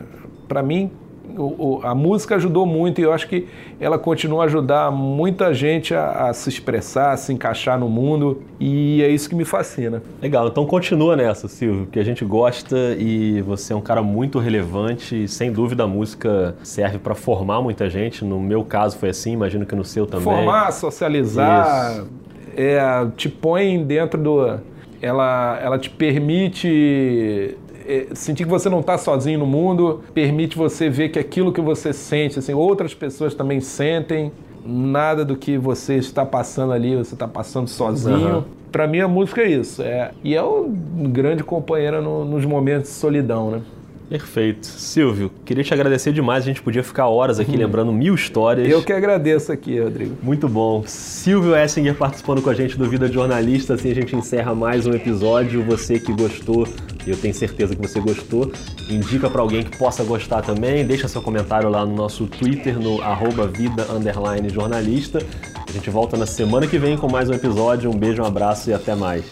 Para 0.47 0.63
mim, 0.63 0.89
o- 1.35 1.79
o- 1.79 1.79
a 1.83 1.95
música 1.95 2.35
ajudou 2.35 2.65
muito 2.65 2.99
e 3.01 3.03
eu 3.03 3.11
acho 3.11 3.27
que 3.27 3.47
ela 3.79 3.97
continua 3.97 4.43
a 4.43 4.45
ajudar 4.45 4.91
muita 4.91 5.53
gente 5.53 5.93
a, 5.95 6.29
a 6.29 6.33
se 6.33 6.49
expressar, 6.49 7.11
a 7.11 7.17
se 7.17 7.33
encaixar 7.33 7.79
no 7.79 7.89
mundo 7.89 8.41
e 8.59 9.01
é 9.03 9.09
isso 9.09 9.27
que 9.29 9.35
me 9.35 9.45
fascina. 9.45 10.01
Legal, 10.21 10.47
então 10.47 10.65
continua 10.65 11.15
nessa, 11.15 11.47
Silvio, 11.47 11.87
que 11.91 11.99
a 11.99 12.03
gente 12.03 12.23
gosta 12.23 12.77
e 12.97 13.41
você 13.41 13.73
é 13.73 13.75
um 13.75 13.81
cara 13.81 14.01
muito 14.03 14.39
relevante 14.39 15.23
e 15.23 15.27
sem 15.27 15.51
dúvida 15.51 15.83
a 15.83 15.87
música 15.87 16.55
serve 16.63 16.97
para 16.99 17.15
formar 17.15 17.61
muita 17.61 17.89
gente. 17.89 18.23
No 18.23 18.39
meu 18.39 18.63
caso 18.63 18.97
foi 18.97 19.09
assim, 19.09 19.33
imagino 19.33 19.65
que 19.65 19.75
no 19.75 19.83
seu 19.83 20.05
também. 20.05 20.23
Formar, 20.25 20.71
socializar, 20.71 22.03
é, 22.55 22.79
te 23.15 23.29
põe 23.29 23.83
dentro 23.83 24.21
do. 24.21 24.59
Ela, 24.99 25.59
ela 25.61 25.77
te 25.77 25.91
permite 25.91 27.55
é, 27.87 28.07
sentir 28.13 28.43
que 28.43 28.49
você 28.49 28.69
não 28.69 28.81
está 28.81 28.97
sozinho 28.97 29.39
no 29.39 29.45
mundo, 29.47 30.01
permite 30.13 30.57
você 30.57 30.89
ver 30.89 31.09
que 31.09 31.17
aquilo 31.19 31.51
que 31.53 31.61
você 31.61 31.93
sente, 31.93 32.37
assim, 32.39 32.53
outras 32.53 32.93
pessoas 32.93 33.33
também 33.33 33.59
sentem. 33.61 34.31
Nada 34.69 35.23
do 35.23 35.37
que 35.37 35.57
você 35.57 35.95
está 35.95 36.25
passando 36.25 36.73
ali, 36.73 36.93
você 36.95 37.13
está 37.15 37.27
passando 37.27 37.69
sozinho. 37.69 38.27
Aham. 38.27 38.43
Pra 38.69 38.85
mim 38.85 38.99
a 38.99 39.07
música 39.07 39.41
é 39.41 39.47
isso. 39.49 39.81
É, 39.81 40.11
e 40.23 40.35
é 40.35 40.43
um 40.43 40.69
grande 41.09 41.41
companheiro 41.41 42.01
no- 42.01 42.25
nos 42.25 42.43
momentos 42.43 42.89
de 42.89 42.95
solidão, 42.97 43.49
né? 43.49 43.61
Perfeito. 44.09 44.65
Silvio, 44.65 45.29
queria 45.43 45.63
te 45.63 45.73
agradecer 45.73 46.13
demais. 46.13 46.43
A 46.43 46.47
gente 46.47 46.61
podia 46.61 46.83
ficar 46.83 47.07
horas 47.07 47.39
aqui 47.39 47.57
lembrando 47.57 47.91
mil 47.91 48.15
histórias. 48.15 48.69
Eu 48.69 48.81
que 48.81 48.93
agradeço 48.93 49.51
aqui, 49.51 49.79
Rodrigo. 49.79 50.17
Muito 50.23 50.47
bom. 50.47 50.83
Silvio 50.85 51.55
Essinger 51.55 51.93
participando 51.93 52.41
com 52.41 52.49
a 52.49 52.53
gente 52.53 52.77
do 52.77 52.89
Vida 52.89 53.07
de 53.09 53.13
Jornalista. 53.13 53.73
Assim 53.73 53.91
a 53.91 53.95
gente 53.95 54.15
encerra 54.15 54.55
mais 54.55 54.87
um 54.87 54.93
episódio. 54.93 55.61
Você 55.63 55.99
que 55.99 56.13
gostou, 56.13 56.65
eu 57.05 57.17
tenho 57.17 57.33
certeza 57.33 57.75
que 57.75 57.81
você 57.81 57.99
gostou, 57.99 58.51
indica 58.89 59.29
pra 59.29 59.41
alguém 59.41 59.63
que 59.63 59.77
possa 59.77 60.03
gostar 60.03 60.41
também. 60.41 60.85
Deixa 60.85 61.07
seu 61.07 61.21
comentário 61.21 61.69
lá 61.69 61.85
no 61.85 61.93
nosso 61.93 62.27
Twitter, 62.27 62.79
no 62.79 63.01
arroba 63.01 63.45
vida 63.45 63.85
underline 63.91 64.47
jornalista. 64.49 65.19
A 65.67 65.71
gente 65.71 65.89
volta 65.89 66.15
na 66.15 66.25
semana 66.25 66.65
que 66.65 66.77
vem 66.77 66.97
com 66.97 67.11
mais 67.11 67.29
um 67.29 67.33
episódio. 67.33 67.89
Um 67.89 67.97
beijo, 67.97 68.21
um 68.21 68.25
abraço 68.25 68.69
e 68.69 68.73
até 68.73 68.95
mais. 68.95 69.25